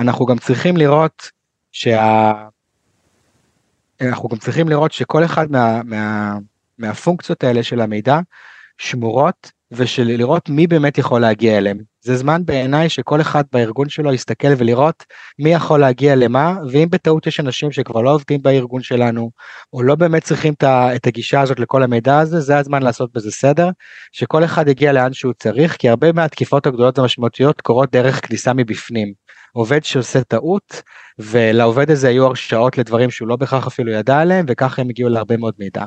אנחנו 0.01 0.27
גם 0.27 0.39
צריכים 0.39 0.77
לראות 0.77 1.31
שה... 1.73 2.33
אנחנו 4.01 4.29
גם 4.29 4.39
צריכים 4.39 4.69
לראות 4.69 4.93
שכל 4.93 5.25
אחד 5.25 5.51
מה, 5.51 5.83
מה, 5.85 6.37
מהפונקציות 6.83 7.45
האלה 7.45 7.63
של 7.63 7.81
המידע 7.81 8.19
שמורות 8.79 9.51
ושל 9.73 10.03
לראות 10.03 10.49
מי 10.49 10.67
באמת 10.67 10.99
יכול 10.99 11.21
להגיע 11.21 11.59
אליהם. 11.59 11.79
זה 12.05 12.17
זמן 12.17 12.43
בעיניי 12.45 12.89
שכל 12.89 13.21
אחד 13.21 13.45
בארגון 13.53 13.89
שלו 13.89 14.13
יסתכל 14.13 14.49
ולראות 14.59 15.05
מי 15.39 15.53
יכול 15.55 15.81
להגיע 15.81 16.17
למה 16.17 16.57
ואם 16.71 16.89
בטעות 16.91 17.27
יש 17.27 17.41
אנשים 17.41 17.73
שכבר 17.73 18.01
לא 18.01 18.15
עובדים 18.15 18.43
בארגון 18.43 18.83
שלנו 18.83 19.31
או 19.73 19.83
לא 19.83 19.95
באמת 19.95 20.23
צריכים 20.25 20.55
את 20.63 21.07
הגישה 21.07 21.41
הזאת 21.41 21.61
לכל 21.61 21.83
המידע 21.83 22.19
הזה 22.19 22.41
זה 22.41 22.59
הזמן 22.59 22.83
לעשות 22.83 23.13
בזה 23.13 23.31
סדר 23.31 23.71
שכל 24.13 24.45
אחד 24.45 24.69
יגיע 24.69 24.93
לאן 24.93 25.13
שהוא 25.13 25.33
צריך 25.33 25.77
כי 25.77 25.89
הרבה 25.89 26.13
מהתקיפות 26.13 26.67
הגדולות 26.67 26.99
המשמעותיות 26.99 27.61
קורות 27.61 27.93
דרך 27.93 28.27
כניסה 28.27 28.53
מבפנים. 28.53 29.13
עובד 29.53 29.85
שעושה 29.85 30.25
טעות 30.25 30.83
ולעובד 31.19 31.91
הזה 31.91 32.09
היו 32.09 32.27
הרשאות 32.27 32.79
לדברים 32.79 33.11
שהוא 33.11 33.29
לא 33.29 33.37
בהכרח 33.37 33.67
אפילו 33.67 33.93
ידע 33.93 34.19
עליהם 34.19 34.47
וככה 34.49 34.83
הם 34.83 34.89
הגיעו 34.89 35.09
להרבה 35.09 35.37
מאוד 35.37 35.55
מידע. 35.59 35.85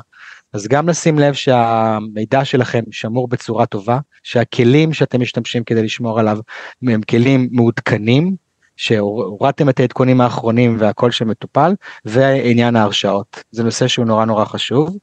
אז 0.56 0.68
גם 0.68 0.88
לשים 0.88 1.18
לב 1.18 1.34
שהמידע 1.34 2.44
שלכם 2.44 2.84
שמור 2.90 3.28
בצורה 3.28 3.66
טובה, 3.66 3.98
שהכלים 4.22 4.92
שאתם 4.92 5.20
משתמשים 5.20 5.64
כדי 5.64 5.82
לשמור 5.82 6.20
עליו 6.20 6.38
הם 6.82 7.02
כלים 7.02 7.48
מעודכנים, 7.52 8.36
שהורדתם 8.76 9.68
את 9.68 9.80
העדכונים 9.80 10.20
האחרונים 10.20 10.76
והכל 10.78 11.10
שמטופל, 11.10 11.74
ועניין 12.04 12.76
ההרשאות. 12.76 13.44
זה 13.50 13.64
נושא 13.64 13.88
שהוא 13.88 14.04
נורא 14.04 14.24
נורא 14.24 14.44
חשוב, 14.44 14.96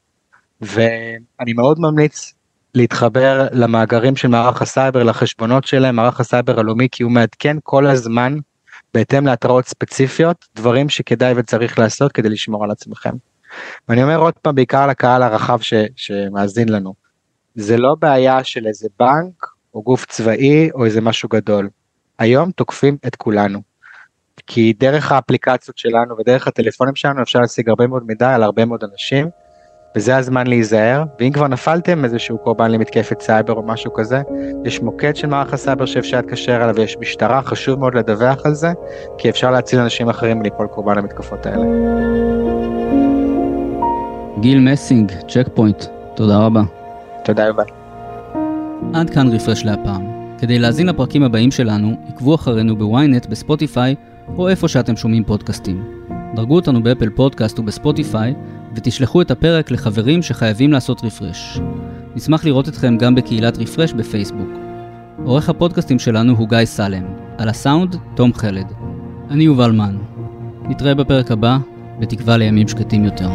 ואני 0.61 1.53
מאוד 1.55 1.79
ממליץ 1.79 2.33
להתחבר 2.75 3.47
למאגרים 3.51 4.15
של 4.15 4.27
מערך 4.27 4.61
הסייבר, 4.61 5.03
לחשבונות 5.03 5.63
שלהם, 5.63 5.95
מערך 5.95 6.19
הסייבר 6.19 6.59
הלאומי, 6.59 6.87
כי 6.91 7.03
הוא 7.03 7.11
מעדכן 7.11 7.57
כל 7.63 7.87
הזמן, 7.87 8.37
בהתאם 8.93 9.25
להתראות 9.25 9.67
ספציפיות, 9.67 10.45
דברים 10.55 10.89
שכדאי 10.89 11.33
וצריך 11.37 11.79
לעשות 11.79 12.11
כדי 12.11 12.29
לשמור 12.29 12.63
על 12.63 12.71
עצמכם. 12.71 13.32
ואני 13.89 14.03
אומר 14.03 14.17
עוד 14.17 14.33
פעם 14.33 14.55
בעיקר 14.55 14.87
לקהל 14.87 15.23
הרחב 15.23 15.59
ש, 15.61 15.73
שמאזין 15.95 16.69
לנו, 16.69 16.93
זה 17.55 17.77
לא 17.77 17.95
בעיה 17.99 18.43
של 18.43 18.67
איזה 18.67 18.87
בנק 18.99 19.47
או 19.73 19.83
גוף 19.83 20.05
צבאי 20.05 20.71
או 20.71 20.85
איזה 20.85 21.01
משהו 21.01 21.29
גדול. 21.29 21.69
היום 22.19 22.51
תוקפים 22.51 22.97
את 23.07 23.15
כולנו. 23.15 23.61
כי 24.47 24.73
דרך 24.79 25.11
האפליקציות 25.11 25.77
שלנו 25.77 26.15
ודרך 26.17 26.47
הטלפונים 26.47 26.95
שלנו 26.95 27.21
אפשר 27.21 27.39
להשיג 27.39 27.69
הרבה 27.69 27.87
מאוד 27.87 28.03
מידע 28.07 28.35
על 28.35 28.43
הרבה 28.43 28.65
מאוד 28.65 28.83
אנשים. 28.91 29.29
וזה 29.95 30.17
הזמן 30.17 30.47
להיזהר, 30.47 31.03
ואם 31.19 31.31
כבר 31.31 31.47
נפלתם 31.47 32.05
איזשהו 32.05 32.37
קורבן 32.37 32.71
למתקפת 32.71 33.21
סייבר 33.21 33.53
או 33.53 33.63
משהו 33.63 33.93
כזה, 33.93 34.21
יש 34.65 34.81
מוקד 34.81 35.15
של 35.15 35.27
מערך 35.27 35.53
הסייבר 35.53 35.85
שאפשר 35.85 36.17
להתקשר 36.17 36.55
אליו 36.55 36.75
ויש 36.75 36.97
משטרה, 36.99 37.41
חשוב 37.41 37.79
מאוד 37.79 37.95
לדווח 37.95 38.45
על 38.45 38.53
זה, 38.53 38.71
כי 39.17 39.29
אפשר 39.29 39.51
להציל 39.51 39.79
אנשים 39.79 40.09
אחרים 40.09 40.39
מליפול 40.39 40.67
קורבן 40.67 40.97
למתקפות 40.97 41.45
האלה. 41.45 41.63
גיל 44.43 44.59
מסינג, 44.59 45.11
צ'ק 45.27 45.47
פוינט, 45.53 45.83
תודה 46.15 46.37
רבה. 46.37 46.61
תודה 47.25 47.49
רבה. 47.49 47.63
עד 48.93 49.09
כאן 49.09 49.27
refresh 49.27 49.65
להפעם. 49.65 50.05
כדי 50.37 50.59
להאזין 50.59 50.87
לפרקים 50.87 51.23
הבאים 51.23 51.51
שלנו, 51.51 51.95
עקבו 52.07 52.35
אחרינו 52.35 52.75
ב 52.75 52.84
ynet, 52.84 53.25
בספוטיפיי, 53.25 53.95
או 54.37 54.49
איפה 54.49 54.67
שאתם 54.67 54.95
שומעים 54.95 55.23
פודקאסטים. 55.23 55.83
דרגו 56.35 56.55
אותנו 56.55 56.83
באפל 56.83 57.09
פודקאסט 57.09 57.59
ובספוטיפיי, 57.59 58.33
ותשלחו 58.75 59.21
את 59.21 59.31
הפרק 59.31 59.71
לחברים 59.71 60.21
שחייבים 60.21 60.71
לעשות 60.71 61.03
refresh. 61.03 61.59
נשמח 62.15 62.45
לראות 62.45 62.67
אתכם 62.67 62.97
גם 62.97 63.15
בקהילת 63.15 63.57
רפרש 63.57 63.93
בפייסבוק. 63.93 64.49
עורך 65.25 65.49
הפודקאסטים 65.49 65.99
שלנו 65.99 66.33
הוא 66.37 66.49
גיא 66.49 66.65
סלם, 66.65 67.03
על 67.37 67.49
הסאונד, 67.49 67.95
תום 68.15 68.33
חלד. 68.33 68.71
אני 69.29 69.43
יובל 69.43 69.71
מן. 69.71 69.97
נתראה 70.63 70.95
בפרק 70.95 71.31
הבא, 71.31 71.57
בתקווה 71.99 72.37
לימים 72.37 72.67
שקטים 72.67 73.05
יותר. 73.05 73.29